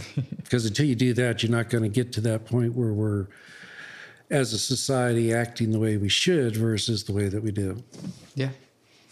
because 0.38 0.66
until 0.66 0.86
you 0.86 0.96
do 0.96 1.14
that, 1.14 1.44
you're 1.44 1.52
not 1.52 1.70
going 1.70 1.84
to 1.84 1.90
get 1.90 2.12
to 2.14 2.22
that 2.22 2.46
point 2.46 2.74
where 2.74 2.94
we're, 2.94 3.28
as 4.30 4.54
a 4.54 4.60
society, 4.60 5.34
acting 5.34 5.72
the 5.72 5.80
way 5.80 5.98
we 5.98 6.10
should 6.10 6.56
versus 6.56 7.04
the 7.04 7.14
way 7.14 7.28
that 7.28 7.42
we 7.42 7.52
do. 7.52 7.84
Yeah. 8.36 8.50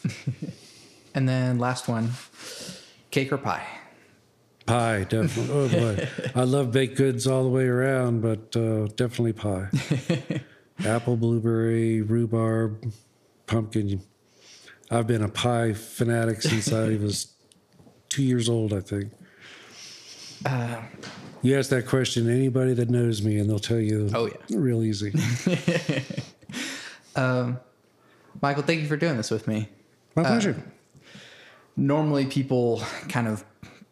and 1.15 1.27
then 1.27 1.59
last 1.59 1.87
one 1.87 2.11
cake 3.11 3.31
or 3.31 3.37
pie? 3.37 3.65
Pie, 4.65 5.05
definitely. 5.09 5.53
Oh 5.53 5.67
boy, 5.67 6.07
I 6.35 6.43
love 6.43 6.71
baked 6.71 6.97
goods 6.97 7.27
all 7.27 7.43
the 7.43 7.49
way 7.49 7.65
around, 7.65 8.21
but 8.21 8.55
uh, 8.55 8.87
definitely 8.95 9.33
pie. 9.33 9.69
Apple, 10.85 11.17
blueberry, 11.17 12.01
rhubarb, 12.01 12.91
pumpkin. 13.45 14.01
I've 14.89 15.07
been 15.07 15.23
a 15.23 15.29
pie 15.29 15.73
fanatic 15.73 16.41
since 16.41 16.71
I 16.71 16.95
was 16.95 17.33
two 18.09 18.23
years 18.23 18.47
old, 18.47 18.73
I 18.73 18.79
think. 18.79 19.11
You 21.41 21.57
ask 21.57 21.69
that 21.69 21.87
question 21.87 22.25
to 22.25 22.33
anybody 22.33 22.73
that 22.73 22.89
knows 22.89 23.21
me, 23.21 23.37
and 23.37 23.49
they'll 23.49 23.59
tell 23.59 23.79
you. 23.79 24.09
Oh, 24.13 24.25
yeah. 24.27 24.57
real 24.57 24.83
easy. 24.83 25.11
Michael, 27.15 28.63
thank 28.63 28.81
you 28.81 28.87
for 28.87 28.97
doing 28.97 29.17
this 29.17 29.31
with 29.31 29.47
me. 29.47 29.69
My 30.15 30.23
pleasure. 30.23 30.61
Normally, 31.75 32.25
people 32.25 32.81
kind 33.09 33.27
of 33.27 33.43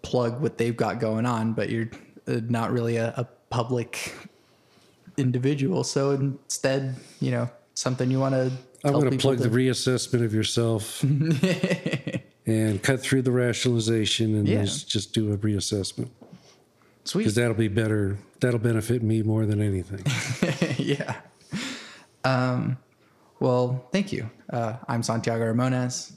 plug 0.01 0.41
what 0.41 0.57
they've 0.57 0.75
got 0.75 0.99
going 0.99 1.25
on, 1.25 1.53
but 1.53 1.69
you're 1.69 1.89
uh, 2.27 2.41
not 2.47 2.71
really 2.71 2.97
a, 2.97 3.13
a 3.17 3.23
public 3.49 4.13
individual. 5.17 5.83
So 5.83 6.11
instead, 6.11 6.95
you 7.19 7.31
know, 7.31 7.49
something 7.73 8.11
you 8.11 8.19
want 8.19 8.35
to 8.35 8.51
I'm 8.83 8.93
going 8.93 9.11
to 9.11 9.17
plug 9.17 9.37
the 9.37 9.49
reassessment 9.49 10.23
of 10.25 10.33
yourself 10.33 11.03
and 12.45 12.81
cut 12.81 12.99
through 12.99 13.21
the 13.21 13.31
rationalization 13.31 14.35
and 14.35 14.47
Yeah. 14.47 14.63
just, 14.63 14.89
just 14.89 15.13
do 15.13 15.31
a 15.31 15.37
reassessment 15.37 16.09
Sweet. 17.03 17.23
because 17.23 17.35
that'll 17.35 17.55
be 17.55 17.67
better. 17.67 18.17
That'll 18.39 18.59
benefit 18.59 19.03
me 19.03 19.23
more 19.23 19.45
than 19.45 19.61
anything. 19.61 20.03
yeah. 20.85 21.21
Um, 22.23 22.77
well, 23.39 23.87
thank 23.91 24.11
you. 24.11 24.29
Uh, 24.51 24.77
I'm 24.87 25.03
Santiago 25.03 25.51
Ramones. 25.51 26.13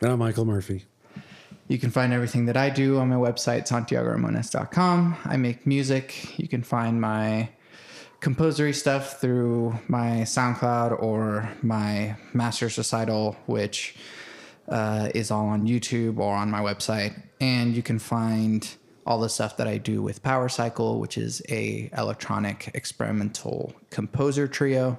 And 0.00 0.12
I'm 0.12 0.18
Michael 0.18 0.44
Murphy. 0.44 0.84
You 1.68 1.78
can 1.78 1.90
find 1.90 2.12
everything 2.12 2.46
that 2.46 2.56
I 2.56 2.70
do 2.70 2.98
on 2.98 3.08
my 3.08 3.16
website, 3.16 3.66
santiagoramones.com. 3.66 5.16
I 5.24 5.36
make 5.36 5.66
music. 5.66 6.38
You 6.38 6.46
can 6.46 6.62
find 6.62 7.00
my 7.00 7.48
composery 8.20 8.72
stuff 8.72 9.20
through 9.20 9.76
my 9.88 10.22
SoundCloud 10.22 11.02
or 11.02 11.50
my 11.62 12.16
Master's 12.32 12.78
Recital, 12.78 13.36
which 13.46 13.96
uh, 14.68 15.08
is 15.14 15.30
all 15.32 15.46
on 15.46 15.66
YouTube 15.66 16.18
or 16.18 16.34
on 16.34 16.50
my 16.50 16.60
website. 16.60 17.20
And 17.40 17.74
you 17.74 17.82
can 17.82 17.98
find 17.98 18.68
all 19.06 19.20
the 19.20 19.28
stuff 19.28 19.56
that 19.56 19.68
I 19.68 19.78
do 19.78 20.02
with 20.02 20.22
Power 20.22 20.48
Cycle, 20.48 20.98
which 20.98 21.16
is 21.16 21.40
a 21.48 21.88
electronic 21.96 22.70
experimental 22.74 23.72
composer 23.90 24.48
trio. 24.48 24.98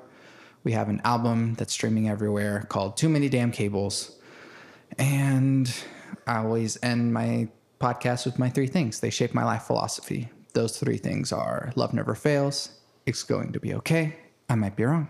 We 0.64 0.72
have 0.72 0.88
an 0.88 1.02
album 1.04 1.56
that's 1.56 1.74
streaming 1.74 2.08
everywhere 2.08 2.66
called 2.70 2.96
Too 2.96 3.10
Many 3.10 3.28
Damn 3.28 3.52
Cables. 3.52 4.18
And 4.98 5.74
I 6.26 6.38
always 6.38 6.78
end 6.82 7.14
my 7.14 7.50
podcast 7.80 8.26
with 8.26 8.40
my 8.40 8.50
three 8.50 8.68
things. 8.68 9.02
They 9.02 9.10
shape 9.10 9.34
my 9.34 9.44
life 9.44 9.64
philosophy. 9.64 10.30
Those 10.54 10.80
three 10.80 10.98
things 10.98 11.32
are 11.32 11.72
love 11.76 11.94
never 11.94 12.16
fails, 12.16 12.72
it's 13.06 13.24
going 13.24 13.52
to 13.54 13.60
be 13.60 13.74
okay, 13.76 14.16
I 14.50 14.56
might 14.56 14.76
be 14.76 14.86
wrong. 14.86 15.10